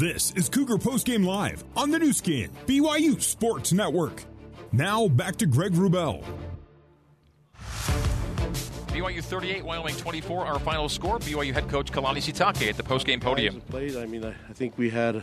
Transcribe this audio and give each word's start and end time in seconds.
This 0.00 0.30
is 0.30 0.48
Cougar 0.48 0.78
Postgame 0.78 1.26
Live 1.26 1.62
on 1.76 1.90
the 1.90 1.98
Nu 1.98 2.14
Skin, 2.14 2.48
BYU 2.66 3.20
Sports 3.20 3.70
Network. 3.74 4.24
Now 4.72 5.08
back 5.08 5.36
to 5.36 5.44
Greg 5.44 5.72
Wrubell. 5.72 6.24
BYU 8.86 9.22
38, 9.22 9.62
Wyoming 9.62 9.94
24, 9.94 10.46
our 10.46 10.58
final 10.58 10.88
score. 10.88 11.18
BYU 11.18 11.52
head 11.52 11.68
coach 11.68 11.92
Kalani 11.92 12.16
Sitake 12.16 12.70
at 12.70 12.78
the 12.78 12.82
postgame 12.82 13.20
podium. 13.20 13.60
Played, 13.60 13.94
I 13.96 14.06
mean, 14.06 14.24
I, 14.24 14.30
I 14.30 14.54
think 14.54 14.78
we 14.78 14.88
had 14.88 15.22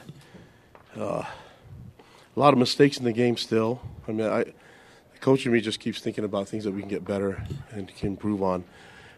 uh, 0.96 1.23
a 1.23 1.25
lot 2.36 2.54
of 2.54 2.59
mistakes 2.59 3.00
in 3.00 3.04
the 3.04 3.14
game 3.14 3.36
still. 3.36 3.82
I 4.07 4.12
mean, 4.12 4.28
I, 4.28 4.44
the 4.44 5.20
coach 5.21 5.44
in 5.48 5.54
me 5.54 5.59
just 5.59 5.80
keeps 5.80 6.02
thinking 6.02 6.23
about 6.23 6.50
things 6.50 6.66
that 6.66 6.71
we 6.71 6.82
can 6.82 6.89
get 6.89 7.04
better 7.04 7.44
and 7.71 7.88
can 7.96 8.09
improve 8.09 8.44
on. 8.44 8.64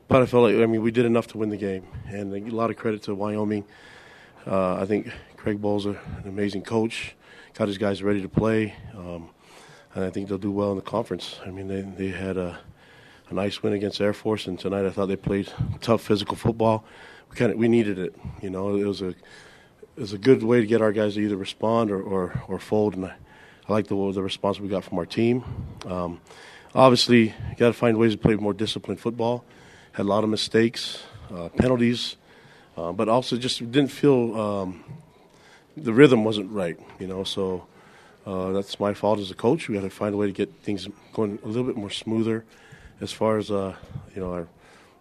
But 0.07 0.21
I 0.21 0.25
felt 0.25 0.43
like, 0.43 0.55
I 0.55 0.65
mean, 0.67 0.81
we 0.81 0.91
did 0.91 1.05
enough 1.05 1.27
to 1.27 1.37
win 1.37 1.49
the 1.49 1.57
game. 1.57 1.85
And 2.07 2.33
a 2.33 2.55
lot 2.55 2.69
of 2.69 2.77
credit 2.77 3.03
to 3.03 3.13
Wyoming. 3.13 3.65
Uh, 4.47 4.75
I 4.75 4.85
think 4.85 5.11
Craig 5.37 5.61
Bohl's 5.61 5.85
an 5.85 5.97
amazing 6.25 6.63
coach, 6.63 7.15
got 7.53 7.67
his 7.67 7.77
guys 7.77 8.03
ready 8.03 8.21
to 8.21 8.29
play. 8.29 8.73
Um, 8.95 9.29
and 9.95 10.03
I 10.03 10.09
think 10.09 10.29
they'll 10.29 10.37
do 10.37 10.51
well 10.51 10.71
in 10.71 10.75
the 10.77 10.83
conference. 10.83 11.39
I 11.45 11.49
mean, 11.49 11.67
they, 11.67 11.81
they 11.81 12.09
had 12.09 12.37
a 12.37 12.59
a 13.29 13.33
nice 13.33 13.61
win 13.61 13.73
against 13.73 14.01
Air 14.01 14.13
Force, 14.13 14.47
and 14.47 14.57
tonight 14.57 14.85
I 14.85 14.89
thought 14.89 15.07
they 15.07 15.15
played 15.15 15.51
tough 15.81 16.01
physical 16.01 16.35
football. 16.35 16.83
We 17.29 17.35
kind 17.35 17.51
of 17.51 17.57
we 17.57 17.67
needed 17.67 17.99
it, 17.99 18.15
you 18.41 18.49
know. 18.49 18.75
It 18.75 18.85
was 18.85 19.01
a 19.01 19.09
it 19.09 19.17
was 19.97 20.13
a 20.13 20.17
good 20.17 20.41
way 20.43 20.61
to 20.61 20.65
get 20.65 20.81
our 20.81 20.91
guys 20.91 21.15
to 21.15 21.21
either 21.21 21.35
respond 21.37 21.91
or 21.91 22.01
or, 22.01 22.41
or 22.47 22.59
fold, 22.59 22.95
and 22.95 23.05
I, 23.05 23.15
I 23.67 23.73
like 23.73 23.87
the 23.87 24.11
the 24.11 24.23
response 24.23 24.59
we 24.59 24.67
got 24.67 24.83
from 24.83 24.97
our 24.97 25.05
team. 25.05 25.43
Um, 25.85 26.21
obviously, 26.73 27.27
you 27.27 27.55
got 27.57 27.67
to 27.67 27.73
find 27.73 27.97
ways 27.97 28.13
to 28.13 28.17
play 28.17 28.35
more 28.35 28.53
disciplined 28.53 28.99
football. 28.99 29.45
Had 29.91 30.05
a 30.05 30.09
lot 30.09 30.23
of 30.23 30.29
mistakes, 30.29 31.03
uh, 31.33 31.49
penalties, 31.49 32.15
uh, 32.79 32.91
but 32.91 33.09
also 33.09 33.37
just 33.37 33.59
didn't 33.59 33.91
feel 33.91 34.39
um, 34.39 34.83
the 35.75 35.93
rhythm 35.93 36.23
wasn't 36.23 36.49
right, 36.51 36.79
you 36.99 37.07
know. 37.07 37.23
So. 37.23 37.65
Uh, 38.25 38.51
that's 38.51 38.79
my 38.79 38.93
fault 38.93 39.17
as 39.17 39.31
a 39.31 39.33
coach. 39.33 39.67
We 39.67 39.75
got 39.75 39.81
to 39.81 39.89
find 39.89 40.13
a 40.13 40.17
way 40.17 40.27
to 40.27 40.33
get 40.33 40.53
things 40.61 40.87
going 41.13 41.39
a 41.41 41.47
little 41.47 41.63
bit 41.63 41.77
more 41.77 41.89
smoother 41.89 42.45
as 43.01 43.11
far 43.11 43.37
as 43.37 43.49
uh, 43.49 43.75
you 44.13 44.21
know 44.21 44.31
our, 44.33 44.47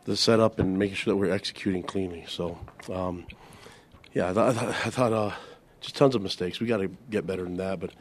the 0.05 0.17
setup 0.17 0.59
and 0.59 0.79
making 0.79 0.97
sure 0.97 1.12
that 1.12 1.19
we're 1.19 1.31
executing 1.31 1.83
cleanly. 1.83 2.25
So, 2.29 2.59
um, 2.91 3.27
yeah, 4.15 4.31
I, 4.31 4.33
th- 4.33 4.56
I 4.87 4.91
thought 4.91 5.12
uh, 5.12 5.33
just 5.81 5.97
tons 5.97 6.15
of 6.15 6.23
mistakes. 6.23 6.61
We 6.61 6.67
got 6.67 6.79
to 6.79 6.89
get 7.11 7.27
better 7.27 7.43
than 7.43 7.56
that, 7.59 7.81
but 7.81 7.93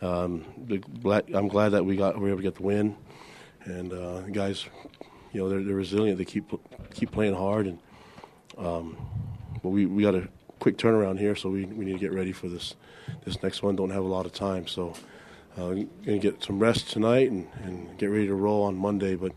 um, 0.00 0.44
I'm 1.34 1.48
glad 1.48 1.70
that 1.70 1.84
we 1.84 1.96
got 1.96 2.16
we 2.16 2.22
were 2.22 2.28
able 2.28 2.38
to 2.38 2.42
get 2.42 2.54
the 2.54 2.62
win, 2.62 2.96
and 3.64 3.92
uh, 3.92 4.20
guys, 4.22 4.64
you 5.32 5.40
know, 5.40 5.48
they're, 5.48 5.62
they're 5.62 5.74
resilient. 5.74 6.16
They 6.16 6.24
keep 6.24 6.50
keep 6.94 7.10
playing 7.10 7.34
hard, 7.34 7.66
and 7.66 7.78
um, 8.58 8.96
but 9.62 9.70
we 9.70 9.86
we 9.86 10.02
got 10.02 10.14
a 10.14 10.28
quick 10.58 10.76
turnaround 10.76 11.18
here, 11.18 11.34
so 11.34 11.48
we 11.50 11.64
we 11.64 11.84
need 11.84 11.92
to 11.92 11.98
get 11.98 12.12
ready 12.12 12.32
for 12.32 12.48
this 12.48 12.74
this 13.24 13.42
next 13.42 13.62
one. 13.62 13.76
Don't 13.76 13.90
have 13.90 14.04
a 14.04 14.08
lot 14.08 14.26
of 14.26 14.32
time, 14.32 14.66
so 14.66 14.94
uh, 15.58 15.74
to 16.04 16.18
get 16.18 16.42
some 16.42 16.58
rest 16.58 16.90
tonight 16.90 17.30
and, 17.30 17.48
and 17.62 17.98
get 17.98 18.06
ready 18.06 18.26
to 18.26 18.34
roll 18.34 18.62
on 18.62 18.76
Monday. 18.76 19.14
But 19.16 19.32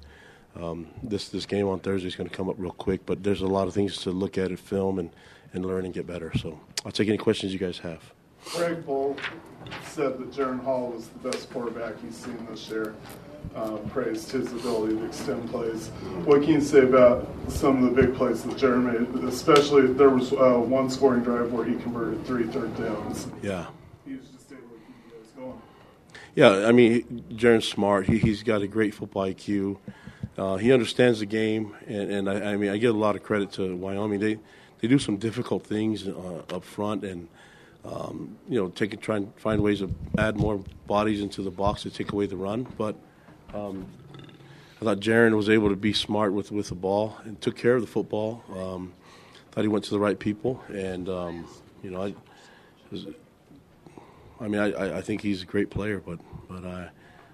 um, 0.55 0.87
this 1.01 1.29
this 1.29 1.45
game 1.45 1.67
on 1.67 1.79
Thursday 1.79 2.07
is 2.07 2.15
going 2.15 2.29
to 2.29 2.35
come 2.35 2.49
up 2.49 2.55
real 2.57 2.71
quick. 2.71 3.05
But 3.05 3.23
there's 3.23 3.41
a 3.41 3.47
lot 3.47 3.67
of 3.67 3.73
things 3.73 3.97
to 4.03 4.11
look 4.11 4.37
at 4.37 4.49
and 4.49 4.59
film 4.59 4.99
and, 4.99 5.09
and 5.53 5.65
learn 5.65 5.85
and 5.85 5.93
get 5.93 6.05
better. 6.05 6.31
So 6.37 6.59
I'll 6.85 6.91
take 6.91 7.07
any 7.07 7.17
questions 7.17 7.53
you 7.53 7.59
guys 7.59 7.79
have. 7.79 8.13
Craig 8.45 8.85
Bohl 8.85 9.17
said 9.85 10.17
that 10.17 10.31
Jaren 10.31 10.63
Hall 10.63 10.91
was 10.91 11.07
the 11.07 11.29
best 11.29 11.49
quarterback 11.51 11.93
he's 12.01 12.15
seen 12.15 12.45
this 12.49 12.69
year. 12.69 12.95
Um, 13.55 13.87
praised 13.89 14.31
his 14.31 14.51
ability 14.51 14.95
to 14.95 15.05
extend 15.05 15.49
plays. 15.51 15.89
What 16.25 16.41
can 16.41 16.53
you 16.53 16.61
say 16.61 16.79
about 16.79 17.27
some 17.49 17.83
of 17.83 17.93
the 17.93 18.01
big 18.01 18.15
plays 18.15 18.41
that 18.43 18.55
Jaren 18.55 18.83
made? 18.83 19.23
Especially 19.25 19.85
there 19.93 20.09
was 20.09 20.33
uh, 20.33 20.55
one 20.55 20.89
scoring 20.89 21.23
drive 21.23 21.51
where 21.51 21.65
he 21.65 21.75
converted 21.75 22.25
three 22.25 22.45
third 22.45 22.75
downs. 22.77 23.27
Yeah. 23.43 23.67
He 24.05 24.15
was 24.15 24.27
just 24.29 24.51
able 24.51 24.61
to 24.61 24.67
keep 24.69 24.95
you 25.05 25.19
guys 25.19 25.31
going. 25.35 25.61
Yeah, 26.33 26.67
I 26.67 26.71
mean, 26.71 27.25
Jaren's 27.33 27.67
smart. 27.67 28.07
He, 28.07 28.17
he's 28.17 28.41
got 28.41 28.61
a 28.61 28.67
great 28.67 28.95
football 28.95 29.25
IQ. 29.25 29.77
Uh, 30.35 30.55
he 30.55 30.73
understands 30.73 31.19
the 31.19 31.27
game, 31.27 31.75
and, 31.85 32.11
and 32.11 32.29
I, 32.29 32.53
I, 32.53 32.57
mean, 32.57 32.71
I 32.71 32.77
give 32.77 32.95
a 32.95 32.97
lot 32.97 33.15
of 33.15 33.21
credit 33.21 33.51
to 33.53 33.75
Wyoming. 33.75 34.19
They 34.19 34.39
they 34.83 34.89
do 34.89 34.99
some 34.99 35.15
difficult 35.15 35.63
things 35.63 36.05
uh, 36.05 36.43
up 36.51 36.65
front, 36.65 37.05
and 37.05 37.29
um, 37.85 38.37
you 38.47 38.59
know, 38.59 38.69
take 38.69 38.99
try 39.01 39.17
and 39.17 39.33
find 39.35 39.61
ways 39.61 39.79
to 39.79 39.93
add 40.17 40.37
more 40.37 40.63
bodies 40.87 41.21
into 41.21 41.41
the 41.41 41.51
box 41.51 41.83
to 41.83 41.89
take 41.89 42.11
away 42.11 42.25
the 42.25 42.37
run. 42.37 42.63
But 42.77 42.95
um, 43.53 43.87
I 44.81 44.85
thought 44.85 44.99
Jaren 44.99 45.35
was 45.35 45.49
able 45.49 45.69
to 45.69 45.75
be 45.75 45.93
smart 45.93 46.33
with 46.33 46.51
with 46.51 46.69
the 46.69 46.75
ball 46.75 47.17
and 47.23 47.39
took 47.41 47.55
care 47.57 47.75
of 47.75 47.81
the 47.81 47.87
football. 47.87 48.43
Um, 48.55 48.93
thought 49.51 49.61
he 49.63 49.67
went 49.67 49.83
to 49.85 49.91
the 49.91 49.99
right 49.99 50.17
people, 50.17 50.63
and 50.69 51.09
um, 51.09 51.47
you 51.81 51.91
know, 51.91 52.03
I. 52.03 52.15
Was, 52.91 53.07
I 54.39 54.47
mean, 54.47 54.59
I, 54.59 54.97
I 54.97 55.01
think 55.01 55.21
he's 55.21 55.41
a 55.41 55.45
great 55.45 55.69
player, 55.69 56.01
but 56.05 56.19
but 56.49 56.65
I 56.65 56.89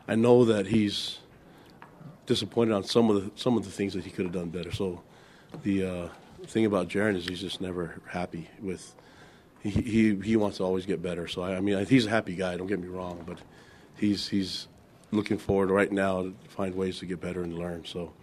I 0.08 0.16
know 0.16 0.46
that 0.46 0.68
he's 0.68 1.20
disappointed 2.26 2.74
on 2.74 2.84
some 2.84 3.10
of 3.10 3.24
the 3.24 3.32
some 3.36 3.58
of 3.58 3.66
the 3.66 3.72
things 3.72 3.94
that 3.94 4.04
he 4.04 4.12
could 4.12 4.26
have 4.26 4.34
done 4.34 4.50
better. 4.50 4.72
So 4.72 5.02
the 5.64 5.86
uh, 5.86 6.10
thing 6.46 6.66
about 6.66 6.88
Jaren 6.88 7.16
is 7.16 7.28
he's 7.28 7.42
just 7.42 7.62
never 7.62 8.02
happy 8.08 8.50
with. 8.62 8.96
He, 9.62 10.16
he 10.16 10.36
wants 10.38 10.58
to 10.58 10.64
always 10.64 10.86
get 10.86 11.02
better. 11.02 11.28
So 11.28 11.42
I, 11.42 11.58
I 11.58 11.60
mean, 11.60 11.86
he's 11.86 12.06
a 12.06 12.10
happy 12.10 12.36
guy. 12.36 12.56
Don't 12.56 12.68
get 12.68 12.80
me 12.80 12.88
wrong, 12.88 13.24
but 13.28 13.40
he's 13.98 14.28
he's 14.28 14.68
looking 15.12 15.38
forward 15.38 15.70
right 15.70 15.92
now 15.92 16.24
to 16.24 16.34
find 16.48 16.76
ways 16.76 17.00
to 17.00 17.06
get 17.06 17.20
better 17.20 17.42
and 17.42 17.58
learn. 17.58 17.84
So 17.86 18.14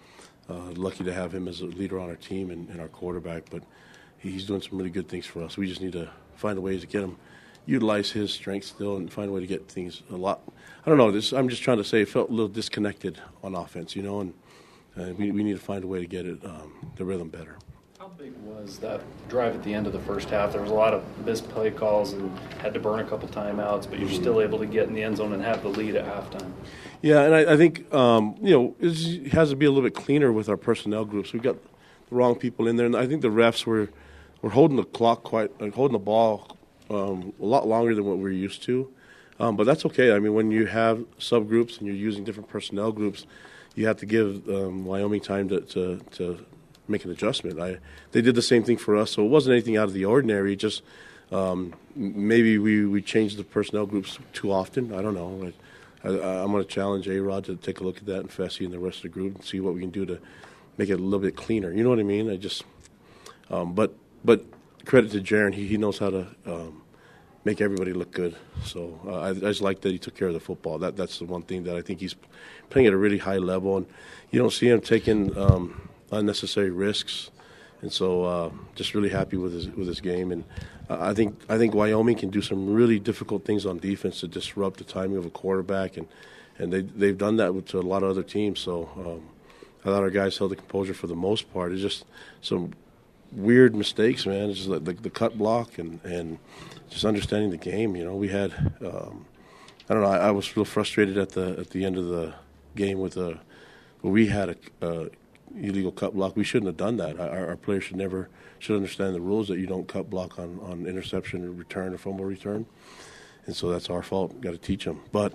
uh, 0.48 0.70
lucky 0.76 1.04
to 1.04 1.12
have 1.12 1.34
him 1.34 1.46
as 1.48 1.60
a 1.60 1.66
leader 1.66 1.98
on 1.98 2.08
our 2.08 2.16
team 2.16 2.50
and, 2.50 2.68
and 2.70 2.80
our 2.80 2.88
quarterback. 2.88 3.50
But 3.50 3.64
he's 4.18 4.46
doing 4.46 4.62
some 4.62 4.78
really 4.78 4.90
good 4.90 5.08
things 5.08 5.26
for 5.26 5.42
us. 5.42 5.56
We 5.56 5.66
just 5.66 5.80
need 5.80 5.92
to 5.92 6.08
find 6.36 6.56
a 6.56 6.60
way 6.60 6.78
to 6.78 6.86
get 6.86 7.02
him 7.02 7.18
utilize 7.66 8.12
his 8.12 8.32
strengths 8.32 8.68
still 8.68 8.96
and 8.96 9.12
find 9.12 9.28
a 9.28 9.32
way 9.32 9.40
to 9.40 9.46
get 9.46 9.68
things 9.68 10.02
a 10.10 10.16
lot. 10.16 10.40
I 10.84 10.88
don't 10.88 10.98
know. 10.98 11.10
This 11.10 11.32
I'm 11.32 11.48
just 11.48 11.62
trying 11.62 11.78
to 11.78 11.84
say. 11.84 12.02
It 12.02 12.08
felt 12.08 12.30
a 12.30 12.32
little 12.32 12.48
disconnected 12.48 13.20
on 13.42 13.54
offense, 13.54 13.94
you 13.96 14.02
know, 14.02 14.20
and 14.20 14.34
we 15.18 15.30
we 15.32 15.42
need 15.42 15.54
to 15.54 15.62
find 15.62 15.84
a 15.84 15.86
way 15.86 16.00
to 16.00 16.06
get 16.06 16.26
it 16.26 16.44
um, 16.44 16.72
the 16.96 17.04
rhythm 17.04 17.28
better. 17.28 17.56
How 18.06 18.12
big 18.12 18.34
was 18.44 18.78
that 18.78 19.00
drive 19.28 19.56
at 19.56 19.64
the 19.64 19.74
end 19.74 19.88
of 19.88 19.92
the 19.92 19.98
first 19.98 20.30
half? 20.30 20.52
There 20.52 20.60
was 20.62 20.70
a 20.70 20.74
lot 20.74 20.94
of 20.94 21.02
missed 21.26 21.48
play 21.48 21.72
calls 21.72 22.12
and 22.12 22.38
had 22.58 22.72
to 22.74 22.78
burn 22.78 23.00
a 23.00 23.04
couple 23.04 23.26
timeouts, 23.26 23.90
but 23.90 23.98
you're 23.98 24.08
mm-hmm. 24.08 24.20
still 24.20 24.40
able 24.40 24.60
to 24.60 24.66
get 24.66 24.86
in 24.86 24.94
the 24.94 25.02
end 25.02 25.16
zone 25.16 25.32
and 25.32 25.42
have 25.42 25.64
the 25.64 25.70
lead 25.70 25.96
at 25.96 26.06
halftime. 26.06 26.52
Yeah, 27.02 27.22
and 27.22 27.34
I, 27.34 27.54
I 27.54 27.56
think 27.56 27.92
um, 27.92 28.36
you 28.40 28.52
know 28.52 28.76
it 28.78 29.32
has 29.32 29.50
to 29.50 29.56
be 29.56 29.66
a 29.66 29.70
little 29.72 29.82
bit 29.82 29.96
cleaner 29.96 30.30
with 30.30 30.48
our 30.48 30.56
personnel 30.56 31.04
groups. 31.04 31.32
We've 31.32 31.42
got 31.42 31.56
the 32.08 32.14
wrong 32.14 32.36
people 32.36 32.68
in 32.68 32.76
there, 32.76 32.86
and 32.86 32.94
I 32.94 33.08
think 33.08 33.22
the 33.22 33.28
refs 33.28 33.66
were 33.66 33.88
were 34.40 34.50
holding 34.50 34.76
the 34.76 34.84
clock 34.84 35.24
quite, 35.24 35.50
holding 35.74 35.94
the 35.94 35.98
ball 35.98 36.56
um, 36.88 37.32
a 37.40 37.44
lot 37.44 37.66
longer 37.66 37.92
than 37.92 38.04
what 38.04 38.18
we're 38.18 38.30
used 38.30 38.62
to. 38.64 38.88
Um, 39.40 39.56
but 39.56 39.66
that's 39.66 39.84
okay. 39.84 40.12
I 40.12 40.20
mean, 40.20 40.32
when 40.32 40.52
you 40.52 40.66
have 40.66 40.98
subgroups 41.18 41.78
and 41.78 41.88
you're 41.88 41.96
using 41.96 42.22
different 42.22 42.48
personnel 42.48 42.92
groups, 42.92 43.26
you 43.74 43.88
have 43.88 43.96
to 43.96 44.06
give 44.06 44.48
um, 44.48 44.84
Wyoming 44.84 45.22
time 45.22 45.48
to, 45.48 45.60
to, 45.62 46.00
to, 46.12 46.46
make 46.88 47.04
an 47.04 47.10
adjustment. 47.10 47.60
I, 47.60 47.78
they 48.12 48.20
did 48.20 48.34
the 48.34 48.42
same 48.42 48.62
thing 48.62 48.76
for 48.76 48.96
us, 48.96 49.12
so 49.12 49.24
it 49.24 49.28
wasn't 49.28 49.52
anything 49.52 49.76
out 49.76 49.84
of 49.84 49.92
the 49.92 50.04
ordinary. 50.04 50.56
Just 50.56 50.82
um, 51.32 51.74
maybe 51.94 52.58
we, 52.58 52.86
we 52.86 53.02
changed 53.02 53.36
the 53.36 53.44
personnel 53.44 53.86
groups 53.86 54.18
too 54.32 54.52
often. 54.52 54.92
I 54.92 55.02
don't 55.02 55.14
know. 55.14 55.52
I, 56.04 56.08
am 56.08 56.52
going 56.52 56.62
to 56.62 56.68
challenge 56.68 57.08
A 57.08 57.20
Rod 57.20 57.44
to 57.44 57.56
take 57.56 57.80
a 57.80 57.84
look 57.84 57.98
at 57.98 58.06
that 58.06 58.20
and 58.20 58.30
Fesi 58.30 58.64
and 58.64 58.72
the 58.72 58.78
rest 58.78 58.98
of 58.98 59.02
the 59.02 59.08
group 59.08 59.34
and 59.34 59.44
see 59.44 59.60
what 59.60 59.74
we 59.74 59.80
can 59.80 59.90
do 59.90 60.06
to 60.06 60.20
make 60.78 60.88
it 60.88 60.94
a 60.94 61.02
little 61.02 61.18
bit 61.18 61.36
cleaner. 61.36 61.72
You 61.72 61.82
know 61.82 61.90
what 61.90 61.98
I 61.98 62.04
mean? 62.04 62.30
I 62.30 62.36
just, 62.36 62.64
um, 63.50 63.74
but 63.74 63.94
but 64.24 64.44
credit 64.84 65.10
to 65.12 65.20
Jaren. 65.20 65.54
He, 65.54 65.66
he 65.66 65.76
knows 65.76 65.98
how 65.98 66.10
to 66.10 66.26
um, 66.46 66.82
make 67.44 67.60
everybody 67.60 67.92
look 67.92 68.12
good. 68.12 68.36
So 68.64 69.00
uh, 69.06 69.20
I, 69.20 69.30
I, 69.30 69.34
just 69.34 69.62
like 69.62 69.80
that 69.82 69.90
he 69.90 69.98
took 69.98 70.16
care 70.16 70.28
of 70.28 70.34
the 70.34 70.40
football. 70.40 70.78
That 70.78 70.96
that's 70.96 71.18
the 71.18 71.24
one 71.24 71.42
thing 71.42 71.64
that 71.64 71.76
I 71.76 71.82
think 71.82 72.00
he's 72.00 72.14
playing 72.70 72.86
at 72.86 72.92
a 72.92 72.96
really 72.96 73.18
high 73.18 73.38
level, 73.38 73.76
and 73.76 73.86
you 74.30 74.38
don't 74.38 74.52
see 74.52 74.68
him 74.68 74.80
taking 74.80 75.36
um, 75.36 75.85
unnecessary 76.10 76.70
risks. 76.70 77.30
And 77.82 77.92
so, 77.92 78.24
uh, 78.24 78.50
just 78.74 78.94
really 78.94 79.10
happy 79.10 79.36
with 79.36 79.52
his 79.52 79.68
with 79.68 79.86
his 79.86 80.00
game, 80.00 80.32
and 80.32 80.44
uh, 80.88 80.96
I 80.98 81.12
think 81.12 81.38
I 81.48 81.58
think 81.58 81.74
Wyoming 81.74 82.16
can 82.16 82.30
do 82.30 82.40
some 82.40 82.72
really 82.72 82.98
difficult 82.98 83.44
things 83.44 83.66
on 83.66 83.78
defense 83.78 84.20
to 84.20 84.28
disrupt 84.28 84.78
the 84.78 84.84
timing 84.84 85.18
of 85.18 85.26
a 85.26 85.30
quarterback, 85.30 85.98
and 85.98 86.08
and 86.58 86.72
they 86.72 86.80
they've 86.80 87.18
done 87.18 87.36
that 87.36 87.66
to 87.66 87.78
a 87.78 87.82
lot 87.82 88.02
of 88.02 88.08
other 88.08 88.22
teams. 88.22 88.60
So 88.60 88.88
um, 88.96 89.22
I 89.84 89.94
thought 89.94 90.02
our 90.02 90.10
guys 90.10 90.38
held 90.38 90.52
the 90.52 90.56
composure 90.56 90.94
for 90.94 91.06
the 91.06 91.14
most 91.14 91.52
part. 91.52 91.72
It's 91.72 91.82
just 91.82 92.06
some 92.40 92.72
weird 93.32 93.74
mistakes, 93.74 94.26
man. 94.26 94.50
It's 94.50 94.58
just 94.58 94.70
like 94.70 94.84
the, 94.84 94.94
the 94.94 95.10
cut 95.10 95.36
block 95.36 95.78
and, 95.78 96.02
and 96.04 96.38
just 96.88 97.04
understanding 97.04 97.50
the 97.50 97.56
game. 97.56 97.94
You 97.94 98.04
know, 98.04 98.16
we 98.16 98.28
had 98.28 98.52
um, 98.80 99.26
I 99.88 99.94
don't 99.94 100.02
know. 100.02 100.08
I, 100.08 100.28
I, 100.28 100.30
was 100.30 100.56
real 100.56 100.64
frustrated 100.64 101.18
at 101.18 101.30
the 101.30 101.56
at 101.58 101.70
the 101.70 101.84
end 101.84 101.96
of 101.98 102.06
the 102.06 102.34
game 102.74 102.98
with 102.98 103.16
a 103.16 103.38
where 104.00 104.12
we 104.12 104.26
had 104.26 104.50
a, 104.50 104.56
a 104.80 105.08
illegal 105.54 105.92
cut 105.92 106.14
block. 106.14 106.36
We 106.36 106.44
shouldn't 106.44 106.66
have 106.66 106.76
done 106.76 106.96
that. 106.98 107.18
Our, 107.18 107.48
our, 107.48 107.56
players 107.56 107.84
should 107.84 107.96
never 107.96 108.28
should 108.58 108.76
understand 108.76 109.14
the 109.14 109.20
rules 109.20 109.48
that 109.48 109.58
you 109.58 109.66
don't 109.66 109.86
cut 109.86 110.10
block 110.10 110.38
on 110.38 110.58
on 110.62 110.86
interception 110.86 111.44
or 111.44 111.50
return 111.50 111.94
or 111.94 111.98
fumble 111.98 112.24
return. 112.24 112.66
And 113.46 113.54
so 113.54 113.70
that's 113.70 113.90
our 113.90 114.02
fault. 114.02 114.40
Got 114.40 114.52
to 114.52 114.58
teach 114.58 114.84
them. 114.84 115.00
But 115.12 115.34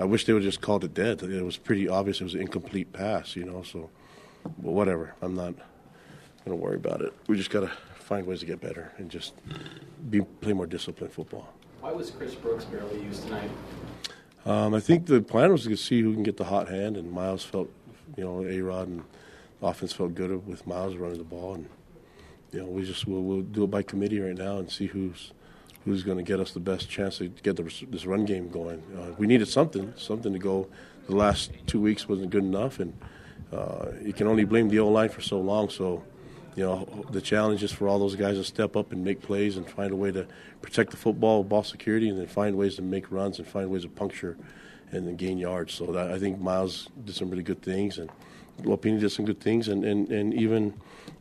I 0.00 0.04
wish 0.04 0.24
they 0.24 0.32
would 0.32 0.42
just 0.42 0.60
called 0.60 0.84
it 0.84 0.94
dead. 0.94 1.22
It 1.22 1.44
was 1.44 1.56
pretty 1.56 1.88
obvious 1.88 2.20
it 2.20 2.24
was 2.24 2.34
an 2.34 2.40
incomplete 2.40 2.92
pass. 2.92 3.36
You 3.36 3.44
know, 3.44 3.62
so 3.62 3.90
but 4.44 4.72
whatever. 4.72 5.14
I'm 5.22 5.34
not 5.34 5.54
going 6.44 6.56
to 6.58 6.62
worry 6.62 6.76
about 6.76 7.02
it. 7.02 7.12
We 7.28 7.36
just 7.36 7.50
got 7.50 7.60
to 7.60 7.70
find 7.94 8.26
ways 8.26 8.40
to 8.40 8.46
get 8.46 8.60
better 8.60 8.92
and 8.98 9.10
just 9.10 9.34
be 10.10 10.22
play 10.22 10.52
more 10.52 10.66
disciplined 10.66 11.12
football. 11.12 11.52
Why 11.80 11.92
was 11.92 12.10
Chris 12.10 12.34
Brooks 12.34 12.64
barely 12.64 13.02
used 13.02 13.24
tonight? 13.24 13.50
Um, 14.44 14.74
I 14.74 14.80
think 14.80 15.06
the 15.06 15.20
plan 15.20 15.52
was 15.52 15.64
to 15.64 15.76
see 15.76 16.00
who 16.00 16.12
can 16.12 16.22
get 16.22 16.36
the 16.36 16.44
hot 16.44 16.68
hand, 16.68 16.96
and 16.96 17.10
Miles 17.12 17.44
felt, 17.44 17.70
you 18.16 18.24
know, 18.24 18.44
A 18.44 18.60
Rod 18.60 18.88
and 18.88 19.04
offense 19.62 19.92
felt 19.92 20.14
good 20.14 20.46
with 20.46 20.66
Miles 20.66 20.96
running 20.96 21.18
the 21.18 21.24
ball, 21.24 21.54
and 21.54 21.68
you 22.52 22.60
know, 22.60 22.66
we 22.66 22.84
just 22.84 23.06
we'll, 23.06 23.22
we'll 23.22 23.42
do 23.42 23.64
it 23.64 23.70
by 23.70 23.82
committee 23.82 24.20
right 24.20 24.36
now 24.36 24.58
and 24.58 24.70
see 24.70 24.86
who's 24.86 25.32
who's 25.84 26.02
going 26.02 26.18
to 26.18 26.22
get 26.22 26.38
us 26.38 26.52
the 26.52 26.60
best 26.60 26.88
chance 26.88 27.18
to 27.18 27.28
get 27.28 27.56
the, 27.56 27.86
this 27.90 28.06
run 28.06 28.24
game 28.24 28.48
going. 28.48 28.82
Uh, 28.96 29.14
we 29.18 29.26
needed 29.26 29.48
something, 29.48 29.92
something 29.96 30.32
to 30.32 30.38
go. 30.38 30.68
The 31.08 31.16
last 31.16 31.50
two 31.66 31.80
weeks 31.80 32.08
wasn't 32.08 32.30
good 32.30 32.44
enough, 32.44 32.78
and 32.78 32.96
uh, 33.52 33.86
you 34.00 34.12
can 34.12 34.28
only 34.28 34.44
blame 34.44 34.68
the 34.68 34.78
O 34.78 34.88
line 34.88 35.08
for 35.08 35.20
so 35.20 35.40
long. 35.40 35.70
So, 35.70 36.04
you 36.54 36.64
know, 36.64 37.04
the 37.10 37.20
challenge 37.20 37.64
is 37.64 37.72
for 37.72 37.88
all 37.88 37.98
those 37.98 38.14
guys 38.14 38.36
to 38.36 38.44
step 38.44 38.76
up 38.76 38.92
and 38.92 39.04
make 39.04 39.22
plays 39.22 39.56
and 39.56 39.68
find 39.68 39.92
a 39.92 39.96
way 39.96 40.12
to 40.12 40.26
protect 40.60 40.92
the 40.92 40.96
football, 40.96 41.42
ball 41.42 41.64
security, 41.64 42.08
and 42.08 42.18
then 42.18 42.28
find 42.28 42.56
ways 42.56 42.76
to 42.76 42.82
make 42.82 43.10
runs 43.10 43.38
and 43.38 43.48
find 43.48 43.68
ways 43.68 43.82
to 43.82 43.88
puncture 43.88 44.36
and 44.92 45.06
then 45.06 45.16
gain 45.16 45.38
yards. 45.38 45.74
So 45.74 45.86
that, 45.86 46.12
I 46.12 46.18
think 46.18 46.38
Miles 46.38 46.88
did 47.04 47.16
some 47.16 47.28
really 47.30 47.42
good 47.42 47.62
things, 47.62 47.98
and 47.98 48.10
Lopini 48.64 49.00
did 49.00 49.10
some 49.10 49.24
good 49.24 49.40
things, 49.40 49.68
and, 49.68 49.84
and, 49.84 50.08
and 50.10 50.34
even 50.34 50.64
you 50.64 50.72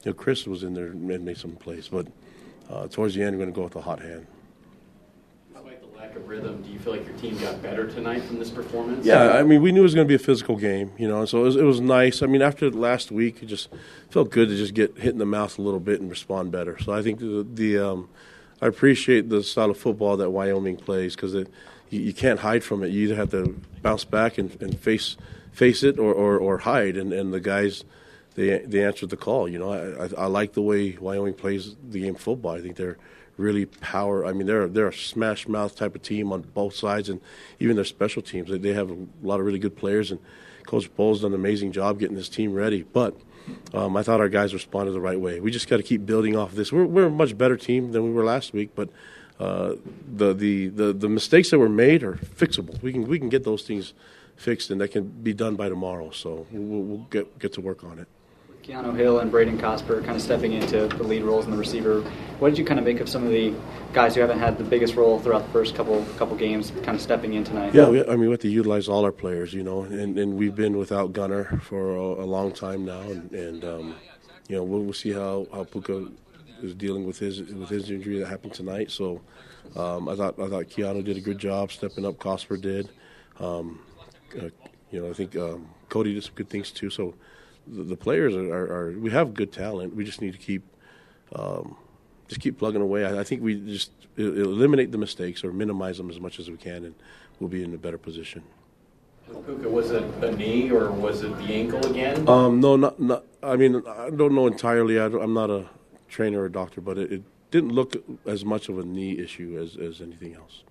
know, 0.08 0.14
Chris 0.14 0.48
was 0.48 0.64
in 0.64 0.74
there 0.74 0.88
and 0.88 1.26
made 1.26 1.38
some 1.38 1.52
plays. 1.52 1.88
But 1.88 2.08
uh, 2.70 2.88
towards 2.88 3.16
the 3.16 3.24
end, 3.24 3.36
we're 3.36 3.44
going 3.44 3.54
to 3.54 3.56
go 3.56 3.64
with 3.64 3.74
the 3.74 3.82
hot 3.82 4.00
hand 4.00 4.28
Despite 5.72 5.82
the 5.82 5.98
lack 5.98 6.16
of 6.16 6.28
rhythm, 6.28 6.62
do 6.62 6.70
you 6.70 6.80
feel 6.80 6.94
like 6.94 7.06
your 7.06 7.16
team 7.18 7.38
got 7.38 7.62
better 7.62 7.88
tonight 7.90 8.24
from 8.24 8.40
this 8.40 8.50
performance? 8.50 9.06
Yeah, 9.06 9.32
I 9.32 9.44
mean, 9.44 9.62
we 9.62 9.72
knew 9.72 9.80
it 9.80 9.84
was 9.84 9.96
going 9.96 10.08
to 10.08 10.10
be 10.10 10.16
a 10.16 10.26
physical 10.26 10.58
game, 10.58 10.92
you 10.98 11.08
know, 11.08 11.26
so 11.26 11.40
it 11.40 11.44
was, 11.44 11.56
it 11.56 11.64
was 11.64 11.80
nice. 11.80 12.22
I 12.22 12.26
mean, 12.26 12.42
after 12.42 12.70
last 12.70 13.12
week, 13.12 13.42
it 13.42 13.46
just 13.46 13.70
felt 14.10 14.32
good 14.32 14.50
to 14.50 14.56
just 14.56 14.74
get 14.74 14.98
hit 14.98 15.14
in 15.14 15.18
the 15.18 15.26
mouth 15.26 15.58
a 15.58 15.62
little 15.62 15.80
bit 15.80 16.02
and 16.02 16.10
respond 16.10 16.52
better. 16.52 16.78
So 16.80 16.94
I 16.94 17.02
think 17.02 17.20
the, 17.20 17.48
the 17.50 17.78
um, 17.80 18.10
I 18.62 18.68
appreciate 18.68 19.30
the 19.30 19.44
style 19.44 19.72
of 19.72 19.78
football 19.78 20.18
that 20.18 20.30
Wyoming 20.30 20.78
plays 20.78 21.16
because 21.16 21.34
you, 21.34 21.48
you 21.90 22.14
can't 22.14 22.40
hide 22.40 22.64
from 22.64 22.84
it. 22.84 22.90
You 22.90 23.06
either 23.06 23.16
have 23.16 23.32
to 23.32 23.60
bounce 23.82 24.04
back 24.04 24.38
and, 24.38 24.62
and 24.62 24.78
face 24.80 25.18
face 25.52 25.84
it 25.84 26.00
or, 26.00 26.14
or, 26.14 26.38
or 26.38 26.60
hide, 26.60 26.98
and, 26.98 27.14
and 27.14 27.34
the 27.34 27.40
guys 27.40 27.84
they 28.36 28.60
they 28.60 28.84
answered 28.84 29.10
the 29.10 29.18
call. 29.18 29.48
You 29.48 29.60
know, 29.60 29.72
I, 29.72 30.06
I, 30.06 30.24
I 30.24 30.26
like 30.28 30.54
the 30.54 30.62
way 30.62 30.98
Wyoming 31.00 31.34
plays 31.34 31.76
the 31.88 32.02
game 32.02 32.16
football. 32.16 32.54
I 32.54 32.62
think 32.62 32.78
they're 32.78 32.98
really 33.38 33.66
power. 33.66 34.26
I 34.26 34.34
mean, 34.34 34.48
they're 34.48 34.68
they're 34.68 34.88
a 34.88 34.94
smash 34.94 35.48
mouth 35.48 35.76
type 35.76 35.96
of 35.96 36.02
team 36.02 36.32
on 36.32 36.42
both 36.42 36.76
sides, 36.76 37.10
and 37.10 37.20
even 37.60 37.76
their 37.76 37.86
special 37.86 38.22
teams. 38.22 38.50
They, 38.50 38.58
they 38.58 38.74
have 38.74 38.90
a 38.90 38.98
lot 39.22 39.40
of 39.40 39.46
really 39.46 39.60
good 39.60 39.76
players, 39.76 40.12
and 40.12 40.20
Coach 40.66 40.94
Bohl's 40.96 41.22
done 41.22 41.34
an 41.34 41.40
amazing 41.40 41.72
job 41.72 42.00
getting 42.00 42.16
this 42.16 42.30
team 42.30 42.54
ready. 42.54 42.84
But 42.84 43.16
um, 43.74 43.98
I 43.98 44.04
thought 44.04 44.22
our 44.22 44.30
guys 44.30 44.54
responded 44.54 44.92
the 44.92 45.02
right 45.02 45.20
way. 45.20 45.40
We 45.40 45.52
just 45.52 45.68
got 45.68 45.78
to 45.78 45.84
keep 45.84 46.06
building 46.06 46.36
off 46.36 46.52
of 46.52 46.56
this. 46.56 46.72
We're 46.72 46.86
we're 46.86 47.08
a 47.08 47.12
much 47.12 47.38
better 47.38 47.58
team 47.58 47.92
than 47.92 48.04
we 48.04 48.12
were 48.12 48.26
last 48.26 48.54
week, 48.54 48.72
but. 48.76 48.90
Uh, 49.40 49.76
the, 50.08 50.36
the, 50.36 50.68
the, 50.68 50.94
the 50.94 51.10
mistakes 51.10 51.50
that 51.50 51.58
were 51.58 51.68
made 51.68 52.04
are 52.04 52.14
fixable. 52.14 52.80
We 52.84 52.92
can 52.92 53.08
we 53.08 53.18
can 53.18 53.28
get 53.28 53.44
those 53.44 53.64
things 53.64 53.96
fixed, 54.36 54.70
and 54.70 54.82
that 54.82 54.90
can 54.90 55.08
be 55.08 55.34
done 55.34 55.56
by 55.56 55.70
tomorrow. 55.70 56.12
So 56.12 56.46
we'll, 56.52 56.82
we'll 56.82 57.08
get 57.10 57.40
get 57.40 57.54
to 57.54 57.62
work 57.62 57.84
on 57.84 58.00
it. 58.00 58.08
Keanu 58.64 58.96
Hill 58.96 59.20
and 59.20 59.32
Brayden 59.32 59.60
Cosper 59.60 60.04
kind 60.06 60.16
of 60.16 60.22
stepping 60.22 60.54
into 60.54 60.88
the 60.88 61.04
lead 61.04 61.24
roles 61.24 61.46
in 61.46 61.52
the 61.52 61.58
receiver. 61.58 62.02
What 62.40 62.50
did 62.50 62.60
you 62.60 62.66
kind 62.66 62.80
of 62.80 62.86
make 62.86 63.00
of 63.00 63.10
some 63.10 63.24
of 63.24 63.32
the 63.32 63.54
guys 63.92 64.14
who 64.14 64.22
haven't 64.22 64.40
had 64.40 64.58
the 64.58 64.64
biggest 64.64 64.96
role 64.96 65.20
throughout 65.20 65.46
the 65.46 65.52
first 65.52 65.76
couple 65.76 66.06
couple 66.18 66.36
games, 66.36 66.72
kind 66.84 66.96
of 66.96 67.02
stepping 67.02 67.34
in 67.34 67.44
tonight? 67.44 67.74
Yeah, 67.74 67.90
we, 67.90 68.04
I 68.04 68.12
mean 68.12 68.22
we 68.22 68.32
have 68.32 68.40
to 68.42 68.50
utilize 68.50 68.88
all 68.88 69.04
our 69.04 69.12
players, 69.12 69.54
you 69.54 69.64
know, 69.64 69.84
and, 69.84 70.18
and 70.18 70.36
we've 70.36 70.56
been 70.56 70.78
without 70.78 71.14
Gunner 71.14 71.60
for 71.64 71.96
a, 71.96 72.24
a 72.24 72.28
long 72.28 72.52
time 72.52 72.86
now, 72.86 73.02
and, 73.02 73.32
and 73.32 73.66
um, 73.66 73.96
you 74.48 74.58
know 74.58 74.64
we'll, 74.64 74.82
we'll 74.82 74.94
see 74.94 75.12
how 75.12 75.48
how 75.52 75.64
Puka 75.64 76.10
is 76.62 76.76
dealing 76.76 77.06
with 77.06 77.18
his 77.18 77.42
with 77.42 77.70
his 77.70 77.90
injury 77.90 78.20
that 78.20 78.28
happened 78.28 78.54
tonight. 78.54 78.92
So 78.92 79.22
um, 79.76 80.08
I 80.08 80.16
thought 80.16 80.40
I 80.40 80.48
thought 80.48 80.66
Keanu 80.66 81.04
did 81.04 81.18
a 81.18 81.22
good 81.22 81.40
job 81.40 81.72
stepping 81.72 82.06
up. 82.06 82.18
Cosper 82.18 82.62
did. 82.62 82.90
Um, 83.40 83.80
uh, 84.40 84.50
you 84.92 85.02
know, 85.02 85.10
I 85.10 85.14
think 85.14 85.36
um, 85.36 85.68
Kody 85.90 86.14
did 86.14 86.24
some 86.24 86.34
good 86.36 86.50
things 86.50 86.72
too. 86.72 86.90
So 86.90 87.14
the, 87.68 87.84
the 87.84 87.98
players 87.98 88.36
are, 88.36 88.54
are, 88.54 88.72
are, 88.72 88.92
we 88.92 89.12
have 89.12 89.34
good 89.34 89.52
talent. 89.52 89.96
We 89.96 90.04
just 90.04 90.22
need 90.22 90.34
to 90.34 90.40
keep 90.40 90.64
um, 91.36 91.78
just 92.28 92.42
keep 92.42 92.58
plugging 92.58 92.82
away. 92.82 93.06
I, 93.06 93.20
I 93.20 93.24
think 93.24 93.42
we 93.42 93.60
just 93.60 93.92
eliminate 94.18 94.92
the 94.92 94.98
mistakes 94.98 95.44
or 95.44 95.52
minimize 95.52 95.98
them 95.98 96.10
as 96.10 96.20
much 96.20 96.40
as 96.40 96.50
we 96.50 96.58
can, 96.58 96.86
and 96.86 96.96
we'll 97.40 97.50
be 97.50 97.64
in 97.64 97.74
a 97.74 97.78
better 97.78 97.98
position. 97.98 98.44
was 99.28 99.92
it 99.92 100.04
a 100.24 100.32
knee 100.36 100.72
or 100.72 100.92
was 100.92 101.24
it 101.24 101.36
the 101.38 101.54
ankle 101.54 101.86
again? 101.90 102.28
Um, 102.28 102.60
no, 102.60 102.76
not, 102.76 103.00
not. 103.00 103.26
I 103.44 103.56
mean, 103.56 103.84
I 103.88 104.10
don't 104.10 104.34
know 104.34 104.48
entirely. 104.48 105.00
I 105.00 105.06
am 105.06 105.34
not 105.34 105.50
a 105.50 105.66
trainer 106.08 106.42
or 106.42 106.50
doctor, 106.50 106.82
but 106.82 106.98
it, 106.98 107.12
it, 107.12 107.24
didn't 107.52 107.74
look 107.74 108.02
as 108.26 108.46
much 108.46 108.70
of 108.70 108.80
a 108.80 108.84
knee 108.86 109.20
issue 109.20 109.60
as, 109.62 109.76
as 109.76 110.00
anything 110.00 110.34
else. 110.34 110.64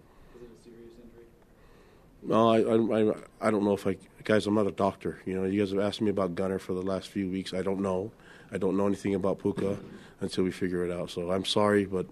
No, 2.22 2.50
I, 2.50 2.58
I, 2.58 3.14
I 3.40 3.50
don't 3.50 3.64
know 3.64 3.72
if 3.72 3.86
I, 3.86 3.96
guys, 4.24 4.46
I'm 4.46 4.54
not 4.54 4.66
a 4.66 4.72
doctor. 4.72 5.20
You 5.24 5.34
know, 5.34 5.44
you 5.44 5.60
guys 5.60 5.70
have 5.70 5.80
asked 5.80 6.00
me 6.00 6.10
about 6.10 6.34
Gunner 6.34 6.58
for 6.58 6.74
the 6.74 6.82
last 6.82 7.08
few 7.08 7.30
weeks. 7.30 7.54
I 7.54 7.62
don't 7.62 7.80
know. 7.80 8.12
I 8.52 8.58
don't 8.58 8.76
know 8.76 8.86
anything 8.86 9.14
about 9.14 9.38
Puka 9.38 9.78
until 10.20 10.44
we 10.44 10.50
figure 10.50 10.84
it 10.84 10.90
out. 10.90 11.10
So 11.10 11.30
I'm 11.30 11.44
sorry, 11.44 11.84
but 11.86 12.06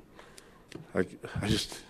I, 0.94 1.04
I 1.40 1.48
just. 1.48 1.80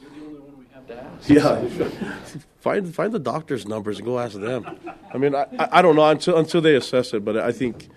You're 0.00 0.10
the 0.10 0.26
only 0.26 0.40
one 0.40 0.58
we 0.58 0.66
have 0.72 0.86
to 0.88 1.02
ask. 1.02 1.28
Yeah, 1.28 2.40
find 2.60 2.94
find 2.94 3.12
the 3.12 3.18
doctor's 3.18 3.66
numbers 3.66 3.98
and 3.98 4.06
go 4.06 4.18
ask 4.18 4.34
them. 4.38 4.78
I 5.12 5.18
mean, 5.18 5.34
I, 5.34 5.46
I, 5.58 5.68
I 5.72 5.82
don't 5.82 5.94
know 5.96 6.08
until 6.08 6.36
until 6.38 6.60
they 6.60 6.74
assess 6.74 7.12
it, 7.14 7.24
but 7.24 7.36
I 7.36 7.52
think, 7.52 7.88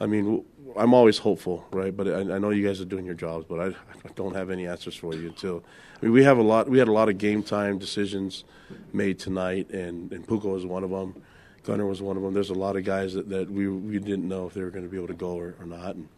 I 0.00 0.06
mean, 0.06 0.44
I'm 0.78 0.94
always 0.94 1.18
hopeful, 1.18 1.66
right? 1.70 1.94
But 1.94 2.08
I, 2.08 2.20
I 2.20 2.38
know 2.38 2.50
you 2.50 2.66
guys 2.66 2.80
are 2.80 2.84
doing 2.84 3.04
your 3.04 3.14
jobs, 3.14 3.44
but 3.48 3.60
I, 3.60 3.66
I 3.66 4.12
don't 4.14 4.34
have 4.34 4.50
any 4.50 4.66
answers 4.66 4.94
for 4.94 5.14
you 5.14 5.28
until. 5.28 5.62
I 6.00 6.06
mean, 6.06 6.12
we 6.12 6.24
have 6.24 6.38
a 6.38 6.42
lot. 6.42 6.68
We 6.68 6.78
had 6.78 6.88
a 6.88 6.92
lot 6.92 7.08
of 7.08 7.18
game 7.18 7.42
time 7.42 7.78
decisions 7.78 8.44
made 8.92 9.18
tonight, 9.18 9.70
and 9.70 10.12
and 10.12 10.26
Puka 10.26 10.48
was 10.48 10.64
one 10.64 10.84
of 10.84 10.90
them. 10.90 11.22
Gunner 11.64 11.86
was 11.86 12.00
one 12.00 12.16
of 12.16 12.22
them. 12.22 12.32
There's 12.32 12.50
a 12.50 12.54
lot 12.54 12.76
of 12.76 12.84
guys 12.84 13.14
that, 13.14 13.28
that 13.28 13.50
we 13.50 13.68
we 13.68 13.98
didn't 13.98 14.28
know 14.28 14.46
if 14.46 14.54
they 14.54 14.62
were 14.62 14.70
going 14.70 14.84
to 14.84 14.90
be 14.90 14.96
able 14.96 15.08
to 15.08 15.14
go 15.14 15.36
or, 15.36 15.54
or 15.60 15.66
not, 15.66 15.96
and, 15.96 16.08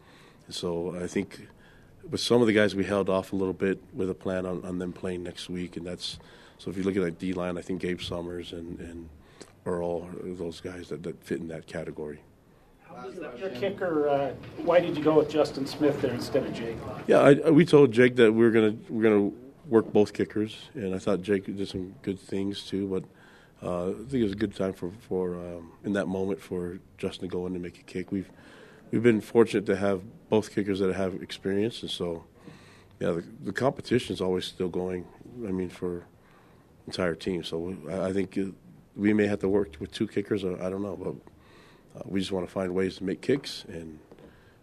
and, 0.45 0.55
so 0.55 0.95
I 1.01 1.07
think 1.07 1.47
with 2.09 2.21
some 2.21 2.41
of 2.41 2.47
the 2.47 2.53
guys 2.53 2.75
we 2.75 2.85
held 2.85 3.09
off 3.09 3.33
a 3.33 3.35
little 3.35 3.53
bit 3.53 3.81
with 3.93 4.09
a 4.09 4.15
plan 4.15 4.45
on, 4.45 4.63
on 4.63 4.79
them 4.79 4.93
playing 4.93 5.23
next 5.23 5.49
week, 5.49 5.77
and 5.77 5.85
that's 5.85 6.19
so 6.57 6.69
if 6.69 6.77
you 6.77 6.83
look 6.83 6.95
at 6.95 7.03
that 7.03 7.19
D 7.19 7.33
line, 7.33 7.57
I 7.57 7.61
think 7.61 7.81
Gabe 7.81 8.01
Summers 8.01 8.53
and 8.53 8.79
and 8.79 9.09
Earl, 9.65 10.09
those 10.23 10.61
guys 10.61 10.89
that, 10.89 11.03
that 11.03 11.23
fit 11.23 11.39
in 11.39 11.47
that 11.49 11.67
category. 11.67 12.21
Your 13.37 13.49
kicker, 13.49 14.07
uh, 14.07 14.33
why 14.57 14.79
did 14.79 14.97
you 14.97 15.03
go 15.03 15.17
with 15.17 15.29
Justin 15.29 15.65
Smith 15.65 16.01
there 16.01 16.13
instead 16.13 16.45
of 16.45 16.53
Jake? 16.53 16.77
Yeah, 17.07 17.19
I, 17.19 17.49
we 17.49 17.65
told 17.65 17.91
Jake 17.91 18.15
that 18.17 18.31
we 18.31 18.45
are 18.45 18.51
gonna 18.51 18.75
we're 18.89 19.03
gonna 19.03 19.31
work 19.67 19.91
both 19.91 20.13
kickers, 20.13 20.69
and 20.73 20.93
I 20.93 20.99
thought 20.99 21.21
Jake 21.21 21.45
did 21.45 21.67
some 21.67 21.95
good 22.01 22.19
things 22.19 22.63
too. 22.63 22.87
But 22.87 23.03
uh, 23.65 23.89
I 23.89 23.93
think 23.93 24.13
it 24.13 24.23
was 24.23 24.33
a 24.33 24.35
good 24.35 24.55
time 24.55 24.73
for 24.73 24.91
for 25.07 25.35
um, 25.35 25.71
in 25.83 25.93
that 25.93 26.07
moment 26.07 26.39
for 26.39 26.79
Justin 26.97 27.29
to 27.29 27.31
go 27.31 27.47
in 27.47 27.53
and 27.53 27.61
make 27.61 27.79
a 27.79 27.83
kick. 27.83 28.11
We've 28.11 28.29
we've 28.91 29.03
been 29.03 29.21
fortunate 29.21 29.65
to 29.67 29.75
have 29.75 30.01
both 30.29 30.53
kickers 30.53 30.79
that 30.79 30.93
have 30.93 31.21
experience, 31.21 31.81
and 31.81 31.91
so 31.91 32.25
yeah, 32.99 33.11
the, 33.11 33.23
the 33.43 33.53
competition 33.53 34.13
is 34.13 34.21
always 34.21 34.45
still 34.45 34.69
going. 34.69 35.05
I 35.47 35.51
mean, 35.51 35.69
for 35.69 36.05
entire 36.87 37.15
team. 37.15 37.43
So 37.43 37.75
I, 37.89 38.07
I 38.07 38.13
think 38.13 38.37
we 38.95 39.13
may 39.13 39.27
have 39.27 39.39
to 39.39 39.49
work 39.49 39.77
with 39.79 39.91
two 39.91 40.07
kickers. 40.07 40.43
Or 40.43 40.61
I 40.61 40.69
don't 40.69 40.81
know, 40.81 40.97
but 40.97 41.15
uh, 41.95 42.01
we 42.05 42.19
just 42.19 42.31
want 42.31 42.45
to 42.45 42.51
find 42.51 42.73
ways 42.73 42.97
to 42.97 43.03
make 43.03 43.21
kicks 43.21 43.65
and 43.67 43.99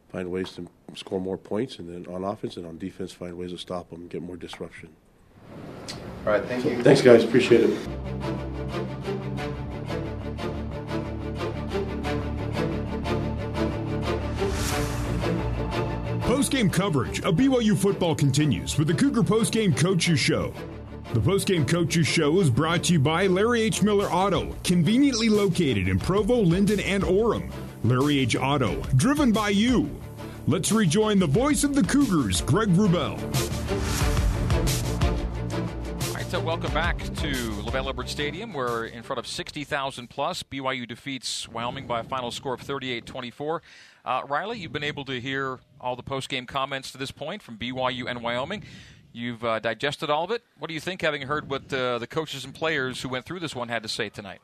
find 0.08 0.30
ways 0.30 0.52
to 0.52 0.66
score 0.94 1.20
more 1.20 1.36
points, 1.36 1.78
and 1.78 1.88
then 1.88 2.12
on 2.12 2.24
offense 2.24 2.56
and 2.56 2.66
on 2.66 2.78
defense, 2.78 3.12
find 3.12 3.36
ways 3.36 3.52
to 3.52 3.58
stop 3.58 3.90
them 3.90 4.02
and 4.02 4.10
get 4.10 4.22
more 4.22 4.36
disruption. 4.36 4.88
All 6.26 6.32
right, 6.32 6.44
thank 6.44 6.64
you. 6.64 6.82
Thanks, 6.82 7.02
guys. 7.02 7.24
Appreciate 7.24 7.62
it. 7.62 7.88
Post-game 16.22 16.70
coverage 16.70 17.20
of 17.22 17.34
BYU 17.34 17.76
football 17.76 18.14
continues 18.14 18.78
with 18.78 18.88
the 18.88 18.94
Cougar 18.94 19.22
Post-game 19.22 19.74
Coaches 19.74 20.18
Show. 20.20 20.52
The 21.14 21.20
Postgame 21.20 21.66
Coaches 21.66 22.06
Show 22.06 22.38
is 22.38 22.50
brought 22.50 22.84
to 22.84 22.92
you 22.92 23.00
by 23.00 23.28
Larry 23.28 23.62
H. 23.62 23.82
Miller 23.82 24.08
Auto, 24.08 24.54
conveniently 24.62 25.30
located 25.30 25.88
in 25.88 25.98
Provo, 25.98 26.36
Lindon, 26.36 26.80
and 26.80 27.02
Orem. 27.02 27.50
Larry 27.82 28.18
H. 28.18 28.36
Auto, 28.36 28.82
driven 28.94 29.32
by 29.32 29.48
you. 29.48 29.88
Let's 30.46 30.70
rejoin 30.70 31.18
the 31.18 31.26
voice 31.26 31.64
of 31.64 31.74
the 31.74 31.82
Cougars, 31.82 32.42
Greg 32.42 32.68
Wrubell. 32.68 33.18
All 36.08 36.14
right, 36.14 36.26
so 36.26 36.40
welcome 36.40 36.74
back 36.74 36.98
to 36.98 37.32
LaVell 37.62 37.88
Edwards 37.88 38.10
Stadium, 38.10 38.52
where 38.52 38.84
in 38.84 39.02
front 39.02 39.18
of 39.18 39.26
60,000 39.26 40.10
plus, 40.10 40.42
BYU 40.42 40.86
defeats 40.86 41.48
Wyoming 41.48 41.86
by 41.86 42.00
a 42.00 42.04
final 42.04 42.30
score 42.30 42.52
of 42.52 42.60
38 42.60 43.06
24. 43.06 43.62
Uh, 44.04 44.22
Riley, 44.28 44.58
you've 44.58 44.72
been 44.72 44.84
able 44.84 45.06
to 45.06 45.18
hear 45.20 45.58
all 45.80 45.96
the 45.96 46.02
post-game 46.02 46.44
comments 46.44 46.92
to 46.92 46.98
this 46.98 47.10
point 47.10 47.40
from 47.40 47.56
BYU 47.56 48.10
and 48.10 48.22
Wyoming. 48.22 48.62
You've 49.18 49.42
uh, 49.42 49.58
digested 49.58 50.10
all 50.10 50.22
of 50.22 50.30
it. 50.30 50.44
What 50.58 50.68
do 50.68 50.74
you 50.74 50.80
think, 50.80 51.02
having 51.02 51.22
heard 51.22 51.50
what 51.50 51.72
uh, 51.72 51.98
the 51.98 52.06
coaches 52.06 52.44
and 52.44 52.54
players 52.54 53.02
who 53.02 53.08
went 53.08 53.24
through 53.24 53.40
this 53.40 53.52
one 53.52 53.68
had 53.68 53.82
to 53.82 53.88
say 53.88 54.08
tonight? 54.08 54.38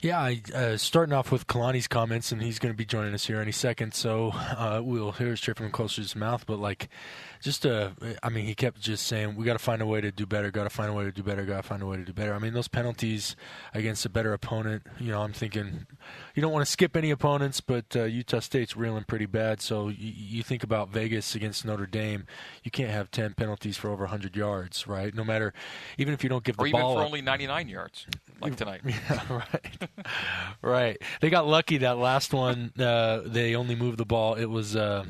Yeah, 0.00 0.20
I, 0.20 0.42
uh, 0.54 0.76
starting 0.76 1.12
off 1.12 1.32
with 1.32 1.48
Kalani's 1.48 1.88
comments, 1.88 2.30
and 2.30 2.40
he's 2.40 2.60
going 2.60 2.72
to 2.72 2.76
be 2.76 2.84
joining 2.84 3.12
us 3.12 3.26
here 3.26 3.40
any 3.40 3.52
second, 3.52 3.92
so 3.94 4.30
uh, 4.32 4.80
we'll 4.84 5.12
hear 5.12 5.34
straight 5.34 5.56
from 5.56 5.70
closer 5.72 5.96
to 5.96 6.02
his 6.02 6.14
mouth. 6.14 6.46
But 6.46 6.60
like, 6.60 6.88
just 7.44 7.66
uh, 7.66 7.90
I 8.22 8.30
mean, 8.30 8.46
he 8.46 8.54
kept 8.54 8.80
just 8.80 9.06
saying, 9.06 9.36
"We 9.36 9.44
got 9.44 9.52
to 9.52 9.58
find 9.58 9.82
a 9.82 9.86
way 9.86 10.00
to 10.00 10.10
do 10.10 10.24
better. 10.24 10.50
Got 10.50 10.64
to 10.64 10.70
find 10.70 10.90
a 10.90 10.94
way 10.94 11.04
to 11.04 11.12
do 11.12 11.22
better. 11.22 11.44
Got 11.44 11.58
to 11.58 11.62
find 11.62 11.82
a 11.82 11.86
way 11.86 11.98
to 11.98 12.02
do 12.02 12.14
better." 12.14 12.34
I 12.34 12.38
mean, 12.38 12.54
those 12.54 12.68
penalties 12.68 13.36
against 13.74 14.06
a 14.06 14.08
better 14.08 14.32
opponent. 14.32 14.84
You 14.98 15.12
know, 15.12 15.20
I'm 15.20 15.34
thinking 15.34 15.86
you 16.34 16.40
don't 16.40 16.52
want 16.52 16.64
to 16.64 16.70
skip 16.70 16.96
any 16.96 17.10
opponents, 17.10 17.60
but 17.60 17.94
uh, 17.94 18.04
Utah 18.04 18.40
State's 18.40 18.78
reeling 18.78 19.04
pretty 19.04 19.26
bad. 19.26 19.60
So 19.60 19.88
you, 19.88 20.12
you 20.16 20.42
think 20.42 20.64
about 20.64 20.88
Vegas 20.88 21.34
against 21.34 21.66
Notre 21.66 21.84
Dame, 21.84 22.24
you 22.62 22.70
can't 22.70 22.90
have 22.90 23.10
10 23.10 23.34
penalties 23.34 23.76
for 23.76 23.90
over 23.90 24.04
100 24.04 24.34
yards, 24.34 24.86
right? 24.86 25.14
No 25.14 25.22
matter, 25.22 25.52
even 25.98 26.14
if 26.14 26.22
you 26.22 26.30
don't 26.30 26.44
give 26.44 26.58
or 26.58 26.64
the 26.64 26.68
even 26.70 26.80
ball 26.80 26.94
for 26.94 27.00
up. 27.00 27.06
only 27.06 27.20
99 27.20 27.68
yards, 27.68 28.06
like 28.40 28.56
tonight. 28.56 28.80
Yeah, 28.84 29.20
right. 29.28 29.88
right. 30.62 31.02
They 31.20 31.28
got 31.28 31.46
lucky 31.46 31.78
that 31.78 31.98
last 31.98 32.32
one. 32.32 32.72
Uh, 32.78 33.20
they 33.26 33.54
only 33.54 33.74
moved 33.74 33.98
the 33.98 34.06
ball. 34.06 34.34
It 34.34 34.46
was. 34.46 34.74
Uh, 34.76 35.04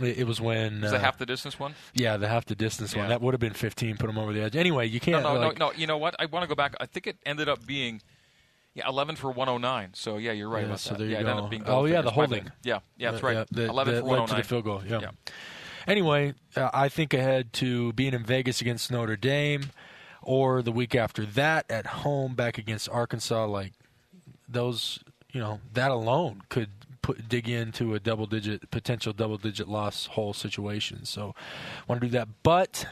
it 0.00 0.18
it 0.18 0.26
was 0.26 0.40
when 0.40 0.80
Was 0.80 0.90
uh, 0.92 0.96
that 0.96 1.00
half 1.04 1.18
the 1.18 1.26
distance 1.26 1.58
one? 1.58 1.74
yeah 1.94 2.16
the 2.16 2.28
half 2.28 2.44
the 2.46 2.54
distance 2.54 2.94
one 2.96 3.08
that 3.08 3.20
would 3.20 3.32
have 3.34 3.40
been 3.40 3.52
15 3.52 3.96
put 3.96 4.06
them 4.08 4.18
over 4.18 4.32
the 4.32 4.42
edge 4.42 4.56
anyway 4.56 4.86
you 4.88 5.00
can't 5.00 5.22
No, 5.22 5.34
no, 5.34 5.48
like, 5.48 5.58
no, 5.58 5.66
no. 5.68 5.72
You 5.72 5.86
know 5.86 5.98
what? 5.98 6.14
I 6.18 6.26
want 6.26 6.42
to 6.42 6.48
go 6.48 6.54
back. 6.54 6.74
I 6.80 6.86
think 6.86 7.06
it 7.06 7.16
ended 7.24 7.48
up 7.48 7.64
being 7.66 8.02
yeah, 8.74 8.88
11 8.88 9.14
for 9.16 9.30
109. 9.30 9.90
So 9.94 10.16
yeah, 10.16 10.32
you're 10.32 10.48
right 10.48 10.60
Yeah, 10.62 10.66
about 10.66 10.80
so 10.80 10.90
that. 10.90 10.98
there 10.98 11.06
you 11.06 11.12
yeah, 11.12 11.18
it 11.18 11.20
ended 11.20 11.36
go. 11.36 11.44
up 11.44 11.50
being 11.50 11.62
Oh, 11.66 11.84
yeah, 11.84 11.96
figures. 11.98 12.04
the 12.04 12.10
holding. 12.10 12.50
Yeah, 12.64 12.78
yeah, 12.96 13.10
that's 13.12 13.22
Uh, 13.22 13.26
right. 13.28 13.36
yeah, 13.36 13.44
that- 13.52 13.68
11 13.70 13.94
that 13.94 14.00
for 14.00 14.06
led 14.18 14.26
to 14.28 14.34
the 14.34 14.42
field 14.42 14.64
goal, 14.64 14.82
yeah. 14.84 15.10
Anyway, 15.86 16.34
uh, 16.56 16.70
I 16.72 16.88
think 16.88 17.14
ahead 17.14 17.52
to 17.54 17.92
being 17.92 18.14
in 18.14 18.24
Vegas 18.24 18.60
against 18.60 18.90
Notre 18.90 19.16
Dame, 19.16 19.70
or 20.22 20.62
the 20.62 20.72
week 20.72 20.94
after 20.94 21.24
that 21.26 21.70
at 21.70 21.86
home 21.86 22.34
back 22.34 22.56
against 22.58 22.88
Arkansas. 22.88 23.44
Like 23.46 23.74
those, 24.48 24.98
you 25.32 25.40
know, 25.40 25.60
that 25.74 25.90
alone 25.90 26.42
could 26.48 26.70
put 27.04 27.28
dig 27.28 27.50
into 27.50 27.94
a 27.94 28.00
double 28.00 28.24
digit 28.24 28.70
potential 28.70 29.12
double 29.12 29.36
digit 29.36 29.68
loss 29.68 30.06
whole 30.06 30.32
situation. 30.32 31.04
So, 31.04 31.34
want 31.86 32.00
to 32.00 32.06
do 32.06 32.12
that, 32.12 32.28
but 32.42 32.86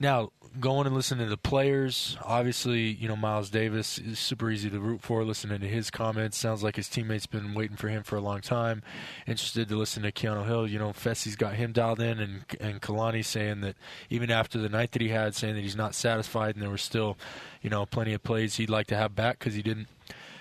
now 0.00 0.32
going 0.58 0.88
and 0.88 0.96
listening 0.96 1.26
to 1.26 1.30
the 1.30 1.36
players, 1.36 2.18
obviously, 2.24 2.80
you 2.80 3.06
know 3.06 3.14
Miles 3.14 3.48
Davis 3.48 3.98
is 3.98 4.18
super 4.18 4.50
easy 4.50 4.68
to 4.68 4.80
root 4.80 5.00
for. 5.00 5.22
Listening 5.22 5.60
to 5.60 5.68
his 5.68 5.92
comments, 5.92 6.38
sounds 6.38 6.64
like 6.64 6.74
his 6.74 6.88
teammates 6.88 7.26
been 7.26 7.54
waiting 7.54 7.76
for 7.76 7.86
him 7.86 8.02
for 8.02 8.16
a 8.16 8.20
long 8.20 8.40
time. 8.40 8.82
Interested 9.28 9.68
to 9.68 9.76
listen 9.76 10.02
to 10.02 10.10
Keanu 10.10 10.44
Hill. 10.44 10.66
You 10.66 10.80
know, 10.80 10.88
Fesi's 10.88 11.36
got 11.36 11.54
him 11.54 11.70
dialed 11.70 12.00
in, 12.00 12.18
and 12.18 12.44
and 12.60 12.82
Kalani 12.82 13.24
saying 13.24 13.60
that 13.60 13.76
even 14.08 14.32
after 14.32 14.58
the 14.58 14.68
night 14.68 14.90
that 14.90 15.02
he 15.02 15.10
had, 15.10 15.36
saying 15.36 15.54
that 15.54 15.62
he's 15.62 15.76
not 15.76 15.94
satisfied, 15.94 16.56
and 16.56 16.62
there 16.64 16.70
were 16.70 16.78
still, 16.78 17.16
you 17.62 17.70
know, 17.70 17.86
plenty 17.86 18.12
of 18.12 18.24
plays 18.24 18.56
he'd 18.56 18.70
like 18.70 18.88
to 18.88 18.96
have 18.96 19.14
back 19.14 19.38
because 19.38 19.54
he 19.54 19.62
didn't 19.62 19.86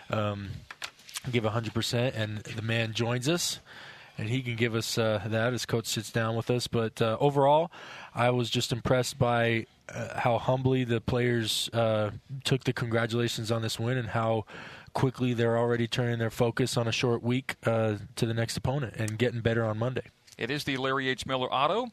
um, 0.10 0.50
give 1.32 1.44
100%. 1.44 2.16
And 2.16 2.38
the 2.40 2.62
man 2.62 2.94
joins 2.94 3.28
us 3.28 3.60
and 4.18 4.30
he 4.30 4.42
can 4.42 4.56
give 4.56 4.76
us 4.76 4.98
uh, 4.98 5.22
that 5.28 5.54
as 5.54 5.66
coach 5.66 5.88
sits 5.88 6.12
down 6.12 6.36
with 6.36 6.50
us. 6.50 6.68
But 6.68 7.02
uh, 7.02 7.18
overall, 7.20 7.72
I 8.14 8.32
was 8.32 8.50
just 8.50 8.72
impressed 8.72 9.18
by 9.18 9.66
uh, 9.88 10.20
how 10.20 10.38
humbly 10.38 10.84
the 10.84 11.00
players 11.00 11.70
uh, 11.74 12.12
took 12.44 12.66
the 12.66 12.74
congratulations 12.74 13.52
on 13.52 13.62
this 13.62 13.80
win 13.80 13.98
and 13.98 14.10
how 14.10 14.46
quickly 14.94 15.34
they're 15.34 15.58
already 15.58 15.88
turning 15.88 16.20
their 16.20 16.30
focus 16.30 16.76
on 16.76 16.88
a 16.88 16.92
short 16.92 17.24
week 17.24 17.56
uh, 17.66 17.96
to 18.18 18.26
the 18.26 18.34
next 18.34 18.58
opponent 18.58 18.96
and 18.98 19.18
getting 19.18 19.40
better 19.40 19.64
on 19.64 19.78
Monday. 19.78 20.04
It 20.38 20.52
is 20.52 20.66
the 20.66 20.78
Larry 20.78 21.08
H. 21.08 21.26
Miller 21.26 21.52
Auto 21.52 21.92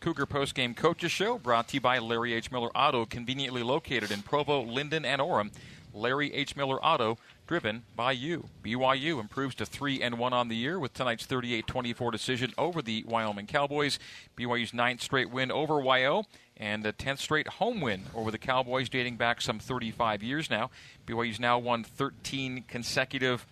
Cougar 0.00 0.26
Postgame 0.26 0.74
Coaches 0.74 1.12
Show, 1.12 1.38
brought 1.38 1.68
to 1.68 1.74
you 1.74 1.80
by 1.80 1.98
Larry 1.98 2.32
H. 2.32 2.50
Miller 2.50 2.70
Auto, 2.74 3.04
conveniently 3.04 3.62
located 3.62 4.10
in 4.10 4.22
Provo, 4.22 4.62
Lindon, 4.62 5.04
and 5.04 5.20
Orem. 5.20 5.52
Larry 5.92 6.32
H. 6.32 6.56
Miller 6.56 6.82
Auto, 6.84 7.18
driven 7.46 7.82
by 7.96 8.12
you. 8.12 8.48
BYU 8.62 9.20
improves 9.20 9.54
to 9.56 9.66
3 9.66 10.02
and 10.02 10.18
1 10.18 10.32
on 10.32 10.48
the 10.48 10.56
year 10.56 10.78
with 10.78 10.94
tonight's 10.94 11.26
38 11.26 11.66
24 11.66 12.10
decision 12.10 12.52
over 12.56 12.82
the 12.82 13.04
Wyoming 13.06 13.46
Cowboys. 13.46 13.98
BYU's 14.36 14.74
ninth 14.74 15.02
straight 15.02 15.30
win 15.30 15.50
over 15.50 15.74
Wyo 15.74 16.24
and 16.56 16.84
a 16.84 16.92
10th 16.92 17.18
straight 17.18 17.48
home 17.48 17.80
win 17.80 18.04
over 18.14 18.30
the 18.30 18.38
Cowboys 18.38 18.88
dating 18.88 19.16
back 19.16 19.40
some 19.40 19.58
35 19.58 20.22
years 20.22 20.50
now. 20.50 20.70
BYU's 21.06 21.40
now 21.40 21.58
won 21.58 21.82
13 21.82 22.64
consecutive 22.68 23.46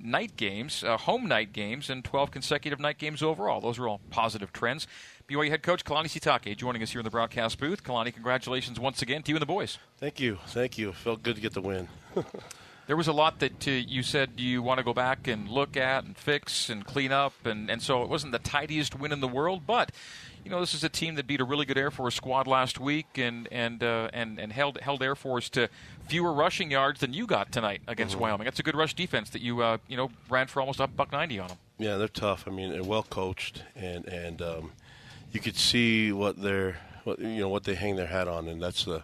night 0.00 0.36
games, 0.36 0.84
uh, 0.84 0.96
home 0.96 1.26
night 1.26 1.52
games, 1.52 1.88
and 1.88 2.04
12 2.04 2.30
consecutive 2.30 2.80
night 2.80 2.98
games 2.98 3.22
overall. 3.22 3.60
Those 3.60 3.78
are 3.78 3.88
all 3.88 4.00
positive 4.10 4.52
trends. 4.52 4.86
BYU 5.28 5.48
head 5.50 5.62
coach 5.62 5.84
Kalani 5.84 6.06
Sitake 6.06 6.56
joining 6.56 6.82
us 6.82 6.92
here 6.92 7.00
in 7.00 7.04
the 7.04 7.10
broadcast 7.10 7.58
booth. 7.58 7.82
Kalani, 7.82 8.12
congratulations 8.14 8.78
once 8.78 9.02
again 9.02 9.22
to 9.24 9.30
you 9.32 9.36
and 9.36 9.42
the 9.42 9.46
boys. 9.46 9.78
Thank 9.98 10.20
you, 10.20 10.38
thank 10.48 10.78
you. 10.78 10.92
Felt 10.92 11.22
good 11.22 11.34
to 11.36 11.40
get 11.42 11.52
the 11.54 11.62
win. 11.62 11.88
There 12.86 12.96
was 12.96 13.08
a 13.08 13.12
lot 13.12 13.40
that 13.40 13.66
uh, 13.66 13.72
you 13.72 14.04
said 14.04 14.34
you 14.36 14.62
want 14.62 14.78
to 14.78 14.84
go 14.84 14.94
back 14.94 15.26
and 15.26 15.48
look 15.48 15.76
at 15.76 16.04
and 16.04 16.16
fix 16.16 16.70
and 16.70 16.86
clean 16.86 17.10
up, 17.10 17.32
and, 17.44 17.68
and 17.68 17.82
so 17.82 18.04
it 18.04 18.08
wasn't 18.08 18.30
the 18.30 18.38
tidiest 18.38 18.96
win 18.96 19.10
in 19.10 19.18
the 19.18 19.26
world, 19.26 19.66
but 19.66 19.90
you 20.44 20.52
know 20.52 20.60
this 20.60 20.72
is 20.72 20.84
a 20.84 20.88
team 20.88 21.16
that 21.16 21.26
beat 21.26 21.40
a 21.40 21.44
really 21.44 21.66
good 21.66 21.76
Air 21.76 21.90
Force 21.90 22.14
squad 22.14 22.46
last 22.46 22.78
week 22.78 23.18
and 23.18 23.48
and 23.50 23.82
uh, 23.82 24.08
and 24.12 24.38
and 24.38 24.52
held 24.52 24.78
held 24.82 25.02
Air 25.02 25.16
Force 25.16 25.48
to 25.50 25.68
fewer 26.06 26.32
rushing 26.32 26.70
yards 26.70 27.00
than 27.00 27.12
you 27.12 27.26
got 27.26 27.50
tonight 27.50 27.82
against 27.88 28.14
Mhm. 28.14 28.20
Wyoming. 28.20 28.44
That's 28.44 28.60
a 28.60 28.62
good 28.62 28.76
rush 28.76 28.94
defense 28.94 29.30
that 29.30 29.42
you 29.42 29.62
uh, 29.62 29.78
you 29.88 29.96
know 29.96 30.12
ran 30.30 30.46
for 30.46 30.60
almost 30.60 30.78
a 30.78 30.86
buck 30.86 31.10
ninety 31.10 31.40
on 31.40 31.48
them. 31.48 31.58
Yeah, 31.78 31.96
they're 31.96 32.06
tough. 32.06 32.44
I 32.46 32.52
mean, 32.52 32.70
they're 32.70 32.84
well 32.84 33.02
coached, 33.02 33.64
and 33.74 34.04
and 34.06 34.40
um, 34.40 34.70
you 35.32 35.40
could 35.40 35.56
see 35.56 36.12
what 36.12 36.40
they're, 36.40 36.76
what, 37.04 37.18
you 37.18 37.40
know, 37.40 37.48
what 37.48 37.64
they 37.64 37.74
hang 37.74 37.96
their 37.96 38.06
hat 38.06 38.28
on, 38.28 38.48
and 38.48 38.62
that's 38.62 38.84
the, 38.84 39.02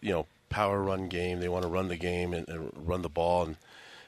you 0.00 0.12
know, 0.12 0.26
power 0.48 0.82
run 0.82 1.08
game. 1.08 1.40
They 1.40 1.48
want 1.48 1.62
to 1.62 1.68
run 1.68 1.88
the 1.88 1.96
game 1.96 2.34
and, 2.34 2.48
and 2.48 2.70
run 2.74 3.02
the 3.02 3.08
ball 3.08 3.44
and 3.44 3.56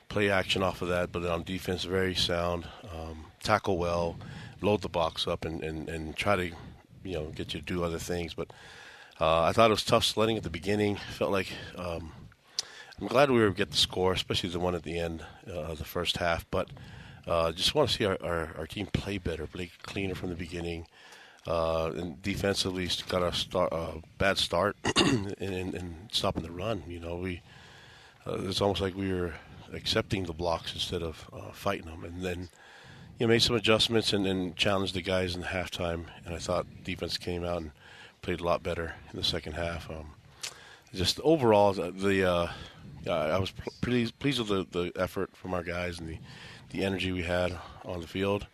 play 0.09 0.31
action 0.31 0.63
off 0.63 0.83
of 0.83 0.89
that. 0.89 1.13
But 1.13 1.25
on 1.25 1.43
defense, 1.43 1.85
very 1.85 2.15
sound, 2.15 2.67
um, 2.93 3.27
tackle 3.43 3.79
well, 3.79 4.17
load 4.61 4.83
the 4.83 4.89
box 4.89 5.27
up, 5.27 5.45
and, 5.45 5.63
and, 5.63 5.89
and 5.89 6.17
try 6.17 6.37
to, 6.37 6.47
you 7.03 7.15
know, 7.15 7.27
get 7.27 7.55
you 7.55 7.61
to 7.61 7.67
do 7.67 7.85
other 7.85 7.99
things. 7.99 8.35
But 8.35 8.51
uh, 9.21 9.43
I 9.43 9.53
thought 9.53 9.71
it 9.71 9.75
was 9.75 9.85
tough 9.85 10.05
sledding 10.05 10.37
at 10.37 10.43
the 10.43 10.51
beginning. 10.51 10.97
Felt 10.97 11.33
like. 11.33 11.53
Um, 11.77 12.13
I'm 13.01 13.09
glad 13.09 13.29
we 13.29 13.39
were 13.39 13.47
able 13.47 13.55
to 13.55 13.59
get 13.59 13.73
the 13.73 13.77
score, 13.77 14.13
especially 14.13 14.51
the 14.51 14.61
one 14.61 14.77
at 14.77 14.85
the 14.85 14.99
end 14.99 15.25
uh, 15.49 15.53
of 15.53 15.79
the 15.79 15.85
first 15.85 16.19
half. 16.19 16.49
But 16.49 16.69
uh, 17.27 17.51
just 17.51 17.75
want 17.75 17.91
to 17.91 17.95
see 17.97 18.05
our, 18.05 18.17
our, 18.23 18.55
our 18.57 18.67
team 18.69 18.87
play 18.87 19.19
better, 19.19 19.49
play 19.49 19.73
cleaner 19.83 20.15
from 20.15 20.29
the 20.29 20.37
beginning. 20.37 20.87
Uh, 21.47 21.93
and 21.95 22.23
defensively, 22.23 22.89
got 23.09 23.23
a 23.23 23.33
start, 23.33 23.73
uh, 23.73 23.93
bad 24.17 24.39
start 24.39 24.77
in 25.41 26.09
stopping 26.11 26.43
the 26.43 26.51
run. 26.51 26.83
You 26.89 27.01
know, 27.01 27.17
we 27.17 27.43
uh, 28.27 28.39
it's 28.45 28.61
almost 28.61 28.81
like 28.81 28.97
we 28.97 29.13
were 29.13 29.35
accepting 29.73 30.25
the 30.25 30.33
blocks 30.33 30.73
instead 30.73 31.03
of 31.03 31.29
uh, 31.33 31.53
fighting 31.53 31.87
them. 31.87 32.05
And 32.05 32.23
then 32.23 32.49
you 33.19 33.27
know, 33.27 33.29
made 33.29 33.43
some 33.43 33.57
adjustments 33.57 34.13
and, 34.13 34.27
and 34.27 34.57
challenged 34.57 34.95
the 34.95 35.03
guys 35.03 35.35
in 35.35 35.43
the 35.43 35.47
halftime. 35.47 36.07
And 36.25 36.35
I 36.35 36.39
thought 36.39 36.67
defense 36.83 37.19
came 37.19 37.45
out 37.45 37.63
and 37.63 37.71
played 38.23 38.41
a 38.41 38.45
lot 38.45 38.63
better 38.63 38.95
in 39.13 39.17
the 39.19 39.25
second 39.25 39.53
half. 39.53 39.91
Um, 39.91 40.15
just 40.95 41.21
overall, 41.21 41.73
the, 41.73 41.91
the 41.91 42.31
uh, 42.31 42.49
I 43.07 43.39
was 43.39 43.53
pretty 43.81 44.11
pleased 44.13 44.39
with 44.39 44.49
the, 44.49 44.67
the 44.71 44.93
effort 45.01 45.37
from 45.37 45.53
our 45.53 45.63
guys 45.63 46.01
and 46.01 46.09
the, 46.09 46.19
the 46.71 46.85
energy 46.85 47.13
we 47.13 47.23
had 47.23 47.59
on 47.85 48.01
the 48.01 48.07
field. 48.07 48.47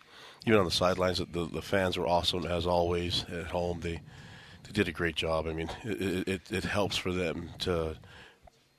Even 0.46 0.58
on 0.58 0.64
the 0.64 0.70
sidelines, 0.70 1.18
the, 1.18 1.46
the 1.46 1.62
fans 1.62 1.98
were 1.98 2.06
awesome 2.06 2.46
as 2.46 2.66
always 2.66 3.24
at 3.30 3.46
home. 3.46 3.80
They 3.80 4.00
they 4.64 4.72
did 4.72 4.88
a 4.88 4.92
great 4.92 5.16
job. 5.16 5.46
I 5.46 5.52
mean, 5.52 5.70
it, 5.84 6.28
it, 6.28 6.40
it 6.50 6.64
helps 6.64 6.96
for 6.96 7.12
them 7.12 7.50
to 7.60 7.96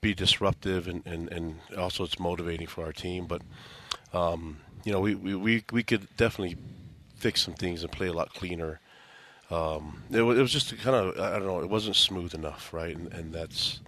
be 0.00 0.14
disruptive 0.14 0.88
and, 0.88 1.06
and, 1.06 1.30
and 1.30 1.58
also 1.78 2.04
it's 2.04 2.18
motivating 2.18 2.66
for 2.66 2.84
our 2.84 2.92
team. 2.92 3.26
But 3.26 3.42
um, 4.12 4.58
you 4.84 4.92
know, 4.92 5.00
we, 5.00 5.14
we, 5.14 5.34
we, 5.34 5.64
we 5.72 5.82
could 5.82 6.08
definitely 6.16 6.56
fix 7.16 7.42
some 7.42 7.54
things 7.54 7.82
and 7.82 7.92
play 7.92 8.08
a 8.08 8.12
lot 8.12 8.34
cleaner. 8.34 8.80
Um, 9.50 10.02
it, 10.10 10.22
wa- 10.22 10.32
it 10.32 10.40
was 10.40 10.50
just 10.52 10.76
kind 10.78 10.96
of 10.96 11.18
I 11.18 11.38
don't 11.38 11.46
know. 11.46 11.60
It 11.60 11.70
wasn't 11.70 11.96
smooth 11.96 12.34
enough, 12.34 12.72
right? 12.72 12.96
And, 12.96 13.12
and 13.12 13.32
that's 13.32 13.80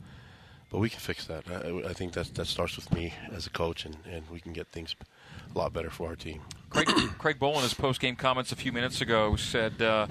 but 0.70 0.78
we 0.78 0.90
can 0.90 1.00
fix 1.00 1.26
that. 1.26 1.44
I, 1.48 1.90
I 1.90 1.92
think 1.92 2.12
that 2.14 2.34
that 2.34 2.46
starts 2.46 2.76
with 2.76 2.92
me 2.92 3.14
as 3.32 3.46
a 3.46 3.50
coach, 3.50 3.84
and, 3.84 3.96
and 4.10 4.28
we 4.30 4.40
can 4.40 4.52
get 4.52 4.66
things 4.68 4.94
a 5.54 5.58
lot 5.58 5.72
better 5.72 5.90
for 5.90 6.08
our 6.08 6.16
team. 6.16 6.42
Craig, 6.74 6.88
Craig 7.18 7.38
Bohl 7.38 7.56
in 7.56 7.62
his 7.62 7.74
post-game 7.74 8.16
comments 8.16 8.52
a 8.52 8.56
few 8.56 8.72
minutes 8.72 9.00
ago 9.00 9.36
said 9.36 9.80
uh, 9.80 10.06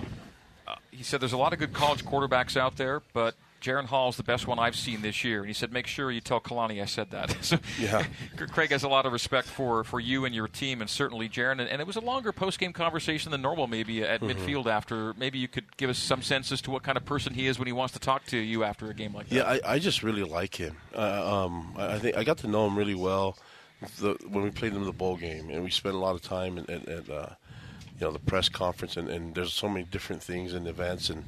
uh, 0.68 0.76
he 0.92 1.04
said 1.04 1.20
there's 1.22 1.34
a 1.34 1.38
lot 1.38 1.54
of 1.54 1.60
good 1.60 1.74
college 1.74 2.04
quarterbacks 2.06 2.56
out 2.58 2.78
there, 2.78 3.02
but 3.14 3.36
Jaren 3.62 3.86
Hall 3.86 4.10
is 4.10 4.18
the 4.18 4.24
best 4.24 4.46
one 4.46 4.60
I've 4.60 4.76
seen 4.76 5.02
this 5.02 5.24
year. 5.24 5.40
And 5.40 5.48
he 5.48 5.54
said, 5.54 5.72
make 5.72 5.88
sure 5.88 6.12
you 6.12 6.20
tell 6.20 6.42
Kalani 6.42 6.82
I 6.82 6.86
said 6.86 7.12
that. 7.12 7.34
so 7.42 7.58
Yeah. 7.80 8.06
Craig 8.52 8.72
has 8.72 8.84
a 8.84 8.90
lot 8.90 9.06
of 9.06 9.14
respect 9.14 9.48
for, 9.48 9.84
for 9.86 10.02
you 10.02 10.26
and 10.26 10.36
your 10.36 10.50
team, 10.50 10.82
and 10.82 10.90
certainly 10.90 11.30
Jaron. 11.30 11.54
And, 11.62 11.70
and 11.70 11.80
it 11.80 11.88
was 11.88 11.96
a 11.96 12.02
longer 12.02 12.34
post-game 12.34 12.74
conversation 12.74 13.32
than 13.32 13.42
normal, 13.42 13.68
maybe 13.68 14.04
at 14.04 14.20
Mhm. 14.20 14.34
midfield. 14.36 14.66
After 14.68 15.14
maybe 15.14 15.40
you 15.40 15.48
could 15.48 15.78
give 15.78 15.90
us 15.90 15.98
some 15.98 16.22
sense 16.22 16.52
as 16.52 16.62
to 16.64 16.72
what 16.72 16.84
kind 16.84 16.98
of 16.98 17.06
person 17.06 17.34
he 17.34 17.48
is 17.48 17.58
when 17.58 17.68
he 17.68 17.72
wants 17.74 17.94
to 17.94 18.00
talk 18.00 18.26
to 18.28 18.38
you 18.38 18.64
after 18.66 18.90
a 18.90 18.94
game 18.94 19.14
like 19.14 19.30
that. 19.30 19.36
Yeah, 19.36 19.44
I, 19.44 19.76
I 19.76 19.80
just 19.80 20.04
really 20.04 20.24
like 20.24 20.56
him. 20.56 20.76
Uh, 20.94 21.46
um, 21.46 21.74
I, 21.78 21.94
I 21.96 22.00
think 22.00 22.18
I 22.18 22.24
got 22.26 22.40
to 22.40 22.48
know 22.48 22.68
him 22.68 22.78
really 22.78 22.96
well 22.96 23.38
the, 24.00 24.18
when 24.28 24.44
we 24.44 24.52
played 24.52 24.74
in 24.74 24.84
the 24.84 24.92
bowl 24.92 25.18
game, 25.18 25.50
and 25.50 25.64
we 25.64 25.70
spent 25.70 25.96
a 25.96 25.98
lot 25.98 26.16
of 26.16 26.22
time 26.22 26.58
at, 26.58 26.70
at, 26.70 26.88
at 26.88 27.10
uh, 27.10 27.30
you 28.00 28.06
know 28.06 28.12
the 28.12 28.20
press 28.20 28.50
conference, 28.50 28.98
and, 28.98 29.10
and 29.10 29.36
there's 29.36 29.54
so 29.54 29.70
many 29.70 29.86
different 29.86 30.22
things 30.22 30.54
and 30.54 30.68
events, 30.68 31.10
and 31.10 31.24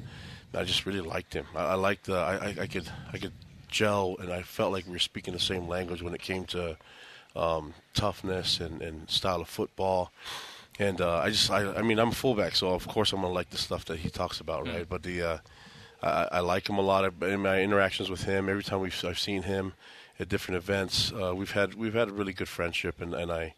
I 0.54 0.64
just 0.64 0.86
really 0.86 1.00
liked 1.00 1.34
him. 1.34 1.46
I, 1.54 1.64
I 1.64 1.74
liked 1.74 2.06
the 2.06 2.16
I, 2.16 2.34
I, 2.36 2.56
I 2.62 2.66
could 2.66 2.88
I 3.12 3.18
could 3.18 3.32
gel, 3.68 4.16
and 4.20 4.32
I 4.32 4.42
felt 4.42 4.72
like 4.72 4.86
we 4.86 4.92
were 4.92 4.98
speaking 4.98 5.34
the 5.34 5.40
same 5.40 5.68
language 5.68 6.02
when 6.02 6.14
it 6.14 6.22
came 6.22 6.44
to 6.46 6.76
um, 7.34 7.74
toughness 7.94 8.60
and, 8.60 8.82
and 8.82 9.08
style 9.10 9.40
of 9.40 9.48
football. 9.48 10.12
And 10.78 11.00
uh, 11.00 11.18
I 11.18 11.30
just, 11.30 11.50
I, 11.50 11.72
I 11.74 11.82
mean, 11.82 11.98
I'm 11.98 12.08
a 12.08 12.12
fullback, 12.12 12.54
so 12.54 12.68
of 12.68 12.86
course 12.86 13.12
I'm 13.12 13.22
gonna 13.22 13.32
like 13.32 13.50
the 13.50 13.58
stuff 13.58 13.84
that 13.86 13.98
he 13.98 14.10
talks 14.10 14.40
about, 14.40 14.66
right? 14.66 14.86
But 14.88 15.02
the, 15.02 15.22
uh, 15.22 15.38
I, 16.02 16.28
I 16.32 16.40
like 16.40 16.68
him 16.68 16.76
a 16.78 16.82
lot. 16.82 17.10
In 17.22 17.40
my 17.40 17.60
interactions 17.60 18.10
with 18.10 18.24
him, 18.24 18.48
every 18.48 18.62
time 18.62 18.80
we've 18.80 19.04
I've 19.04 19.18
seen 19.18 19.42
him 19.42 19.72
at 20.18 20.28
different 20.28 20.56
events, 20.56 21.12
uh, 21.12 21.34
we've 21.34 21.52
had 21.52 21.74
we've 21.74 21.94
had 21.94 22.08
a 22.08 22.12
really 22.12 22.32
good 22.32 22.48
friendship, 22.48 23.00
and, 23.00 23.14
and 23.14 23.30
I. 23.30 23.54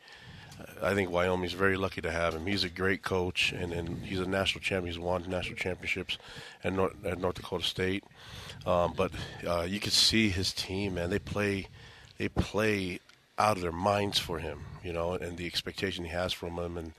I 0.82 0.92
think 0.92 1.12
Wyoming's 1.12 1.52
very 1.52 1.76
lucky 1.76 2.00
to 2.00 2.10
have 2.10 2.34
him. 2.34 2.44
He's 2.44 2.64
a 2.64 2.68
great 2.68 3.00
coach, 3.00 3.52
and, 3.52 3.72
and 3.72 4.04
he's 4.04 4.18
a 4.18 4.26
national 4.26 4.60
champion. 4.60 4.92
He's 4.92 4.98
won 4.98 5.24
national 5.28 5.56
championships 5.56 6.18
at 6.64 6.72
North, 6.72 6.96
at 7.06 7.20
North 7.20 7.36
Dakota 7.36 7.62
State. 7.62 8.02
Um, 8.66 8.92
but 8.96 9.12
uh, 9.46 9.66
you 9.68 9.78
could 9.78 9.92
see 9.92 10.30
his 10.30 10.52
team, 10.52 10.94
man. 10.94 11.10
They 11.10 11.20
play, 11.20 11.68
they 12.16 12.28
play 12.28 12.98
out 13.38 13.56
of 13.56 13.62
their 13.62 13.70
minds 13.70 14.18
for 14.18 14.40
him, 14.40 14.64
you 14.82 14.92
know, 14.92 15.12
and 15.12 15.36
the 15.36 15.46
expectation 15.46 16.04
he 16.04 16.10
has 16.10 16.32
from 16.32 16.56
them, 16.56 16.76
and 16.76 16.92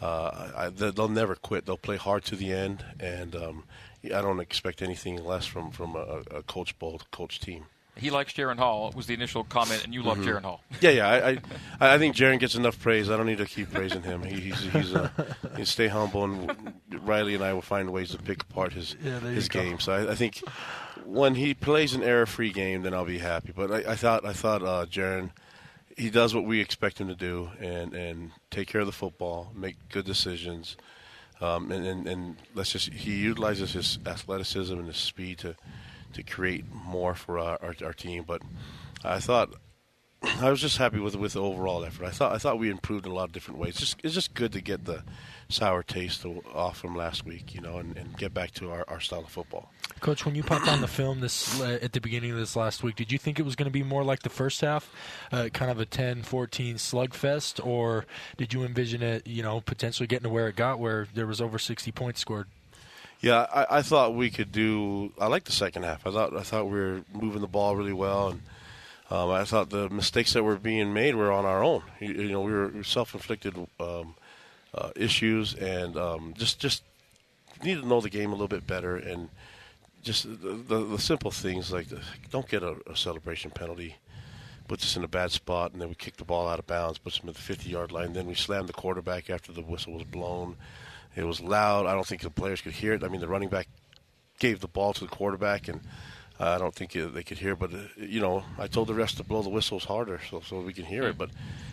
uh, 0.00 0.50
I, 0.56 0.68
they'll 0.68 1.08
never 1.08 1.34
quit. 1.34 1.66
They'll 1.66 1.76
play 1.76 1.96
hard 1.96 2.24
to 2.26 2.36
the 2.36 2.52
end, 2.52 2.84
and 3.00 3.34
um, 3.34 3.64
I 4.04 4.20
don't 4.20 4.40
expect 4.40 4.80
anything 4.80 5.22
less 5.24 5.44
from 5.44 5.72
from 5.72 5.96
a, 5.96 6.22
a 6.30 6.42
coach 6.42 6.78
bold 6.78 7.10
coach 7.10 7.40
team. 7.40 7.66
He 7.96 8.10
likes 8.10 8.32
Jaren 8.32 8.58
Hall 8.58 8.90
was 8.96 9.06
the 9.06 9.14
initial 9.14 9.44
comment, 9.44 9.84
and 9.84 9.92
you 9.92 10.02
love 10.02 10.18
mm-hmm. 10.18 10.28
Jaren 10.28 10.42
Hall. 10.42 10.62
Yeah, 10.80 10.90
yeah. 10.90 11.08
I, 11.08 11.30
I, 11.80 11.94
I 11.94 11.98
think 11.98 12.16
Jaren 12.16 12.38
gets 12.40 12.54
enough 12.54 12.80
praise. 12.80 13.10
I 13.10 13.16
don't 13.16 13.26
need 13.26 13.38
to 13.38 13.46
keep 13.46 13.70
praising 13.70 14.02
him. 14.02 14.22
He, 14.22 14.40
he's 14.40 14.60
he's 14.72 14.94
uh, 14.94 15.10
he 15.56 15.64
stay 15.64 15.88
humble, 15.88 16.24
and 16.24 16.74
Riley 17.02 17.34
and 17.34 17.44
I 17.44 17.52
will 17.52 17.62
find 17.62 17.92
ways 17.92 18.10
to 18.10 18.18
pick 18.18 18.42
apart 18.42 18.72
his 18.72 18.96
yeah, 19.02 19.20
his 19.20 19.48
game. 19.48 19.78
So 19.78 19.92
I, 19.92 20.12
I, 20.12 20.14
think 20.14 20.42
when 21.04 21.34
he 21.34 21.54
plays 21.54 21.94
an 21.94 22.02
error-free 22.02 22.52
game, 22.52 22.82
then 22.82 22.94
I'll 22.94 23.04
be 23.04 23.18
happy. 23.18 23.52
But 23.54 23.70
I, 23.70 23.92
I 23.92 23.96
thought 23.96 24.24
I 24.24 24.32
thought 24.32 24.62
uh, 24.62 24.86
Jaren 24.86 25.30
he 25.96 26.10
does 26.10 26.34
what 26.34 26.44
we 26.44 26.60
expect 26.60 27.00
him 27.00 27.08
to 27.08 27.14
do 27.14 27.50
and, 27.60 27.94
and 27.94 28.30
take 28.50 28.68
care 28.68 28.80
of 28.80 28.86
the 28.86 28.92
football, 28.92 29.52
make 29.54 29.76
good 29.90 30.04
decisions, 30.04 30.76
um, 31.40 31.70
and, 31.70 31.86
and, 31.86 32.06
and 32.06 32.36
let's 32.54 32.72
just 32.72 32.92
he 32.92 33.16
utilizes 33.16 33.72
his 33.72 33.98
athleticism 34.06 34.74
and 34.74 34.86
his 34.86 34.96
speed 34.96 35.38
to 35.38 35.56
to 36.12 36.22
create 36.22 36.64
more 36.72 37.14
for 37.14 37.38
our, 37.38 37.58
our, 37.62 37.74
our 37.84 37.92
team. 37.92 38.24
But 38.26 38.42
I 39.04 39.20
thought 39.20 39.54
I 40.22 40.50
was 40.50 40.60
just 40.60 40.78
happy 40.78 40.98
with 40.98 41.16
with 41.16 41.32
the 41.32 41.42
overall 41.42 41.84
effort. 41.84 42.06
I 42.06 42.10
thought 42.10 42.32
I 42.32 42.38
thought 42.38 42.58
we 42.58 42.70
improved 42.70 43.06
in 43.06 43.12
a 43.12 43.14
lot 43.14 43.24
of 43.24 43.32
different 43.32 43.58
ways. 43.58 43.70
It's 43.70 43.80
just, 43.80 43.96
it's 44.04 44.14
just 44.14 44.34
good 44.34 44.52
to 44.52 44.60
get 44.60 44.84
the 44.84 45.02
sour 45.48 45.82
taste 45.82 46.24
off 46.54 46.78
from 46.78 46.94
last 46.96 47.26
week, 47.26 47.54
you 47.54 47.60
know, 47.60 47.78
and, 47.78 47.96
and 47.96 48.16
get 48.16 48.32
back 48.32 48.52
to 48.52 48.70
our, 48.70 48.84
our 48.88 49.00
style 49.00 49.20
of 49.20 49.28
football. 49.28 49.70
Coach, 50.00 50.24
when 50.24 50.34
you 50.34 50.42
popped 50.42 50.68
on 50.68 50.80
the 50.80 50.88
film 50.88 51.20
this 51.20 51.60
uh, 51.60 51.78
at 51.82 51.92
the 51.92 52.00
beginning 52.00 52.30
of 52.30 52.36
this 52.36 52.56
last 52.56 52.82
week, 52.82 52.96
did 52.96 53.12
you 53.12 53.18
think 53.18 53.38
it 53.38 53.42
was 53.42 53.56
going 53.56 53.66
to 53.66 53.72
be 53.72 53.82
more 53.82 54.04
like 54.04 54.22
the 54.22 54.30
first 54.30 54.60
half, 54.60 54.90
uh, 55.30 55.48
kind 55.52 55.70
of 55.70 55.78
a 55.78 55.86
10-14 55.86 56.24
slugfest, 56.74 57.64
or 57.64 58.06
did 58.36 58.52
you 58.52 58.64
envision 58.64 59.02
it, 59.02 59.26
you 59.26 59.42
know, 59.42 59.60
potentially 59.60 60.06
getting 60.06 60.24
to 60.24 60.30
where 60.30 60.48
it 60.48 60.56
got, 60.56 60.78
where 60.78 61.06
there 61.14 61.26
was 61.26 61.40
over 61.40 61.58
60 61.58 61.92
points 61.92 62.20
scored? 62.20 62.48
Yeah, 63.22 63.46
I, 63.54 63.78
I 63.78 63.82
thought 63.82 64.16
we 64.16 64.30
could 64.30 64.50
do. 64.50 65.12
I 65.18 65.28
like 65.28 65.44
the 65.44 65.52
second 65.52 65.84
half. 65.84 66.06
I 66.06 66.10
thought 66.10 66.36
I 66.36 66.42
thought 66.42 66.64
we 66.64 66.78
were 66.78 67.00
moving 67.14 67.40
the 67.40 67.46
ball 67.46 67.76
really 67.76 67.92
well, 67.92 68.30
and 68.30 68.42
um, 69.10 69.30
I 69.30 69.44
thought 69.44 69.70
the 69.70 69.88
mistakes 69.88 70.32
that 70.32 70.42
were 70.42 70.56
being 70.56 70.92
made 70.92 71.14
were 71.14 71.30
on 71.30 71.44
our 71.44 71.62
own. 71.62 71.82
You, 72.00 72.12
you 72.14 72.32
know, 72.32 72.40
we 72.40 72.52
were 72.52 72.82
self-inflicted 72.82 73.56
um, 73.78 74.16
uh, 74.74 74.90
issues, 74.96 75.54
and 75.54 75.96
um, 75.96 76.34
just 76.36 76.58
just 76.58 76.82
need 77.62 77.80
to 77.80 77.86
know 77.86 78.00
the 78.00 78.10
game 78.10 78.30
a 78.30 78.32
little 78.32 78.48
bit 78.48 78.66
better, 78.66 78.96
and 78.96 79.28
just 80.02 80.24
the, 80.24 80.54
the, 80.66 80.84
the 80.84 80.98
simple 80.98 81.30
things 81.30 81.72
like 81.72 81.86
don't 82.32 82.48
get 82.48 82.64
a, 82.64 82.74
a, 82.90 82.96
celebration 82.96 83.52
penalty, 83.52 83.94
puts 84.66 84.84
us 84.84 84.96
in 84.96 85.04
a 85.04 85.08
bad 85.08 85.30
spot, 85.30 85.72
and 85.72 85.80
then 85.80 85.88
we 85.88 85.94
kick 85.94 86.16
the 86.16 86.24
ball 86.24 86.48
out 86.48 86.58
of 86.58 86.66
bounds, 86.66 86.98
puts 86.98 87.20
them 87.20 87.28
at 87.28 87.36
the 87.36 87.54
50-yard 87.54 87.92
line. 87.92 88.14
Then 88.14 88.26
we 88.26 88.34
slam 88.34 88.66
the 88.66 88.72
quarterback 88.72 89.30
after 89.30 89.52
the 89.52 89.62
whistle 89.62 89.92
was 89.92 90.02
blown. 90.02 90.56
It 91.14 91.24
was 91.24 91.40
loud. 91.40 91.86
I 91.86 91.94
don't 91.94 92.06
think 92.06 92.22
the 92.22 92.30
players 92.30 92.60
could 92.60 92.72
hear 92.72 92.92
it. 92.94 93.04
I 93.04 93.08
mean, 93.08 93.20
the 93.20 93.28
running 93.28 93.48
back 93.48 93.68
gave 94.38 94.60
the 94.60 94.68
ball 94.68 94.92
to 94.94 95.00
the 95.00 95.10
quarterback, 95.10 95.68
and 95.68 95.80
I 96.40 96.58
don't 96.58 96.74
think 96.74 96.92
they 96.92 97.22
could 97.22 97.38
hear, 97.38 97.54
but 97.54 97.72
uh, 97.72 97.78
you 97.96 98.20
know, 98.20 98.44
I 98.58 98.66
told 98.66 98.88
the 98.88 98.94
rest 98.94 99.18
to 99.18 99.22
blow 99.24 99.42
the 99.42 99.50
whistles 99.50 99.84
harder 99.84 100.20
so 100.28 100.40
so 100.40 100.60
we 100.60 100.72
can 100.72 100.84
hear 100.84 101.04
it. 101.04 101.16
But 101.16 101.30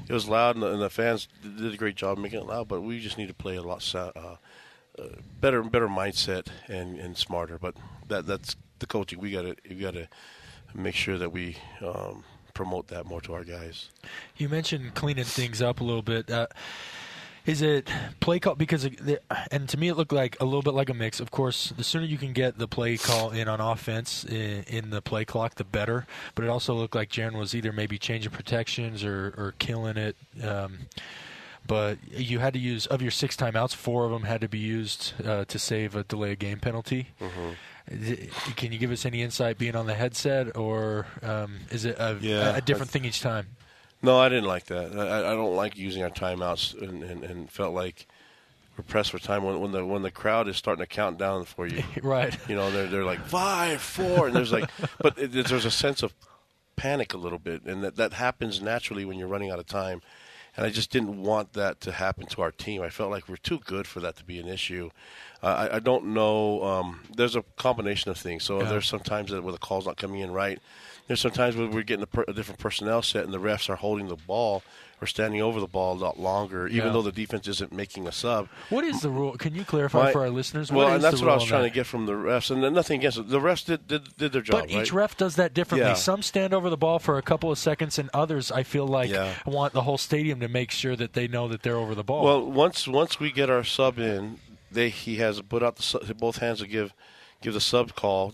it 0.07 0.13
was 0.13 0.27
loud, 0.27 0.55
and 0.55 0.63
the, 0.63 0.71
and 0.71 0.81
the 0.81 0.89
fans 0.89 1.27
did 1.41 1.73
a 1.73 1.77
great 1.77 1.95
job 1.95 2.17
making 2.17 2.39
it 2.39 2.45
loud. 2.45 2.67
But 2.67 2.81
we 2.81 2.99
just 2.99 3.17
need 3.17 3.27
to 3.27 3.33
play 3.33 3.55
a 3.55 3.61
lot 3.61 3.95
uh, 3.95 4.11
uh, 4.15 4.35
better, 5.39 5.63
better 5.63 5.87
mindset 5.87 6.47
and, 6.67 6.99
and 6.99 7.17
smarter. 7.17 7.57
But 7.57 7.75
that 8.07 8.27
that's 8.27 8.55
the 8.79 8.85
coaching. 8.85 9.19
We 9.19 9.31
got 9.31 9.43
to 9.43 9.55
we 9.67 9.75
got 9.75 9.93
to 9.93 10.07
make 10.73 10.95
sure 10.95 11.17
that 11.17 11.31
we. 11.31 11.57
Um, 11.81 12.23
promote 12.55 12.87
that 12.87 13.05
more 13.05 13.21
to 13.21 13.33
our 13.33 13.45
guys. 13.45 13.89
You 14.35 14.49
mentioned 14.49 14.93
cleaning 14.93 15.23
things 15.23 15.61
up 15.61 15.79
a 15.79 15.83
little 15.83 16.01
bit. 16.01 16.29
Is 17.49 17.63
it 17.63 17.89
play 18.19 18.39
call? 18.39 18.53
Because, 18.53 18.87
and 19.49 19.67
to 19.69 19.77
me, 19.77 19.87
it 19.87 19.95
looked 19.95 20.11
like 20.11 20.37
a 20.39 20.45
little 20.45 20.61
bit 20.61 20.75
like 20.75 20.89
a 20.89 20.93
mix. 20.93 21.19
Of 21.19 21.31
course, 21.31 21.73
the 21.75 21.83
sooner 21.83 22.05
you 22.05 22.19
can 22.19 22.31
get 22.31 22.59
the 22.59 22.67
play 22.67 22.95
call 22.95 23.31
in 23.31 23.47
on 23.47 23.59
offense 23.59 24.23
in, 24.23 24.63
in 24.67 24.91
the 24.91 25.01
play 25.01 25.25
clock, 25.25 25.55
the 25.55 25.63
better. 25.63 26.05
But 26.35 26.45
it 26.45 26.49
also 26.49 26.75
looked 26.75 26.93
like 26.93 27.09
Jaren 27.09 27.33
was 27.33 27.55
either 27.55 27.71
maybe 27.71 27.97
changing 27.97 28.31
protections 28.31 29.03
or, 29.03 29.33
or 29.35 29.55
killing 29.57 29.97
it. 29.97 30.15
Um, 30.43 30.89
but 31.65 31.97
you 32.11 32.37
had 32.37 32.53
to 32.53 32.59
use 32.59 32.85
of 32.85 33.01
your 33.01 33.09
six 33.09 33.35
timeouts, 33.35 33.73
four 33.73 34.05
of 34.05 34.11
them 34.11 34.23
had 34.23 34.41
to 34.41 34.47
be 34.47 34.59
used 34.59 35.13
uh, 35.25 35.45
to 35.45 35.57
save 35.57 35.95
a 35.95 36.03
delay 36.03 36.33
of 36.33 36.39
game 36.39 36.59
penalty. 36.59 37.07
Mm-hmm. 37.19 38.51
Can 38.57 38.71
you 38.71 38.77
give 38.77 38.91
us 38.91 39.07
any 39.07 39.23
insight 39.23 39.57
being 39.57 39.75
on 39.75 39.87
the 39.87 39.95
headset, 39.95 40.55
or 40.55 41.07
um, 41.23 41.61
is 41.71 41.85
it 41.85 41.95
a, 41.97 42.15
yeah, 42.21 42.55
a 42.55 42.61
different 42.61 42.91
thing 42.91 43.05
each 43.05 43.21
time? 43.21 43.47
No, 44.01 44.17
I 44.17 44.29
didn't 44.29 44.45
like 44.45 44.65
that. 44.65 44.97
I, 44.97 45.31
I 45.31 45.35
don't 45.35 45.55
like 45.55 45.77
using 45.77 46.03
our 46.03 46.09
timeouts, 46.09 46.81
and, 46.81 47.03
and, 47.03 47.23
and 47.23 47.51
felt 47.51 47.73
like 47.73 48.07
we're 48.77 48.83
pressed 48.83 49.11
for 49.11 49.19
time 49.19 49.43
when, 49.43 49.59
when 49.59 49.71
the 49.73 49.85
when 49.85 50.03
the 50.03 50.11
crowd 50.11 50.47
is 50.47 50.55
starting 50.55 50.81
to 50.81 50.87
count 50.87 51.17
down 51.17 51.43
for 51.43 51.67
you. 51.67 51.83
right. 52.01 52.35
You 52.47 52.55
know, 52.55 52.71
they're 52.71 52.87
they're 52.87 53.03
like 53.03 53.25
five, 53.25 53.81
four, 53.81 54.27
and 54.27 54.35
there's 54.35 54.53
like, 54.53 54.69
but 54.99 55.17
it, 55.17 55.31
there's 55.33 55.65
a 55.65 55.71
sense 55.71 56.01
of 56.01 56.13
panic 56.77 57.13
a 57.13 57.17
little 57.17 57.39
bit, 57.39 57.63
and 57.65 57.83
that 57.83 57.97
that 57.97 58.13
happens 58.13 58.61
naturally 58.61 59.03
when 59.03 59.19
you're 59.19 59.27
running 59.27 59.51
out 59.51 59.59
of 59.59 59.65
time. 59.65 60.01
And 60.57 60.65
I 60.65 60.71
just 60.71 60.91
didn't 60.91 61.21
want 61.21 61.53
that 61.53 61.79
to 61.81 61.91
happen 61.91 62.25
to 62.27 62.41
our 62.41 62.51
team. 62.51 62.81
I 62.81 62.89
felt 62.89 63.11
like 63.11 63.29
we're 63.29 63.37
too 63.37 63.59
good 63.59 63.85
for 63.85 63.99
that 63.99 64.17
to 64.17 64.23
be 64.23 64.39
an 64.39 64.47
issue. 64.47 64.89
Uh, 65.43 65.69
I, 65.71 65.75
I, 65.75 65.79
don't 65.79 66.07
know. 66.07 66.63
Um, 66.63 67.01
there's 67.15 67.35
a 67.35 67.43
combination 67.55 68.11
of 68.11 68.17
things. 68.17 68.43
So 68.43 68.59
yeah. 68.59 68.67
there's 68.67 68.87
sometimes 68.87 69.31
that 69.31 69.43
where 69.43 69.53
the 69.53 69.59
call's 69.59 69.85
not 69.85 69.95
coming 69.95 70.19
in 70.21 70.31
right 70.31 70.59
there's 71.09 71.19
sometimes 71.19 71.55
when 71.55 71.71
we're 71.71 71.81
getting 71.81 72.03
a, 72.03 72.07
per, 72.07 72.23
a, 72.27 72.33
different 72.33 72.59
personnel 72.59 73.01
set 73.01 73.23
and 73.25 73.33
the 73.33 73.39
refs 73.39 73.67
are 73.67 73.75
holding 73.75 74.09
the 74.09 74.15
ball 74.15 74.61
or 75.01 75.07
standing 75.07 75.41
over 75.41 75.59
the 75.59 75.67
ball 75.67 75.93
a 75.93 75.97
lot 75.97 76.19
longer, 76.19 76.67
even 76.67 76.85
yeah. 76.85 76.93
though 76.93 77.01
the 77.01 77.11
defense 77.11 77.47
isn't 77.47 77.73
making 77.73 78.07
a 78.07 78.11
sub. 78.11 78.47
What 78.69 78.83
is 78.83 79.01
the 79.01 79.09
rule? 79.09 79.35
Can 79.35 79.55
you 79.55 79.63
clarify 79.65 80.03
My, 80.03 80.11
for 80.11 80.21
our 80.21 80.29
listeners? 80.29 80.71
Well, 80.71 80.93
and 80.93 81.03
that's 81.03 81.19
what 81.19 81.31
I 81.31 81.33
was 81.33 81.45
trying 81.45 81.63
that? 81.63 81.69
to 81.69 81.73
get 81.73 81.87
from 81.87 82.05
the 82.05 82.11
refs, 82.11 82.51
and 82.51 82.61
nothing 82.75 82.99
against 82.99 83.17
it. 83.17 83.27
The 83.27 83.39
refs 83.39 83.65
did 83.65 83.87
did, 83.87 84.15
did 84.17 84.33
their 84.33 84.43
job. 84.43 84.61
But 84.61 84.69
each 84.69 84.93
right? 84.93 85.01
ref 85.01 85.17
does 85.17 85.35
that 85.37 85.55
differently. 85.55 85.89
Yeah. 85.89 85.95
Some 85.95 86.21
stand 86.21 86.53
over 86.53 86.69
the 86.69 86.77
ball 86.77 86.99
for 86.99 87.17
a 87.17 87.23
couple 87.23 87.51
of 87.51 87.57
seconds, 87.57 87.97
and 87.97 88.11
others, 88.13 88.51
I 88.51 88.61
feel 88.61 88.85
like, 88.85 89.09
yeah. 89.09 89.33
want 89.47 89.73
the 89.73 89.81
whole 89.81 89.97
stadium 89.97 90.41
to 90.41 90.47
make 90.47 90.69
sure 90.69 90.95
that 90.95 91.13
they 91.13 91.27
know 91.27 91.47
that 91.47 91.63
they're 91.63 91.77
over 91.77 91.95
the 91.95 92.03
ball. 92.03 92.23
Well, 92.23 92.45
once 92.45 92.87
once 92.87 93.19
we 93.19 93.31
get 93.31 93.49
our 93.49 93.63
sub 93.63 93.97
in, 93.97 94.37
they 94.71 94.89
he 94.89 95.15
has 95.15 95.41
put 95.41 95.63
out 95.63 95.77
the 95.77 96.13
both 96.13 96.37
hands 96.37 96.59
to 96.59 96.67
give 96.67 96.93
give 97.41 97.53
the 97.53 97.61
sub 97.61 97.95
call 97.95 98.33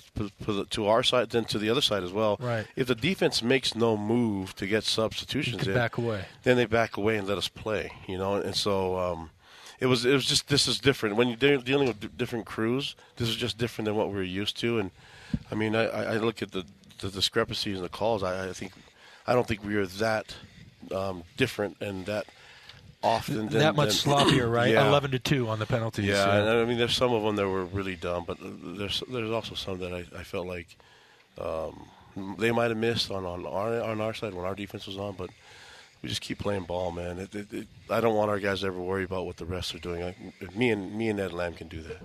to 0.69 0.87
our 0.87 1.03
side, 1.03 1.29
then 1.29 1.45
to 1.45 1.59
the 1.59 1.69
other 1.69 1.81
side 1.81 2.03
as 2.03 2.11
well. 2.11 2.37
Right. 2.39 2.65
If 2.75 2.87
the 2.87 2.95
defense 2.95 3.43
makes 3.43 3.75
no 3.75 3.97
move 3.97 4.55
to 4.55 4.67
get 4.67 4.83
substitutions 4.83 5.67
in, 5.67 5.73
back 5.73 5.97
away. 5.97 6.25
Then 6.43 6.57
they 6.57 6.65
back 6.65 6.97
away 6.97 7.17
and 7.17 7.27
let 7.27 7.37
us 7.37 7.47
play. 7.47 7.91
You 8.07 8.17
know, 8.17 8.35
and 8.35 8.55
so 8.55 8.97
um, 8.97 9.29
it 9.79 9.85
was 9.87 10.05
it 10.05 10.13
was 10.13 10.25
just 10.25 10.47
this 10.47 10.67
is 10.67 10.79
different 10.79 11.15
when 11.15 11.27
you're 11.29 11.57
dealing 11.57 11.87
with 11.87 12.17
different 12.17 12.45
crews. 12.45 12.95
This 13.17 13.29
is 13.29 13.35
just 13.35 13.57
different 13.57 13.85
than 13.85 13.95
what 13.95 14.11
we're 14.11 14.23
used 14.23 14.57
to. 14.61 14.79
And 14.79 14.91
I 15.51 15.55
mean, 15.55 15.75
I, 15.75 15.85
I 15.85 16.17
look 16.17 16.41
at 16.41 16.51
the, 16.51 16.65
the 16.99 17.09
discrepancies 17.09 17.77
in 17.77 17.83
the 17.83 17.89
calls. 17.89 18.23
I, 18.23 18.49
I 18.49 18.53
think 18.53 18.73
I 19.27 19.33
don't 19.33 19.47
think 19.47 19.63
we 19.63 19.75
are 19.75 19.85
that 19.85 20.35
um, 20.91 21.23
different 21.37 21.77
and 21.81 22.05
that 22.05 22.25
often 23.05 23.49
than, 23.49 23.59
that 23.59 23.75
much 23.75 24.03
than, 24.03 24.13
sloppier, 24.13 24.51
right? 24.51 24.71
Yeah. 24.71 24.87
Eleven 24.87 25.11
to 25.11 25.19
two 25.19 25.47
on 25.47 25.59
the 25.59 25.65
penalties. 25.65 26.05
Yeah, 26.05 26.25
yeah. 26.25 26.39
And, 26.39 26.49
I 26.49 26.65
mean, 26.65 26.77
there's 26.77 26.95
some 26.95 27.13
of 27.13 27.23
them 27.23 27.35
that 27.35 27.47
were 27.47 27.65
really 27.65 27.95
dumb, 27.95 28.25
but 28.25 28.37
there's 28.41 29.03
there's 29.09 29.31
also 29.31 29.55
some 29.55 29.79
that 29.79 29.93
I, 29.93 30.05
I 30.17 30.23
felt 30.23 30.47
like 30.47 30.75
um, 31.39 31.87
they 32.37 32.51
might 32.51 32.69
have 32.69 32.77
missed 32.77 33.11
on, 33.11 33.25
on 33.25 33.45
our 33.45 33.81
on 33.81 34.01
our 34.01 34.13
side 34.13 34.33
when 34.33 34.45
our 34.45 34.55
defense 34.55 34.87
was 34.87 34.97
on, 34.97 35.13
but 35.13 35.29
we 36.01 36.09
just 36.09 36.21
keep 36.21 36.39
playing 36.39 36.63
ball, 36.63 36.91
man. 36.91 37.19
It, 37.19 37.33
it, 37.33 37.53
it, 37.53 37.67
I 37.89 37.99
don't 38.01 38.15
want 38.15 38.29
our 38.29 38.39
guys 38.39 38.61
to 38.61 38.67
ever 38.67 38.79
worry 38.79 39.03
about 39.03 39.25
what 39.25 39.37
the 39.37 39.45
rest 39.45 39.73
are 39.75 39.79
doing. 39.79 40.03
I, 40.03 40.15
me 40.55 40.71
and 40.71 40.95
me 40.95 41.09
and 41.09 41.19
Ed 41.19 41.33
Lamb 41.33 41.53
can 41.53 41.67
do 41.67 41.81
that. 41.81 41.97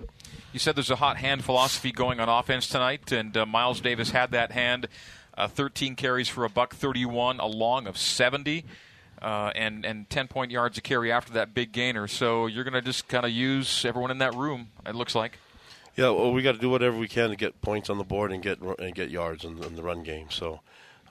You 0.53 0.59
said 0.59 0.75
there's 0.75 0.91
a 0.91 0.97
hot 0.97 1.17
hand 1.17 1.43
philosophy 1.43 1.91
going 1.91 2.19
on 2.19 2.29
offense 2.29 2.67
tonight, 2.67 3.11
and 3.11 3.35
uh, 3.35 3.45
Miles 3.45 3.81
Davis 3.81 4.11
had 4.11 4.31
that 4.31 4.51
hand. 4.51 4.87
Uh, 5.37 5.47
13 5.47 5.95
carries 5.95 6.27
for 6.27 6.43
a 6.43 6.49
buck 6.49 6.75
31, 6.75 7.39
a 7.39 7.45
long 7.45 7.87
of 7.87 7.97
70 7.97 8.65
uh, 9.21 9.51
and 9.55 9.85
and 9.85 10.09
10 10.09 10.27
point 10.27 10.51
yards 10.51 10.77
a 10.77 10.81
carry 10.81 11.11
after 11.11 11.33
that 11.33 11.53
big 11.53 11.71
gainer. 11.71 12.07
So 12.07 12.47
you're 12.47 12.63
going 12.63 12.73
to 12.73 12.81
just 12.81 13.07
kind 13.07 13.25
of 13.25 13.31
use 13.31 13.85
everyone 13.85 14.11
in 14.11 14.17
that 14.19 14.33
room. 14.35 14.69
It 14.85 14.95
looks 14.95 15.15
like. 15.15 15.37
Yeah, 15.95 16.09
well, 16.09 16.31
we 16.31 16.41
got 16.41 16.53
to 16.53 16.57
do 16.57 16.69
whatever 16.69 16.97
we 16.97 17.07
can 17.07 17.29
to 17.29 17.35
get 17.35 17.61
points 17.61 17.89
on 17.89 17.97
the 17.97 18.03
board 18.03 18.31
and 18.31 18.41
get 18.41 18.59
and 18.61 18.95
get 18.95 19.09
yards 19.09 19.43
in, 19.43 19.61
in 19.63 19.75
the 19.75 19.83
run 19.83 20.03
game. 20.03 20.27
So, 20.29 20.61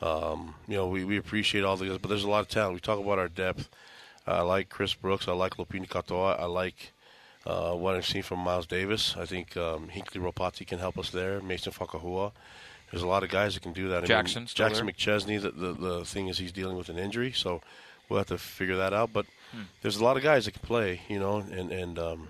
um, 0.01 0.55
you 0.67 0.77
know, 0.77 0.89
we, 0.89 1.05
we 1.05 1.19
appreciate 1.19 1.65
all 1.65 1.77
the 1.77 1.87
guys, 1.87 1.99
but 1.99 2.09
there's 2.09 2.25
a 2.25 2.31
lot 2.31 2.41
of 2.41 2.49
talent. 2.49 2.75
We 2.75 2.81
talk 2.81 2.99
about 2.99 3.19
our 3.19 3.29
depth. 3.29 3.69
I 4.27 4.43
like 4.43 4.69
Chris 4.69 4.95
Brooks. 4.95 5.29
I 5.29 5.33
like 5.33 5.57
Lopini 5.57 5.89
Katoa. 5.89 6.41
I 6.41 6.47
like 6.47 6.93
uh, 7.47 7.73
what 7.73 7.95
I've 7.95 8.07
seen 8.07 8.23
from 8.23 8.39
Miles 8.41 8.67
Davis. 8.67 9.17
I 9.19 9.27
think 9.27 9.57
um, 9.57 9.89
Hinckley 9.89 10.21
Ropati 10.21 10.67
can 10.67 10.79
help 10.79 10.99
us 10.99 11.11
there. 11.11 11.41
Mason 11.41 11.73
Fakahua. 11.73 12.33
There's 12.91 13.03
a 13.03 13.07
lot 13.07 13.23
of 13.23 13.31
guys 13.31 13.55
that 13.55 13.63
can 13.63 13.73
do 13.73 13.89
that. 13.89 14.05
Jackson, 14.05 14.39
I 14.39 14.41
mean, 14.41 14.49
Jackson 14.55 14.87
there. 14.87 14.95
McChesney. 14.95 15.41
The, 15.41 15.51
the 15.51 15.73
the 15.73 16.05
thing 16.05 16.29
is 16.29 16.39
he's 16.39 16.53
dealing 16.53 16.77
with 16.77 16.89
an 16.89 16.99
injury, 16.99 17.33
so 17.33 17.61
we'll 18.11 18.19
have 18.19 18.27
to 18.27 18.39
figure 18.39 18.77
that 18.77 18.93
out. 18.93 19.13
But 19.13 19.25
hmm. 19.53 19.63
there's 19.81 19.97
a 19.97 20.05
lot 20.05 20.19
of 20.19 20.23
guys 20.23 20.45
that 20.45 20.53
can 20.53 20.63
play, 20.63 21.01
you 21.09 21.19
know, 21.19 21.39
and 21.39 21.73
and 21.73 21.99
um, 21.99 22.29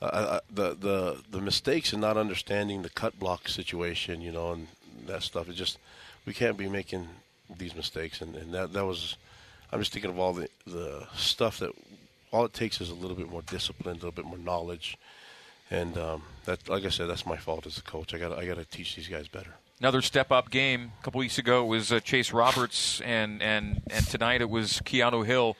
uh, 0.00 0.40
the 0.50 0.74
the 0.74 1.22
the 1.30 1.40
mistakes 1.40 1.92
and 1.92 2.00
not 2.00 2.16
understanding 2.16 2.82
the 2.82 2.90
cut 2.90 3.18
block 3.18 3.48
situation, 3.48 4.20
you 4.20 4.32
know, 4.32 4.52
and 4.52 4.66
that 5.06 5.22
stuff. 5.22 5.48
It 5.48 5.54
just 5.54 5.78
we 6.26 6.32
can't 6.32 6.56
be 6.56 6.68
making 6.68 7.06
these 7.56 7.76
mistakes, 7.76 8.20
and, 8.20 8.34
and 8.34 8.52
that 8.54 8.72
that 8.72 8.84
was. 8.84 9.16
I'm 9.70 9.78
just 9.78 9.92
thinking 9.92 10.10
of 10.10 10.18
all 10.18 10.32
the 10.32 10.48
the 10.66 11.06
stuff 11.14 11.58
that 11.60 11.70
all 12.30 12.44
it 12.44 12.52
takes 12.52 12.80
is 12.80 12.90
a 12.90 12.94
little 12.94 13.16
bit 13.16 13.30
more 13.30 13.42
discipline, 13.42 13.92
a 13.92 13.94
little 13.94 14.10
bit 14.10 14.24
more 14.24 14.38
knowledge, 14.38 14.98
and 15.70 15.96
um, 15.96 16.22
that, 16.46 16.68
like 16.68 16.84
I 16.84 16.88
said, 16.88 17.08
that's 17.08 17.26
my 17.26 17.36
fault 17.36 17.66
as 17.66 17.78
a 17.78 17.82
coach. 17.82 18.14
I 18.14 18.18
got 18.18 18.36
I 18.36 18.46
got 18.46 18.56
to 18.56 18.64
teach 18.64 18.96
these 18.96 19.08
guys 19.08 19.28
better. 19.28 19.54
Another 19.82 20.00
step 20.00 20.30
up 20.30 20.48
game. 20.48 20.92
A 21.00 21.02
couple 21.02 21.18
weeks 21.18 21.38
ago 21.38 21.64
it 21.64 21.66
was 21.66 21.90
uh, 21.90 21.98
Chase 21.98 22.32
Roberts, 22.32 23.00
and 23.00 23.42
and 23.42 23.82
and 23.90 24.06
tonight 24.06 24.40
it 24.40 24.48
was 24.48 24.74
Keanu 24.84 25.26
Hill, 25.26 25.56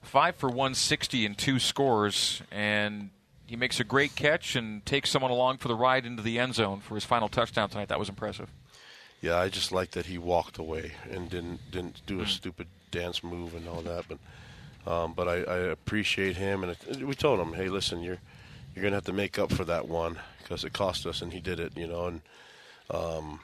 five 0.00 0.36
for 0.36 0.48
160 0.48 1.26
and 1.26 1.36
two 1.36 1.58
scores, 1.58 2.40
and 2.50 3.10
he 3.44 3.56
makes 3.56 3.78
a 3.78 3.84
great 3.84 4.16
catch 4.16 4.56
and 4.56 4.86
takes 4.86 5.10
someone 5.10 5.30
along 5.30 5.58
for 5.58 5.68
the 5.68 5.74
ride 5.74 6.06
into 6.06 6.22
the 6.22 6.38
end 6.38 6.54
zone 6.54 6.80
for 6.80 6.94
his 6.94 7.04
final 7.04 7.28
touchdown 7.28 7.68
tonight. 7.68 7.88
That 7.88 7.98
was 7.98 8.08
impressive. 8.08 8.48
Yeah, 9.20 9.36
I 9.36 9.50
just 9.50 9.72
like 9.72 9.90
that 9.90 10.06
he 10.06 10.16
walked 10.16 10.56
away 10.56 10.92
and 11.10 11.28
didn't 11.28 11.70
didn't 11.70 12.00
do 12.06 12.22
a 12.22 12.26
stupid 12.26 12.66
dance 12.90 13.22
move 13.22 13.54
and 13.54 13.68
all 13.68 13.82
that. 13.82 14.06
But 14.08 14.90
um, 14.90 15.12
but 15.12 15.28
I, 15.28 15.42
I, 15.42 15.58
appreciate 15.58 16.38
him, 16.38 16.64
and 16.64 16.72
it, 16.88 17.04
we 17.04 17.14
told 17.14 17.38
him, 17.38 17.52
hey, 17.52 17.68
listen, 17.68 18.00
you're 18.00 18.20
you're 18.74 18.84
gonna 18.84 18.96
have 18.96 19.04
to 19.04 19.12
make 19.12 19.38
up 19.38 19.52
for 19.52 19.66
that 19.66 19.86
one 19.86 20.18
because 20.38 20.64
it 20.64 20.72
cost 20.72 21.04
us, 21.04 21.20
and 21.20 21.30
he 21.30 21.40
did 21.40 21.60
it, 21.60 21.76
you 21.76 21.86
know. 21.86 22.06
And 22.06 22.22
um, 22.88 23.40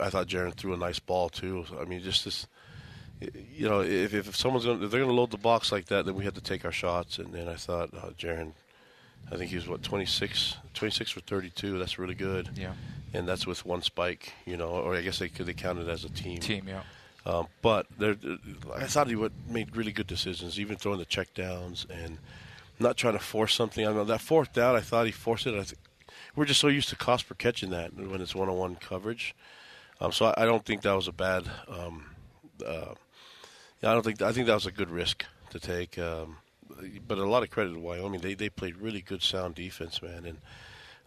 I 0.00 0.10
thought 0.10 0.28
Jaren 0.28 0.54
threw 0.54 0.74
a 0.74 0.76
nice 0.76 0.98
ball 0.98 1.28
too. 1.28 1.64
I 1.80 1.84
mean, 1.84 2.02
just 2.02 2.24
this. 2.24 2.46
You 3.54 3.68
know, 3.68 3.82
if, 3.82 4.14
if 4.14 4.34
someone's 4.34 4.64
going, 4.64 4.82
if 4.82 4.90
they're 4.90 5.00
going 5.00 5.12
to 5.12 5.16
load 5.16 5.30
the 5.30 5.36
box 5.36 5.70
like 5.70 5.86
that, 5.86 6.06
then 6.06 6.16
we 6.16 6.24
have 6.24 6.34
to 6.34 6.40
take 6.40 6.64
our 6.64 6.72
shots. 6.72 7.18
And, 7.18 7.32
then 7.32 7.46
I 7.46 7.54
thought 7.54 7.90
uh, 7.94 8.10
Jaren 8.18 8.52
I 9.30 9.36
think 9.36 9.50
he 9.50 9.56
was 9.56 9.68
what 9.68 9.82
26, 9.82 10.56
26 10.74 11.10
for 11.10 11.20
32. 11.20 11.78
That's 11.78 11.98
really 11.98 12.14
good. 12.14 12.50
Yeah. 12.56 12.72
And 13.14 13.28
that's 13.28 13.46
with 13.46 13.64
one 13.64 13.82
spike, 13.82 14.32
you 14.46 14.56
know, 14.56 14.68
or 14.68 14.94
I 14.94 15.02
guess 15.02 15.18
they 15.18 15.28
could 15.28 15.46
they 15.46 15.52
counted 15.52 15.88
as 15.88 16.04
a 16.04 16.08
team. 16.08 16.38
Team, 16.38 16.66
yeah. 16.68 16.82
Um, 17.24 17.46
but 17.60 17.86
I 18.74 18.84
thought 18.86 19.06
he 19.06 19.14
would 19.14 19.32
made 19.48 19.76
really 19.76 19.92
good 19.92 20.08
decisions, 20.08 20.58
even 20.58 20.76
throwing 20.76 20.98
the 20.98 21.04
check 21.04 21.32
downs 21.34 21.86
and 21.88 22.18
not 22.80 22.96
trying 22.96 23.12
to 23.12 23.20
force 23.20 23.54
something. 23.54 23.86
I 23.86 23.92
know 23.92 24.04
that 24.04 24.20
fourth 24.20 24.52
down, 24.52 24.74
I 24.74 24.80
thought 24.80 25.06
he 25.06 25.12
forced 25.12 25.46
it. 25.46 25.54
I 25.54 25.62
think 25.62 25.78
we're 26.34 26.46
just 26.46 26.60
so 26.60 26.68
used 26.68 26.88
to 26.88 26.96
Cosper 26.96 27.38
catching 27.38 27.70
that 27.70 27.94
when 27.94 28.20
it's 28.20 28.34
one-on-one 28.34 28.76
coverage. 28.76 29.36
Um, 30.02 30.10
so 30.10 30.26
I, 30.26 30.42
I, 30.42 30.44
don't 30.46 30.64
think 30.64 30.82
that 30.82 30.94
was 30.94 31.06
a 31.06 31.12
bad. 31.12 31.48
Um, 31.68 32.06
uh, 32.66 32.94
I 33.84 33.94
don't 33.94 34.02
think 34.02 34.20
I 34.20 34.32
think 34.32 34.48
that 34.48 34.54
was 34.54 34.66
a 34.66 34.72
good 34.72 34.90
risk 34.90 35.24
to 35.50 35.60
take. 35.60 35.96
Um, 35.96 36.38
but 37.06 37.18
a 37.18 37.24
lot 37.24 37.44
of 37.44 37.50
credit 37.50 37.74
to 37.74 37.78
Wyoming. 37.78 38.20
They 38.20 38.34
they 38.34 38.48
played 38.48 38.76
really 38.78 39.00
good, 39.00 39.22
sound 39.22 39.54
defense, 39.54 40.02
man, 40.02 40.26
and 40.26 40.38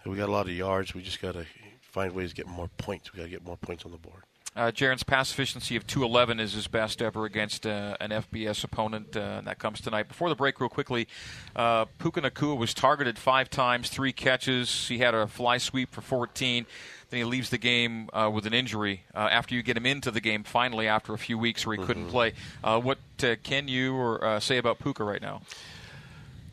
we 0.06 0.16
got 0.16 0.30
a 0.30 0.32
lot 0.32 0.48
of 0.48 0.54
yards. 0.54 0.94
We 0.94 1.02
just 1.02 1.22
got 1.22 1.34
to 1.34 1.46
find 1.82 2.14
ways 2.14 2.30
to 2.30 2.36
get 2.36 2.48
more 2.48 2.70
points. 2.78 3.12
We 3.12 3.18
got 3.18 3.24
to 3.24 3.30
get 3.30 3.46
more 3.46 3.58
points 3.58 3.84
on 3.84 3.92
the 3.92 3.98
board. 3.98 4.24
Uh, 4.56 4.72
Jaren's 4.72 5.04
pass 5.04 5.32
efficiency 5.32 5.76
of 5.76 5.86
211 5.86 6.40
is 6.40 6.54
his 6.54 6.68
best 6.68 7.02
ever 7.02 7.26
against 7.26 7.68
uh, 7.68 7.98
an 8.00 8.12
FBS 8.12 8.64
opponent, 8.64 9.18
uh, 9.18 9.20
and 9.20 9.48
that 9.48 9.60
comes 9.60 9.82
tonight. 9.82 10.08
Before 10.08 10.30
the 10.30 10.36
break, 10.36 10.62
real 10.62 10.70
quickly, 10.70 11.10
uh, 11.58 11.86
Puka 12.00 12.22
Nacua 12.22 12.58
was 12.58 12.74
targeted 12.74 13.20
five 13.20 13.50
times, 13.50 13.90
three 13.90 14.14
catches. 14.14 14.88
He 14.88 15.00
had 15.00 15.14
a 15.14 15.28
fly 15.28 15.58
sweep 15.58 15.92
for 15.92 16.00
14. 16.00 16.66
Then 17.10 17.18
he 17.18 17.24
leaves 17.26 17.50
the 17.50 17.58
game 17.58 18.10
uh, 18.14 18.32
with 18.34 18.46
an 18.46 18.54
injury 18.54 19.04
uh, 19.14 19.28
after 19.30 19.56
you 19.56 19.62
get 19.62 19.76
him 19.76 19.86
into 19.86 20.10
the 20.10 20.22
game 20.22 20.44
finally 20.44 20.88
after 20.88 21.14
a 21.14 21.18
few 21.18 21.38
weeks 21.38 21.66
where 21.66 21.76
he 21.76 21.78
mm-hmm. 21.80 21.88
couldn't 21.88 22.08
play. 22.08 22.34
Uh, 22.64 22.80
what 22.80 22.98
uh, 23.24 23.36
can 23.44 23.68
you 23.68 23.94
or 23.94 24.24
uh, 24.24 24.40
say 24.40 24.58
about 24.58 24.80
Puka 24.80 25.04
right 25.04 25.22
now? 25.22 25.42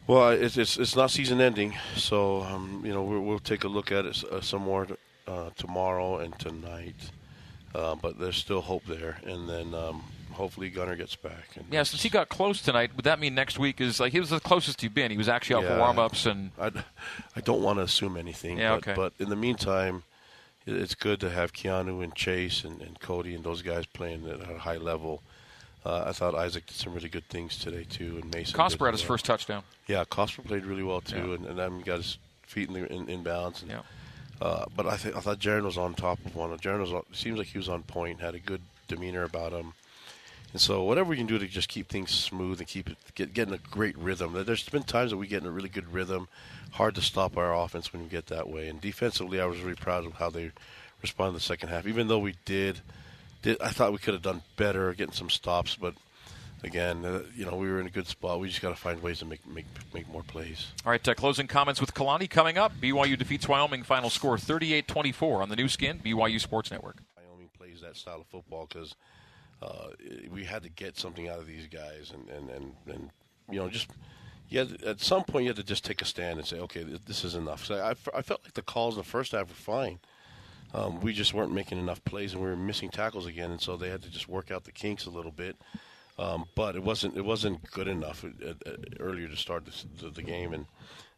Well, 0.09 0.31
it's 0.31 0.57
it's, 0.57 0.77
it's 0.77 0.97
not 0.97 1.12
season 1.12 1.41
ending, 1.41 1.75
so 1.95 2.43
um, 2.43 2.83
you 2.85 2.93
know 2.93 3.05
we'll, 3.05 3.21
we'll, 3.21 3.38
take 3.38 3.62
a 3.62 3.69
look 3.69 3.93
at 3.93 4.05
it 4.05 4.25
uh, 4.25 4.41
some 4.41 4.62
more 4.62 4.88
tomorrow 5.57 6.19
and 6.19 6.37
tonight. 6.41 6.97
But 7.72 8.18
there's 8.18 8.37
still 8.37 8.61
hope 8.61 8.85
there, 8.87 9.18
and 9.24 9.48
then 9.48 9.74
um, 9.74 10.02
hopefully 10.32 10.70
Gunner 10.70 10.96
gets 10.96 11.16
back. 11.16 11.48
yeah, 11.70 11.82
since 11.82 12.02
he 12.02 12.08
got 12.08 12.28
close 12.28 12.61
tonight, 12.61 12.90
would 12.96 13.04
that 13.04 13.20
mean 13.20 13.35
next 13.35 13.58
week 13.58 13.80
is 13.80 14.00
like 14.00 14.12
he 14.12 14.20
was 14.20 14.30
the 14.30 14.40
closest 14.40 14.82
you've 14.82 14.94
been? 14.94 15.11
He 15.11 15.16
was 15.16 15.28
actually 15.28 15.56
out 15.56 15.62
yeah, 15.64 15.74
for 15.74 15.78
warm 15.78 15.98
ups 15.98 16.26
and. 16.26 16.50
I, 16.58 16.70
I 17.37 17.40
don't 17.40 17.62
want 17.62 17.78
to 17.78 17.82
assume 17.82 18.16
anything. 18.16 18.58
Yeah, 18.58 18.76
but, 18.76 18.88
okay. 18.88 18.94
but 18.94 19.12
in 19.18 19.28
the 19.28 19.37
meantime, 19.37 20.02
it's 20.66 20.94
good 20.94 21.20
to 21.20 21.30
have 21.30 21.52
Keanu 21.52 22.02
and 22.02 22.14
Chase 22.14 22.64
and, 22.64 22.80
and 22.80 22.98
Kody 23.00 23.35
and 23.35 23.44
those 23.44 23.62
guys 23.62 23.87
playing 23.87 24.28
at 24.28 24.40
a 24.40 24.58
high 24.58 24.76
level. 24.76 25.22
Uh, 25.85 26.04
I 26.06 26.12
thought 26.12 26.35
Isaac 26.35 26.66
did 26.66 26.76
some 26.76 26.94
really 26.94 27.08
good 27.08 27.28
things 27.28 27.58
today 27.58 27.85
too, 27.88 28.18
and 28.22 28.32
Mason. 28.32 28.56
Cosper 28.56 28.87
had 28.87 28.94
his 28.94 29.02
well. 29.02 29.08
first 29.08 29.24
touchdown. 29.24 29.64
Yeah, 29.88 30.04
Cosper 30.04 30.44
played 30.44 30.64
really 30.64 30.85
well 30.85 31.00
too, 31.00 31.16
yeah. 31.16 31.35
and, 31.35 31.46
and 31.46 31.58
then 31.58 31.80
got 31.80 31.96
his 31.96 32.18
feet 32.42 32.68
in, 32.68 32.74
the, 32.74 32.92
in, 32.92 33.08
in 33.08 33.22
balance. 33.22 33.62
And, 33.62 33.70
yeah. 33.72 33.80
Uh, 34.40 34.64
but 34.75 34.87
I, 34.87 34.97
th- 34.97 35.14
I 35.14 35.21
thought 35.21 35.38
Jaren 35.38 35.64
was 35.64 35.79
on 35.79 35.95
top 35.95 36.25
of 36.25 36.35
one. 36.35 36.57
Jaren 36.59 36.81
was 36.81 36.92
on, 36.92 37.03
seems 37.12 37.38
like 37.38 37.49
he 37.49 37.59
was 37.59 37.68
on 37.68 37.83
point, 37.83 38.21
had 38.21 38.35
a 38.35 38.40
good 38.40 38.62
demeanor 38.88 39.23
about 39.23 39.53
him. 39.53 39.75
And 40.53 40.61
so 40.61 40.83
whatever 40.85 41.09
we 41.09 41.16
can 41.16 41.27
do 41.27 41.38
to 41.38 41.47
just 41.47 41.68
keep 41.68 41.88
things 41.88 42.11
smooth 42.11 42.59
and 42.59 42.68
keep 42.68 42.90
it 42.90 42.99
get 43.14 43.33
getting 43.33 43.55
a 43.55 43.59
great 43.59 43.97
rhythm. 43.97 44.33
There's 44.45 44.68
been 44.68 44.83
times 44.83 45.11
that 45.11 45.16
we 45.16 45.27
get 45.27 45.42
in 45.42 45.49
a 45.49 45.53
really 45.53 45.68
good 45.68 45.92
rhythm. 45.92 46.29
Hard 46.73 46.95
to 46.97 47.03
stop 47.03 47.37
our 47.37 47.55
offense 47.55 47.92
when 47.92 48.03
we 48.03 48.09
get 48.09 48.27
that 48.27 48.49
way. 48.49 48.68
And 48.68 48.81
defensively, 48.81 49.40
I 49.40 49.47
was 49.47 49.61
really 49.61 49.77
proud 49.77 50.05
of 50.05 50.14
how 50.14 50.29
they 50.31 50.51
responded 51.01 51.37
the 51.37 51.40
second 51.40 51.71
half. 51.71 51.87
Even 51.87 52.09
though 52.09 52.18
we 52.18 52.35
did, 52.45 52.81
did 53.40 53.61
I 53.62 53.68
thought 53.68 53.92
we 53.92 53.99
could 53.99 54.14
have 54.14 54.23
done 54.23 54.42
better 54.57 54.92
getting 54.92 55.14
some 55.14 55.31
stops, 55.31 55.77
but 55.77 55.95
again, 56.62 57.05
uh, 57.05 57.22
you 57.35 57.44
know, 57.44 57.57
we 57.57 57.68
were 57.68 57.81
in 57.81 57.87
a 57.87 57.90
good 57.90 58.07
spot. 58.07 58.40
We 58.40 58.48
just 58.48 58.61
got 58.61 58.70
to 58.70 58.77
find 58.77 59.03
ways 59.03 59.18
to 59.20 59.25
make 59.25 59.46
make 59.46 59.66
make 59.92 60.09
more 60.09 60.22
plays. 60.22 60.68
All 60.85 60.90
right, 60.90 61.07
uh, 61.07 61.14
closing 61.14 61.46
comments 61.46 61.81
with 61.81 61.94
Kalani 61.94 62.29
coming 62.29 62.59
up. 62.59 62.72
BYU 62.81 63.18
defeats 63.18 63.48
Wyoming. 63.48 63.83
Final 63.83 64.11
score 64.11 64.37
38-24 64.37 65.42
on 65.42 65.48
the 65.48 65.57
Nu 65.57 65.68
Skin 65.68 65.98
BYU 65.98 66.40
Sports 66.40 66.70
Network. 66.70 66.98
Wyoming 67.16 67.51
plays 67.57 67.81
that 67.81 67.96
style 67.96 68.20
of 68.20 68.27
football 68.27 68.66
because 68.68 68.94
uh, 69.62 69.88
we 70.31 70.44
had 70.44 70.62
to 70.62 70.70
get 70.70 70.98
something 70.98 71.29
out 71.29 71.38
of 71.38 71.46
these 71.46 71.66
guys, 71.66 72.12
and 72.14 72.29
and 72.29 72.51
and, 72.51 72.72
and 72.87 73.11
you 73.51 73.59
know 73.59 73.68
just. 73.68 73.88
Had, 74.51 74.83
at 74.83 75.01
some 75.01 75.25
point, 75.25 75.44
you 75.44 75.48
had 75.48 75.57
to 75.57 75.62
just 75.62 75.83
take 75.83 76.03
a 76.03 76.05
stand 76.05 76.38
and 76.38 76.46
say, 76.46 76.59
"Okay, 76.59 76.85
this 77.07 77.25
is 77.25 77.35
enough." 77.35 77.64
So 77.64 77.77
I, 77.77 77.92
I 78.14 78.20
felt 78.20 78.42
like 78.44 78.53
the 78.53 78.61
calls 78.61 78.96
in 78.96 78.98
the 78.98 79.09
first 79.09 79.33
half 79.33 79.48
were 79.48 79.55
fine. 79.55 79.98
Um, 80.75 81.01
we 81.01 81.14
just 81.14 81.33
weren't 81.33 81.53
making 81.53 81.79
enough 81.79 82.05
plays, 82.05 82.35
and 82.35 82.42
we 82.42 82.48
were 82.48 82.57
missing 82.57 82.90
tackles 82.90 83.27
again, 83.27 83.51
and 83.51 83.61
so 83.61 83.79
they 83.79 83.88
had 83.88 84.03
to 84.03 84.11
just 84.11 84.29
work 84.29 84.51
out 84.51 84.64
the 84.64 84.72
kinks 84.72 85.07
a 85.07 85.11
little 85.11 85.31
bit. 85.31 85.57
Um, 86.22 86.44
but 86.54 86.76
it 86.76 86.85
wasn't 86.85 87.16
it 87.16 87.24
wasn't 87.24 87.68
good 87.70 87.88
enough 87.88 88.24
uh, 88.24 88.50
uh, 88.64 88.76
earlier 89.00 89.26
to 89.26 89.37
start 89.37 89.64
the, 89.66 90.11
the, 90.11 90.22
game, 90.22 90.52
and 90.52 90.66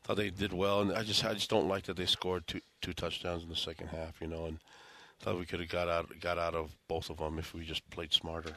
thought 0.02 0.16
they 0.16 0.30
did 0.30 0.52
well. 0.52 0.80
And 0.80 0.92
I 0.92 1.02
just 1.02 1.22
I 1.24 1.34
just 1.34 1.50
don't 1.50 1.68
like 1.68 1.84
that 1.84 1.96
they 1.96 2.06
scored 2.06 2.46
two 2.46 2.60
two 2.80 2.94
touchdowns 2.94 3.42
in 3.42 3.50
the 3.50 3.56
second 3.56 3.88
half, 3.88 4.20
you 4.22 4.28
know, 4.28 4.46
and 4.46 4.58
thought 5.20 5.38
we 5.38 5.44
could 5.44 5.60
have 5.60 5.68
got 5.68 5.88
out 5.88 6.08
got 6.20 6.38
out 6.38 6.54
of 6.54 6.74
both 6.88 7.10
of 7.10 7.18
them 7.18 7.38
if 7.38 7.52
we 7.52 7.64
just 7.64 7.88
played 7.90 8.14
smarter. 8.14 8.56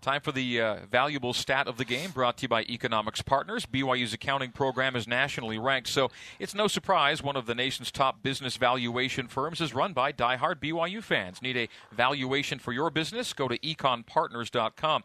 Time 0.00 0.22
for 0.22 0.32
the 0.32 0.58
uh, 0.58 0.76
valuable 0.90 1.34
stat 1.34 1.68
of 1.68 1.76
the 1.76 1.84
game 1.84 2.10
brought 2.10 2.38
to 2.38 2.42
you 2.44 2.48
by 2.48 2.62
Economics 2.62 3.20
Partners. 3.20 3.66
BYU's 3.66 4.14
accounting 4.14 4.50
program 4.50 4.96
is 4.96 5.06
nationally 5.06 5.58
ranked, 5.58 5.88
so 5.88 6.10
it's 6.38 6.54
no 6.54 6.68
surprise 6.68 7.22
one 7.22 7.36
of 7.36 7.44
the 7.44 7.54
nation's 7.54 7.92
top 7.92 8.22
business 8.22 8.56
valuation 8.56 9.28
firms 9.28 9.60
is 9.60 9.74
run 9.74 9.92
by 9.92 10.10
die-hard 10.10 10.58
BYU 10.58 11.02
fans. 11.02 11.42
Need 11.42 11.58
a 11.58 11.68
valuation 11.92 12.58
for 12.58 12.72
your 12.72 12.88
business? 12.88 13.34
Go 13.34 13.46
to 13.46 13.58
econpartners.com. 13.58 15.04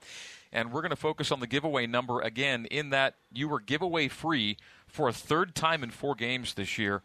And 0.54 0.72
we're 0.72 0.82
going 0.82 0.92
to 0.92 0.96
focus 0.96 1.30
on 1.30 1.42
the 1.42 1.48
giveaway 1.48 1.88
number 1.88 2.22
again, 2.22 2.66
in 2.68 2.90
that 2.92 3.16
you 3.34 3.50
were 3.50 3.60
giveaway 3.60 4.08
free 4.08 4.56
for 4.88 5.10
a 5.10 5.14
third 5.14 5.56
time 5.56 5.84
in 5.84 5.90
four 5.90 6.16
games 6.16 6.54
this 6.54 6.78
year. 6.78 7.02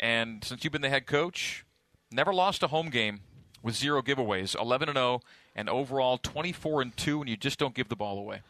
And 0.00 0.42
since 0.42 0.64
you've 0.64 0.72
been 0.72 0.82
the 0.82 0.88
head 0.88 1.06
coach, 1.06 1.64
never 2.10 2.34
lost 2.34 2.64
a 2.64 2.68
home 2.68 2.90
game 2.90 3.20
with 3.62 3.76
zero 3.76 4.02
giveaways, 4.02 4.58
11 4.58 4.88
and 4.88 4.96
0, 4.96 5.20
and 5.54 5.68
overall 5.68 6.18
24 6.18 6.82
and 6.82 6.96
2, 6.96 7.20
and 7.20 7.28
you 7.28 7.36
just 7.36 7.58
don't 7.58 7.74
give 7.74 7.88
the 7.88 7.96
ball 7.96 8.18
away. 8.18 8.42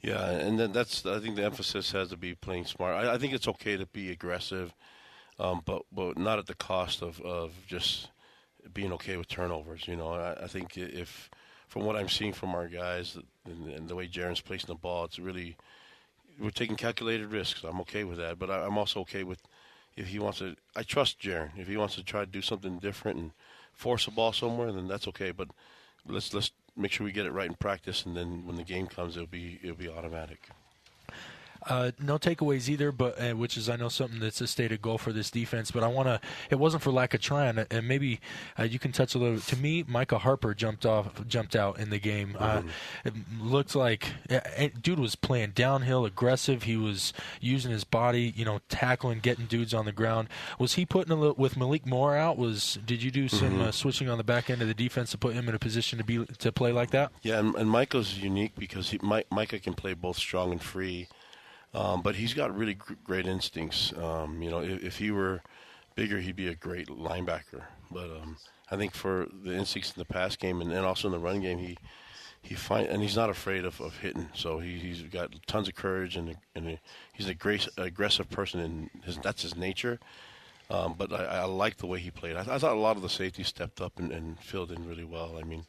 Yeah, 0.00 0.30
and 0.30 0.58
then 0.58 0.72
that's 0.72 1.06
I 1.06 1.20
think 1.20 1.36
the 1.36 1.44
emphasis 1.44 1.92
has 1.92 2.08
to 2.08 2.16
be 2.16 2.34
playing 2.34 2.66
smart. 2.66 2.94
I, 2.94 3.14
I 3.14 3.18
think 3.18 3.32
it's 3.32 3.46
okay 3.46 3.76
to 3.76 3.86
be 3.86 4.10
aggressive, 4.10 4.74
um, 5.38 5.62
but 5.64 5.82
but 5.92 6.18
not 6.18 6.40
at 6.40 6.46
the 6.46 6.54
cost 6.54 7.02
of, 7.02 7.20
of 7.20 7.52
just 7.68 8.10
being 8.74 8.92
okay 8.94 9.16
with 9.16 9.28
turnovers. 9.28 9.86
You 9.86 9.96
know, 9.96 10.12
I, 10.12 10.44
I 10.44 10.46
think 10.48 10.76
if 10.76 11.30
from 11.68 11.84
what 11.84 11.96
I'm 11.96 12.08
seeing 12.08 12.32
from 12.32 12.54
our 12.54 12.66
guys 12.66 13.16
and, 13.46 13.66
and, 13.68 13.88
the 13.88 13.94
way 13.94 14.06
Jaren's 14.06 14.40
placing 14.40 14.68
the 14.68 14.74
ball, 14.74 15.04
it's 15.04 15.20
really 15.20 15.56
we're 16.38 16.50
taking 16.50 16.76
calculated 16.76 17.30
risks. 17.30 17.62
I'm 17.62 17.80
okay 17.82 18.02
with 18.02 18.18
that, 18.18 18.40
but 18.40 18.50
I, 18.50 18.64
I'm 18.64 18.78
also 18.78 19.00
okay 19.00 19.22
with 19.22 19.40
if 19.96 20.08
he 20.08 20.18
wants 20.18 20.38
to, 20.38 20.56
I 20.74 20.82
trust 20.82 21.20
Jaren. 21.20 21.50
If 21.56 21.68
he 21.68 21.76
wants 21.76 21.94
to 21.96 22.02
try 22.02 22.20
to 22.20 22.30
do 22.30 22.42
something 22.42 22.78
different 22.78 23.18
and 23.18 23.30
force 23.72 24.06
a 24.06 24.10
ball 24.10 24.32
somewhere, 24.32 24.72
then 24.72 24.88
that's 24.88 25.08
okay. 25.08 25.32
But 25.32 25.48
let's 26.08 26.32
let's 26.34 26.50
make 26.76 26.92
sure 26.92 27.04
we 27.04 27.12
get 27.12 27.26
it 27.26 27.32
right 27.32 27.48
in 27.48 27.54
practice, 27.54 28.04
and 28.04 28.16
then 28.16 28.46
when 28.46 28.56
the 28.56 28.64
game 28.64 28.86
comes, 28.86 29.16
it'll 29.16 29.26
be 29.26 29.58
it'll 29.62 29.76
be 29.76 29.88
automatic. 29.88 30.48
Uh, 31.68 31.92
no 32.00 32.18
takeaways 32.18 32.68
either, 32.68 32.92
but 32.92 33.20
uh, 33.20 33.32
which 33.32 33.56
is 33.56 33.68
I 33.68 33.76
know 33.76 33.88
something 33.88 34.20
that's 34.20 34.40
a 34.40 34.46
stated 34.46 34.82
goal 34.82 34.98
for 34.98 35.12
this 35.12 35.30
defense. 35.30 35.70
But 35.70 35.82
I 35.82 35.88
want 35.88 36.08
to. 36.08 36.20
It 36.50 36.58
wasn't 36.58 36.82
for 36.82 36.90
lack 36.90 37.14
of 37.14 37.20
trying, 37.20 37.58
and 37.58 37.88
maybe 37.88 38.20
uh, 38.58 38.64
you 38.64 38.78
can 38.78 38.92
touch 38.92 39.14
a 39.14 39.18
little. 39.18 39.40
To 39.40 39.56
me, 39.56 39.84
Micah 39.86 40.18
Harper 40.18 40.54
jumped 40.54 40.84
off, 40.86 41.26
jumped 41.26 41.54
out 41.54 41.78
in 41.78 41.90
the 41.90 41.98
game. 41.98 42.36
Mm. 42.38 42.68
it 43.04 43.14
looked 43.40 43.74
like 43.74 44.06
dude 44.80 44.98
was 44.98 45.14
playing 45.14 45.52
downhill, 45.54 46.04
aggressive. 46.04 46.64
He 46.64 46.76
was 46.76 47.12
using 47.40 47.70
his 47.70 47.84
body, 47.84 48.32
you 48.36 48.44
know, 48.44 48.60
tackling, 48.68 49.20
getting 49.20 49.46
dudes 49.46 49.74
on 49.74 49.84
the 49.84 49.92
ground. 49.92 50.28
Was 50.58 50.74
he 50.74 50.84
putting 50.84 51.12
a 51.12 51.16
little 51.16 51.36
with 51.36 51.56
Malik 51.56 51.86
Moore 51.86 52.16
out? 52.16 52.36
Was 52.36 52.78
did 52.84 53.02
you 53.02 53.10
do 53.10 53.28
some 53.28 53.52
mm-hmm. 53.52 53.70
switching 53.70 54.08
on 54.08 54.18
the 54.18 54.24
back 54.24 54.50
end 54.50 54.62
of 54.62 54.68
the 54.68 54.74
defense 54.74 55.10
to 55.12 55.18
put 55.18 55.34
him 55.34 55.48
in 55.48 55.54
a 55.54 55.58
position 55.58 55.98
to 55.98 56.04
be 56.04 56.24
to 56.24 56.52
play 56.52 56.72
like 56.72 56.90
that? 56.90 57.12
Yeah, 57.22 57.38
and, 57.38 57.54
and 57.54 57.70
Micah's 57.70 58.18
unique 58.18 58.54
because 58.56 58.90
he, 58.90 58.98
Micah 59.02 59.58
can 59.58 59.74
play 59.74 59.94
both 59.94 60.16
strong 60.16 60.52
and 60.52 60.62
free. 60.62 61.08
Um, 61.74 62.02
but 62.02 62.16
he's 62.16 62.34
got 62.34 62.54
really 62.54 62.76
great 63.04 63.26
instincts. 63.26 63.92
Um, 63.96 64.42
you 64.42 64.50
know, 64.50 64.60
if, 64.60 64.84
if, 64.84 64.98
he 64.98 65.10
were 65.10 65.42
bigger, 65.94 66.20
he'd 66.20 66.36
be 66.36 66.48
a 66.48 66.54
great 66.54 66.88
linebacker. 66.88 67.62
But 67.90 68.10
um, 68.10 68.36
I 68.70 68.76
think 68.76 68.92
for 68.94 69.26
the 69.42 69.54
instincts 69.54 69.92
in 69.96 69.98
the 69.98 70.04
pass 70.04 70.36
game 70.36 70.60
and, 70.60 70.72
also 70.72 71.08
in 71.08 71.12
the 71.12 71.18
run 71.18 71.40
game, 71.40 71.58
he 71.58 71.78
he 72.42 72.56
find 72.56 72.88
and 72.88 73.00
he's 73.00 73.16
not 73.16 73.30
afraid 73.30 73.64
of, 73.64 73.80
of 73.80 73.96
hitting. 73.98 74.28
So 74.34 74.58
he, 74.58 74.78
he's 74.78 75.02
got 75.02 75.30
tons 75.46 75.68
of 75.68 75.74
courage 75.74 76.16
and 76.16 76.36
and 76.54 76.78
he's 77.12 77.28
a 77.28 77.34
great 77.34 77.68
aggressive 77.78 78.28
person 78.28 78.60
and 78.60 78.90
his, 79.04 79.16
that's 79.18 79.42
his 79.42 79.56
nature. 79.56 79.98
Um, 80.68 80.94
but 80.96 81.12
I, 81.12 81.24
I 81.24 81.44
like 81.44 81.78
the 81.78 81.86
way 81.86 82.00
he 82.00 82.10
played. 82.10 82.36
I, 82.36 82.40
I, 82.40 82.58
thought 82.58 82.76
a 82.76 82.80
lot 82.80 82.96
of 82.96 83.02
the 83.02 83.08
safeties 83.08 83.48
stepped 83.48 83.80
up 83.80 83.98
and, 83.98 84.10
and 84.10 84.40
filled 84.40 84.72
in 84.72 84.88
really 84.88 85.04
well. 85.04 85.36
I 85.38 85.42
mean, 85.42 85.66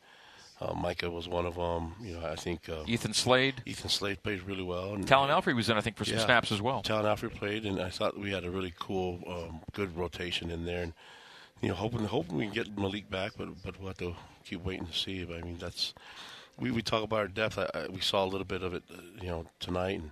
uh, 0.61 0.73
Micah 0.73 1.09
was 1.09 1.27
one 1.27 1.45
of 1.45 1.55
them. 1.55 1.93
You 2.01 2.19
know, 2.19 2.25
I 2.25 2.35
think 2.35 2.69
uh, 2.69 2.83
Ethan 2.85 3.13
Slade. 3.13 3.61
Ethan 3.65 3.89
Slade 3.89 4.23
played 4.23 4.43
really 4.43 4.63
well. 4.63 4.93
And 4.93 5.05
Talan 5.05 5.29
Alfrey 5.29 5.55
was 5.55 5.69
in, 5.69 5.77
I 5.77 5.81
think, 5.81 5.97
for 5.97 6.05
some 6.05 6.17
yeah, 6.17 6.25
snaps 6.25 6.51
as 6.51 6.61
well. 6.61 6.83
Talan 6.83 7.05
Alfrey 7.05 7.33
played, 7.33 7.65
and 7.65 7.79
I 7.79 7.89
thought 7.89 8.17
we 8.17 8.31
had 8.31 8.45
a 8.45 8.51
really 8.51 8.73
cool, 8.79 9.21
um, 9.27 9.61
good 9.73 9.95
rotation 9.97 10.51
in 10.51 10.65
there. 10.65 10.83
And 10.83 10.93
you 11.61 11.69
know, 11.69 11.75
hoping 11.75 12.05
hoping 12.05 12.37
we 12.37 12.45
can 12.45 12.53
get 12.53 12.77
Malik 12.77 13.09
back, 13.09 13.33
but 13.37 13.49
but 13.63 13.79
we'll 13.79 13.89
have 13.89 13.97
to 13.97 14.15
keep 14.45 14.63
waiting 14.63 14.85
to 14.85 14.93
see. 14.93 15.23
But 15.23 15.37
I 15.37 15.41
mean, 15.41 15.57
that's 15.59 15.93
we 16.59 16.71
we 16.71 16.81
talk 16.81 17.03
about 17.03 17.19
our 17.19 17.27
depth. 17.27 17.57
I, 17.57 17.69
I, 17.73 17.87
we 17.87 18.01
saw 18.01 18.23
a 18.23 18.27
little 18.27 18.45
bit 18.45 18.63
of 18.63 18.73
it, 18.73 18.83
uh, 18.91 19.01
you 19.21 19.27
know, 19.27 19.45
tonight. 19.59 20.01
And, 20.01 20.11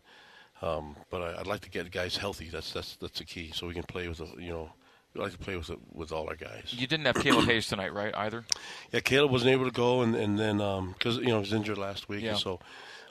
um, 0.62 0.96
but 1.10 1.22
I, 1.22 1.38
would 1.38 1.48
like 1.48 1.62
to 1.62 1.70
get 1.70 1.92
guys 1.92 2.18
healthy. 2.18 2.50
That's 2.50 2.74
that's 2.74 2.96
that's 2.98 3.20
the 3.20 3.26
key, 3.26 3.52
so 3.54 3.68
we 3.68 3.74
can 3.74 3.84
play 3.84 4.08
with 4.08 4.20
a, 4.20 4.28
you 4.38 4.52
know 4.52 4.70
we 5.14 5.22
like 5.22 5.32
to 5.32 5.38
play 5.38 5.56
with 5.56 5.72
with 5.94 6.12
all 6.12 6.28
our 6.28 6.36
guys. 6.36 6.74
You 6.76 6.88
didn't 6.88 7.06
have 7.06 7.16
Caleb 7.16 7.46
Hayes 7.46 7.68
tonight, 7.68 7.94
right? 7.94 8.16
Either. 8.16 8.46
Yeah, 8.92 9.02
Caleb 9.02 9.32
wasn't 9.32 9.52
able 9.52 9.66
to 9.66 9.72
go, 9.72 10.02
and 10.02 10.16
and 10.16 10.40
then 10.40 10.58
because 10.58 11.18
um, 11.18 11.24
you 11.24 11.30
know 11.30 11.36
he 11.36 11.42
was 11.42 11.54
injured 11.54 11.78
last 11.78 12.10
week, 12.10 12.24
yeah. 12.24 12.36
so 12.36 12.60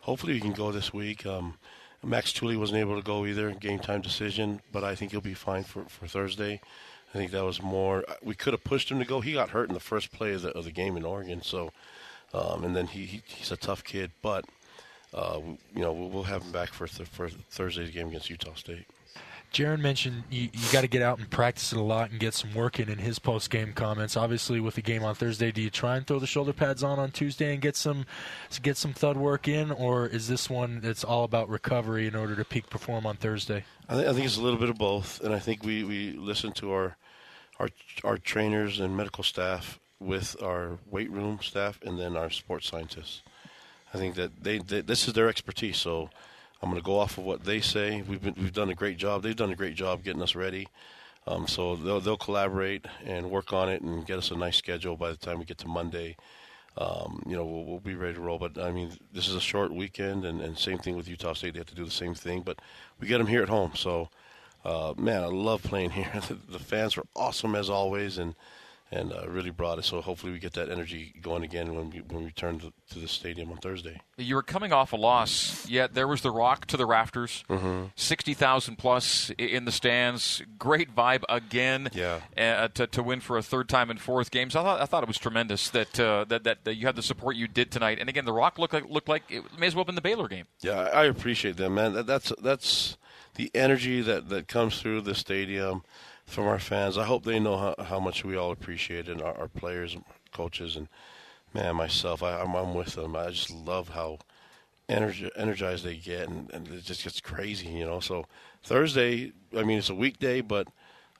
hopefully 0.02 0.34
he 0.34 0.40
can 0.40 0.52
go 0.52 0.72
this 0.72 0.92
week. 0.92 1.26
Um, 1.26 1.58
Max 2.02 2.32
Tooley 2.32 2.56
wasn't 2.56 2.78
able 2.78 2.96
to 2.96 3.02
go 3.02 3.26
either, 3.26 3.50
game 3.52 3.78
time 3.78 4.00
decision, 4.00 4.62
but 4.72 4.82
I 4.82 4.94
think 4.94 5.10
he'll 5.10 5.20
be 5.20 5.34
fine 5.34 5.64
for, 5.64 5.84
for 5.84 6.06
Thursday. 6.06 6.60
I 7.12 7.18
think 7.18 7.30
that 7.32 7.44
was 7.44 7.60
more. 7.60 8.04
We 8.22 8.34
could 8.34 8.54
have 8.54 8.64
pushed 8.64 8.90
him 8.90 8.98
to 9.00 9.04
go. 9.04 9.20
He 9.20 9.34
got 9.34 9.50
hurt 9.50 9.68
in 9.68 9.74
the 9.74 9.80
first 9.80 10.12
play 10.12 10.32
of 10.32 10.42
the, 10.42 10.50
of 10.50 10.64
the 10.64 10.70
game 10.70 10.96
in 10.96 11.04
Oregon, 11.04 11.42
so 11.42 11.70
um, 12.32 12.64
and 12.64 12.76
then 12.76 12.86
he, 12.86 13.04
he, 13.04 13.22
he's 13.26 13.50
a 13.50 13.56
tough 13.56 13.84
kid, 13.84 14.12
but 14.22 14.44
uh, 15.14 15.40
you 15.74 15.82
know 15.82 15.92
we'll, 15.92 16.08
we'll 16.08 16.22
have 16.24 16.42
him 16.42 16.52
back 16.52 16.70
for 16.70 16.86
th- 16.86 17.08
for 17.08 17.28
Thursday's 17.28 17.90
game 17.90 18.08
against 18.08 18.30
Utah 18.30 18.54
State. 18.54 18.86
Jaren 19.52 19.80
mentioned 19.80 20.22
you, 20.30 20.48
you 20.52 20.72
got 20.72 20.82
to 20.82 20.86
get 20.86 21.02
out 21.02 21.18
and 21.18 21.28
practice 21.28 21.72
it 21.72 21.78
a 21.78 21.82
lot 21.82 22.10
and 22.10 22.20
get 22.20 22.34
some 22.34 22.54
work 22.54 22.78
in 22.78 22.88
in 22.88 22.98
his 22.98 23.18
post 23.18 23.50
game 23.50 23.72
comments. 23.72 24.16
Obviously, 24.16 24.60
with 24.60 24.76
the 24.76 24.82
game 24.82 25.02
on 25.02 25.14
Thursday, 25.16 25.50
do 25.50 25.60
you 25.60 25.70
try 25.70 25.96
and 25.96 26.06
throw 26.06 26.20
the 26.20 26.26
shoulder 26.26 26.52
pads 26.52 26.84
on 26.84 27.00
on 27.00 27.10
Tuesday 27.10 27.52
and 27.52 27.60
get 27.60 27.74
some 27.74 28.06
get 28.62 28.76
some 28.76 28.92
thud 28.92 29.16
work 29.16 29.48
in, 29.48 29.72
or 29.72 30.06
is 30.06 30.28
this 30.28 30.48
one 30.48 30.80
that's 30.80 31.02
all 31.02 31.24
about 31.24 31.48
recovery 31.48 32.06
in 32.06 32.14
order 32.14 32.36
to 32.36 32.44
peak 32.44 32.70
perform 32.70 33.06
on 33.06 33.16
Thursday? 33.16 33.64
I, 33.88 33.94
th- 33.94 34.06
I 34.06 34.12
think 34.12 34.24
it's 34.26 34.36
a 34.36 34.42
little 34.42 34.58
bit 34.58 34.70
of 34.70 34.78
both, 34.78 35.20
and 35.20 35.34
I 35.34 35.40
think 35.40 35.64
we, 35.64 35.82
we 35.82 36.12
listen 36.12 36.52
to 36.52 36.72
our 36.72 36.96
our 37.58 37.68
our 38.04 38.18
trainers 38.18 38.78
and 38.78 38.96
medical 38.96 39.24
staff 39.24 39.80
with 39.98 40.40
our 40.40 40.78
weight 40.88 41.10
room 41.10 41.40
staff 41.42 41.80
and 41.82 41.98
then 41.98 42.16
our 42.16 42.30
sports 42.30 42.68
scientists. 42.68 43.22
I 43.92 43.98
think 43.98 44.14
that 44.14 44.42
they, 44.42 44.58
they 44.58 44.80
this 44.82 45.08
is 45.08 45.14
their 45.14 45.28
expertise, 45.28 45.76
so 45.76 46.10
I'm 46.62 46.70
going 46.70 46.80
to 46.80 46.84
go 46.84 46.98
off 46.98 47.18
of 47.18 47.24
what 47.24 47.44
they 47.44 47.60
say. 47.60 48.02
We've 48.02 48.22
been, 48.22 48.34
we've 48.36 48.52
done 48.52 48.70
a 48.70 48.74
great 48.74 48.98
job. 48.98 49.22
They've 49.22 49.36
done 49.36 49.50
a 49.50 49.56
great 49.56 49.74
job 49.74 50.04
getting 50.04 50.22
us 50.22 50.34
ready. 50.34 50.68
Um, 51.26 51.46
so 51.46 51.76
they'll 51.76 52.00
they'll 52.00 52.16
collaborate 52.16 52.86
and 53.04 53.30
work 53.30 53.52
on 53.52 53.68
it 53.68 53.82
and 53.82 54.06
get 54.06 54.18
us 54.18 54.30
a 54.30 54.36
nice 54.36 54.56
schedule 54.56 54.96
by 54.96 55.10
the 55.10 55.16
time 55.16 55.38
we 55.38 55.44
get 55.44 55.58
to 55.58 55.68
Monday. 55.68 56.16
Um, 56.78 57.22
you 57.26 57.36
know, 57.36 57.44
we'll, 57.44 57.64
we'll, 57.64 57.80
be 57.80 57.94
ready 57.94 58.14
to 58.14 58.20
roll. 58.20 58.38
But 58.38 58.56
I 58.56 58.70
mean, 58.70 58.92
this 59.12 59.28
is 59.28 59.34
a 59.34 59.40
short 59.40 59.72
weekend, 59.72 60.24
and, 60.24 60.40
and 60.40 60.56
same 60.56 60.78
thing 60.78 60.96
with 60.96 61.08
Utah 61.08 61.34
State. 61.34 61.54
They 61.54 61.58
have 61.58 61.66
to 61.66 61.74
do 61.74 61.84
the 61.84 61.90
same 61.90 62.14
thing, 62.14 62.42
but 62.42 62.60
we 63.00 63.08
get 63.08 63.18
them 63.18 63.26
here 63.26 63.42
at 63.42 63.48
home. 63.48 63.72
So, 63.74 64.08
uh, 64.64 64.94
man, 64.96 65.22
I 65.22 65.26
love 65.26 65.62
playing 65.62 65.90
here. 65.98 66.10
the, 66.28 66.34
the 66.48 66.58
fans 66.58 66.96
are 66.96 67.04
awesome 67.16 67.54
as 67.54 67.68
always, 67.68 68.18
and 68.18 68.34
and 68.92 69.12
uh, 69.12 69.24
really 69.28 69.50
brought 69.50 69.78
it. 69.78 69.84
So 69.84 70.00
hopefully 70.00 70.32
we 70.32 70.38
get 70.38 70.54
that 70.54 70.68
energy 70.68 71.14
going 71.22 71.44
again 71.44 71.74
when 71.74 71.90
we 71.90 72.00
when 72.00 72.20
we 72.20 72.26
return 72.26 72.58
to, 72.58 72.72
to 72.90 72.98
the 72.98 73.08
stadium 73.08 73.50
on 73.50 73.58
Thursday. 73.58 74.00
You 74.18 74.34
were 74.34 74.42
coming 74.42 74.72
off 74.72 74.92
a 74.92 74.96
loss, 74.96 75.68
yet 75.68 75.94
there 75.94 76.08
was 76.08 76.22
the 76.22 76.30
rock 76.30 76.66
to 76.66 76.76
the 76.76 76.86
rafters, 76.86 77.44
mm-hmm. 77.48 77.86
sixty 77.94 78.34
thousand 78.34 78.76
plus 78.76 79.30
in 79.38 79.64
the 79.64 79.72
stands. 79.72 80.42
Great 80.58 80.94
vibe 80.94 81.22
again. 81.28 81.88
Yeah. 81.92 82.20
Uh, 82.36 82.68
to, 82.68 82.86
to 82.88 83.02
win 83.02 83.20
for 83.20 83.38
a 83.38 83.42
third 83.42 83.68
time 83.68 83.90
in 83.90 83.98
fourth 83.98 84.30
games, 84.30 84.56
I 84.56 84.62
thought 84.62 84.80
I 84.80 84.86
thought 84.86 85.02
it 85.02 85.08
was 85.08 85.18
tremendous 85.18 85.70
that, 85.70 86.00
uh, 86.00 86.24
that, 86.24 86.44
that 86.44 86.64
that 86.64 86.74
you 86.74 86.86
had 86.86 86.96
the 86.96 87.02
support 87.02 87.36
you 87.36 87.48
did 87.48 87.70
tonight. 87.70 87.98
And 88.00 88.08
again, 88.08 88.24
the 88.24 88.32
rock 88.32 88.58
looked 88.58 88.74
like 88.74 88.88
looked 88.88 89.08
like 89.08 89.22
it 89.28 89.44
may 89.58 89.66
as 89.66 89.74
well 89.74 89.82
have 89.82 89.86
been 89.86 89.94
the 89.94 90.00
Baylor 90.00 90.28
game. 90.28 90.46
Yeah, 90.60 90.80
I 90.80 91.04
appreciate 91.04 91.56
that, 91.56 91.70
man. 91.70 91.92
That, 91.92 92.06
that's 92.06 92.32
that's 92.42 92.96
the 93.36 93.50
energy 93.54 94.00
that 94.02 94.28
that 94.28 94.48
comes 94.48 94.80
through 94.80 95.02
the 95.02 95.14
stadium 95.14 95.82
from 96.30 96.46
our 96.46 96.58
fans. 96.58 96.96
I 96.96 97.04
hope 97.04 97.24
they 97.24 97.40
know 97.40 97.56
how, 97.56 97.84
how 97.84 98.00
much 98.00 98.24
we 98.24 98.36
all 98.36 98.52
appreciate 98.52 99.08
it, 99.08 99.12
and 99.12 99.22
our, 99.22 99.36
our 99.36 99.48
players, 99.48 99.94
and 99.94 100.04
coaches, 100.32 100.76
and 100.76 100.88
man, 101.52 101.76
myself. 101.76 102.22
I, 102.22 102.40
am 102.40 102.54
I'm, 102.54 102.68
I'm 102.68 102.74
with 102.74 102.94
them. 102.94 103.16
I 103.16 103.30
just 103.30 103.50
love 103.50 103.90
how 103.90 104.18
energi- 104.88 105.30
energized 105.36 105.84
they 105.84 105.96
get, 105.96 106.28
and, 106.28 106.50
and, 106.52 106.68
it 106.68 106.84
just 106.84 107.04
gets 107.04 107.20
crazy, 107.20 107.68
you 107.68 107.84
know. 107.84 108.00
So 108.00 108.26
Thursday, 108.62 109.32
I 109.56 109.62
mean, 109.62 109.78
it's 109.78 109.90
a 109.90 109.94
weekday, 109.94 110.40
but 110.40 110.68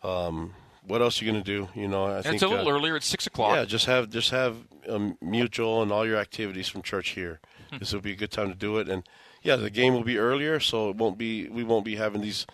um, 0.02 0.54
what 0.86 1.02
else 1.02 1.20
are 1.20 1.24
you 1.24 1.32
going 1.32 1.42
to 1.42 1.50
do? 1.58 1.68
You 1.74 1.88
know, 1.88 2.04
I 2.04 2.16
and 2.16 2.24
think 2.24 2.34
it's 2.34 2.42
a 2.42 2.48
little 2.48 2.68
uh, 2.68 2.72
earlier. 2.72 2.96
It's 2.96 3.06
six 3.06 3.26
o'clock. 3.26 3.56
Yeah, 3.56 3.64
just 3.64 3.86
have 3.86 4.10
just 4.10 4.30
have 4.30 4.56
um, 4.88 5.18
mutual 5.20 5.82
and 5.82 5.92
all 5.92 6.06
your 6.06 6.18
activities 6.18 6.68
from 6.68 6.82
church 6.82 7.10
here. 7.10 7.40
Hmm. 7.70 7.78
this 7.78 7.92
will 7.92 8.00
be 8.00 8.12
a 8.12 8.16
good 8.16 8.30
time 8.30 8.48
to 8.48 8.56
do 8.56 8.78
it, 8.78 8.88
and 8.88 9.02
yeah, 9.42 9.56
the 9.56 9.70
game 9.70 9.94
will 9.94 10.04
be 10.04 10.18
earlier, 10.18 10.60
so 10.60 10.90
it 10.90 10.96
won't 10.96 11.18
be 11.18 11.48
we 11.48 11.64
won't 11.64 11.84
be 11.84 11.96
having 11.96 12.20
these 12.20 12.46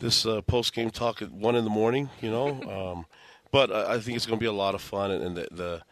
this 0.00 0.26
uh, 0.26 0.40
post 0.42 0.74
game 0.74 0.90
talk 0.90 1.22
at 1.22 1.30
one 1.30 1.54
in 1.54 1.64
the 1.64 1.70
morning. 1.70 2.10
You 2.20 2.30
know, 2.30 2.48
um, 2.96 3.06
but 3.50 3.70
I, 3.70 3.94
I 3.94 4.00
think 4.00 4.16
it's 4.16 4.26
going 4.26 4.38
to 4.38 4.42
be 4.42 4.46
a 4.46 4.52
lot 4.52 4.74
of 4.74 4.82
fun, 4.82 5.10
and, 5.10 5.22
and 5.22 5.36
the, 5.36 5.82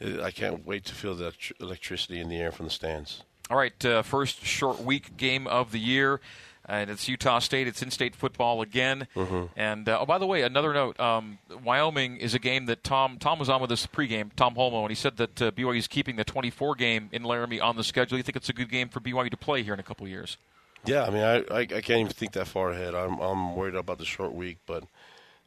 the, 0.00 0.22
I 0.22 0.30
can't 0.30 0.64
wait 0.66 0.84
to 0.86 0.94
feel 0.94 1.14
the 1.14 1.32
electricity 1.60 2.20
in 2.20 2.28
the 2.28 2.36
air 2.36 2.52
from 2.52 2.66
the 2.66 2.72
stands. 2.72 3.22
All 3.50 3.56
right, 3.56 3.84
uh, 3.84 4.02
first 4.02 4.44
short 4.44 4.80
week 4.80 5.16
game 5.16 5.46
of 5.46 5.72
the 5.72 5.80
year. 5.80 6.20
And 6.68 6.90
it's 6.90 7.06
Utah 7.06 7.38
State. 7.38 7.68
It's 7.68 7.80
in-state 7.80 8.16
football 8.16 8.60
again. 8.60 9.06
Mm-hmm. 9.14 9.44
And 9.54 9.88
uh, 9.88 10.00
oh, 10.00 10.04
by 10.04 10.18
the 10.18 10.26
way, 10.26 10.42
another 10.42 10.74
note: 10.74 10.98
um, 10.98 11.38
Wyoming 11.62 12.16
is 12.16 12.34
a 12.34 12.40
game 12.40 12.66
that 12.66 12.82
Tom 12.82 13.18
Tom 13.20 13.38
was 13.38 13.48
on 13.48 13.60
with 13.60 13.70
us 13.70 13.86
pregame. 13.86 14.30
Tom 14.34 14.56
Holmoe, 14.56 14.80
and 14.80 14.90
he 14.90 14.96
said 14.96 15.16
that 15.18 15.40
uh, 15.40 15.50
BYU 15.52 15.78
is 15.78 15.86
keeping 15.86 16.16
the 16.16 16.24
24 16.24 16.74
game 16.74 17.08
in 17.12 17.22
Laramie 17.22 17.60
on 17.60 17.76
the 17.76 17.84
schedule. 17.84 18.18
You 18.18 18.24
think 18.24 18.34
it's 18.34 18.48
a 18.48 18.52
good 18.52 18.68
game 18.68 18.88
for 18.88 18.98
BYU 18.98 19.30
to 19.30 19.36
play 19.36 19.62
here 19.62 19.74
in 19.74 19.78
a 19.78 19.84
couple 19.84 20.08
years? 20.08 20.38
Yeah, 20.86 21.04
I 21.04 21.10
mean, 21.10 21.22
I, 21.22 21.36
I, 21.50 21.60
I 21.60 21.66
can't 21.66 22.00
even 22.00 22.08
think 22.08 22.32
that 22.32 22.46
far 22.46 22.70
ahead. 22.70 22.94
I'm 22.94 23.18
I'm 23.20 23.56
worried 23.56 23.74
about 23.74 23.98
the 23.98 24.04
short 24.04 24.32
week, 24.32 24.58
but. 24.66 24.84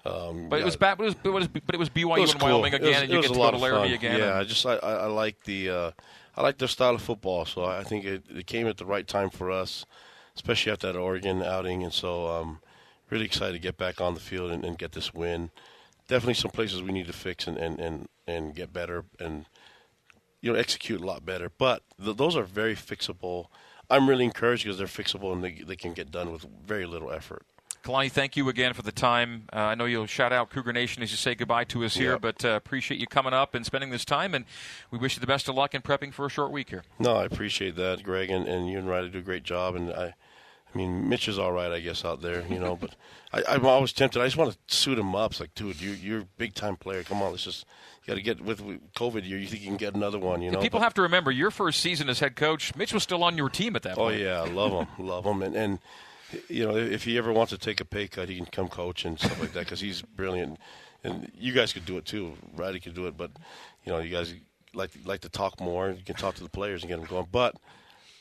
Um, 0.06 0.48
but 0.48 0.56
yeah. 0.56 0.62
it 0.62 0.66
was 0.66 0.78
bad. 0.78 0.98
But 0.98 1.14
it 1.26 1.30
was, 1.30 1.48
but 1.50 1.76
it 1.76 1.78
was 1.78 1.90
BYU 1.90 2.18
it 2.18 2.22
was 2.22 2.32
and 2.32 2.40
cool. 2.40 2.62
Wyoming 2.62 2.74
again, 2.74 2.88
was, 2.88 3.02
and 3.02 3.12
you 3.12 3.22
get 3.22 3.28
to 3.28 3.34
go 3.34 3.52
to 3.52 3.58
Laramie 3.58 3.94
again. 3.94 4.18
Yeah, 4.18 4.40
I 4.40 4.46
just 4.46 4.66
I, 4.66 4.76
I 4.76 5.08
like 5.08 5.44
the 5.44 5.70
uh, 5.70 5.92
I 6.38 6.42
like 6.42 6.58
their 6.58 6.70
style 6.70 6.96
of 6.96 7.02
football, 7.02 7.44
so 7.44 7.66
I 7.66 7.84
think 7.84 8.06
it, 8.06 8.24
it 8.30 8.48
came 8.48 8.66
at 8.68 8.78
the 8.78 8.86
right 8.86 9.06
time 9.06 9.30
for 9.30 9.52
us, 9.52 9.86
especially 10.36 10.72
after 10.72 10.90
that 10.90 10.98
Oregon 10.98 11.44
outing, 11.44 11.84
and 11.84 11.92
so 11.92 12.28
um, 12.30 12.60
really 13.10 13.26
excited 13.26 13.54
to 13.54 13.60
get 13.60 13.78
back 13.78 14.00
on 14.00 14.14
the 14.14 14.20
field 14.20 14.52
and, 14.52 14.64
and 14.64 14.78
get 14.78 14.94
this 14.94 15.14
win. 15.14 15.52
Definitely 16.08 16.36
some 16.36 16.52
places 16.52 16.82
we 16.82 16.92
need 16.92 17.08
to 17.08 17.14
fix 17.14 17.48
and, 17.48 17.58
and, 17.58 17.80
and, 17.80 18.10
and 18.26 18.56
get 18.56 18.74
better 18.74 19.06
and 19.20 19.46
you 20.42 20.52
know 20.52 20.58
execute 20.58 21.02
a 21.02 21.06
lot 21.06 21.26
better. 21.26 21.52
But 21.56 21.84
th- 22.04 22.18
those 22.18 22.36
are 22.36 22.44
very 22.44 22.76
fixable 22.76 23.48
I'm 23.90 24.08
really 24.08 24.26
encouraged 24.26 24.64
because 24.64 24.78
they're 24.78 24.88
fixable 24.88 25.34
and 25.34 25.44
they, 25.44 25.64
they 25.66 25.76
can 25.76 25.94
get 25.94 26.12
done 26.12 26.32
with 26.32 26.46
very 26.66 26.86
little 26.86 27.12
effort. 27.12 27.46
Kalani, 27.84 28.12
thank 28.12 28.36
you 28.36 28.50
again 28.50 28.74
for 28.74 28.82
the 28.82 28.92
time. 28.92 29.44
Uh, 29.54 29.60
I 29.60 29.76
know 29.76 29.86
you'll 29.86 30.06
shout 30.06 30.34
out 30.34 30.50
Cougar 30.50 30.74
Nation 30.74 31.02
as 31.02 31.12
you 31.12 31.18
say 31.18 31.34
goodbye 31.34 31.64
to 31.66 31.86
us 31.86 31.96
here, 31.96 32.14
yep. 32.14 32.22
but 32.22 32.44
uh, 32.44 32.50
appreciate 32.50 33.00
you 33.00 33.08
coming 33.08 33.34
up 33.34 33.56
and 33.56 33.66
spending 33.66 33.90
this 33.90 34.04
time, 34.04 34.36
and 34.36 34.44
we 34.92 34.98
wish 34.98 35.16
you 35.16 35.22
the 35.22 35.28
best 35.28 35.48
of 35.48 35.56
luck 35.56 35.74
in 35.74 35.82
prepping 35.82 36.14
for 36.14 36.26
a 36.26 36.30
short 36.30 36.52
week 36.52 36.70
here. 36.70 36.84
No, 37.00 37.16
I 37.16 37.24
appreciate 37.24 37.78
that, 37.78 38.04
Greg, 38.04 38.30
and, 38.30 38.48
and 38.48 38.70
you 38.70 38.78
and 38.78 38.88
Riley 38.88 39.10
do 39.10 39.20
a 39.20 39.22
great 39.22 39.44
job, 39.44 39.76
and 39.76 39.92
I, 39.94 40.14
I 40.74 40.78
mean, 40.78 41.10
Mitch 41.10 41.28
is 41.28 41.40
all 41.40 41.52
right, 41.52 41.72
I 41.72 41.80
guess, 41.80 42.06
out 42.06 42.22
there, 42.22 42.46
you 42.48 42.60
know. 42.60 42.76
But 42.76 42.96
I, 43.34 43.44
I'm 43.48 43.66
always 43.66 43.92
tempted. 43.92 44.22
I 44.22 44.26
just 44.26 44.38
want 44.38 44.52
to 44.52 44.76
suit 44.76 45.00
him 45.00 45.16
up. 45.16 45.32
It's 45.32 45.40
like, 45.40 45.56
dude, 45.56 45.82
you, 45.82 45.92
you're 45.92 46.22
a 46.22 46.28
big 46.38 46.54
time 46.54 46.76
player. 46.76 47.04
Come 47.04 47.22
on, 47.22 47.32
let's 47.32 47.44
just 47.44 47.66
got 48.06 48.16
to 48.16 48.22
get 48.22 48.42
with, 48.42 48.60
COVID. 48.94 49.24
You, 49.24 49.38
you 49.38 49.48
think 49.48 49.62
you 49.62 49.68
can 49.68 49.78
get 49.78 49.96
another 49.96 50.20
one, 50.20 50.42
you 50.42 50.52
know? 50.52 50.60
People 50.60 50.80
but, 50.80 50.86
have 50.86 50.94
to 50.96 51.02
remember 51.02 51.32
your 51.32 51.52
first 51.52 51.80
season 51.80 52.10
as 52.10 52.20
head 52.20 52.36
coach. 52.36 52.76
Mitch 52.76 52.94
was 52.94 53.04
still 53.04 53.24
on 53.24 53.38
your 53.38 53.50
team 53.50 53.76
at 53.76 53.84
that 53.84 53.96
point. 53.96 54.16
oh 54.16 54.16
point. 54.16 54.22
yeah, 54.22 54.42
I 54.42 54.46
love 54.46 54.72
him, 54.72 54.88
love 55.06 55.26
him, 55.26 55.42
and 55.42 55.56
and 55.56 55.80
you 56.48 56.66
know, 56.66 56.76
if 56.76 57.04
he 57.04 57.18
ever 57.18 57.34
wants 57.34 57.52
to 57.52 57.58
take 57.58 57.82
a 57.82 57.86
pay 57.86 58.08
cut, 58.08 58.30
he 58.30 58.36
can 58.38 58.46
come 58.46 58.68
coach 58.68 59.06
and 59.06 59.20
stuff 59.20 59.40
like 59.40 59.54
that 59.54 59.62
because 59.62 59.80
he's 59.80 60.02
brilliant. 60.02 60.60
And 61.04 61.32
you 61.34 61.54
guys 61.54 61.74
could 61.74 61.86
do 61.86 61.98
it 61.98 62.06
too. 62.06 62.34
Riley 62.56 62.80
could 62.80 62.94
do 62.94 63.08
it, 63.08 63.18
but 63.18 63.32
you 63.86 63.92
know, 63.92 64.00
you 64.00 64.10
guys 64.10 64.34
like 64.74 64.92
like 65.06 65.22
to 65.22 65.30
talk 65.30 65.60
more. 65.60 65.90
You 65.90 66.04
can 66.04 66.16
talk 66.16 66.36
to 66.36 66.44
the 66.44 66.50
players 66.50 66.84
and 66.84 66.90
get 66.90 67.00
them 67.00 67.08
going. 67.08 67.28
But 67.32 67.56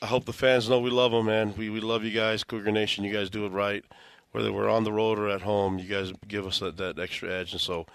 I 0.01 0.05
hope 0.05 0.25
the 0.25 0.33
fans 0.33 0.69
know 0.69 0.79
we 0.79 0.89
love 0.89 1.11
them, 1.11 1.25
man. 1.25 1.53
We 1.57 1.69
we 1.69 1.81
love 1.81 2.03
you 2.03 2.11
guys, 2.11 2.43
Cougar 2.43 2.71
Nation. 2.71 3.03
You 3.03 3.13
guys 3.13 3.29
do 3.29 3.45
it 3.45 3.49
right, 3.51 3.83
whether 4.31 4.51
we're 4.53 4.69
on 4.69 4.83
the 4.83 4.93
road 4.93 5.19
or 5.19 5.29
at 5.29 5.41
home. 5.41 5.77
You 5.77 5.87
guys 5.87 6.13
give 6.27 6.45
us 6.47 6.59
that, 6.59 6.77
that 6.77 6.99
extra 6.99 7.29
edge, 7.29 7.51
and 7.51 7.59
so 7.61 7.85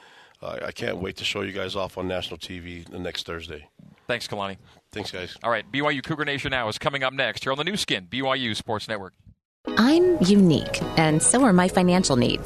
uh, 0.42 0.58
I 0.62 0.72
can't 0.72 0.98
wait 0.98 1.16
to 1.16 1.24
show 1.24 1.40
you 1.40 1.52
guys 1.52 1.76
off 1.76 1.96
on 1.96 2.06
national 2.06 2.38
TV 2.38 2.88
the 2.88 2.98
next 2.98 3.24
Thursday. 3.24 3.68
Thanks, 4.06 4.28
Kalani. 4.28 4.58
Thanks, 4.92 5.10
guys. 5.10 5.36
All 5.42 5.50
right, 5.50 5.70
BYU 5.72 6.02
Cougar 6.04 6.26
Nation 6.26 6.50
now 6.50 6.68
is 6.68 6.78
coming 6.78 7.02
up 7.02 7.14
next 7.14 7.42
here 7.42 7.52
on 7.52 7.58
the 7.58 7.64
Nu 7.64 7.76
Skin, 7.76 8.06
BYU 8.10 8.54
Sports 8.54 8.86
Network. 8.86 9.14
I'm 9.78 10.22
unique, 10.22 10.82
and 10.98 11.22
so 11.22 11.42
are 11.42 11.54
my 11.54 11.68
financial 11.68 12.16
needs. 12.16 12.42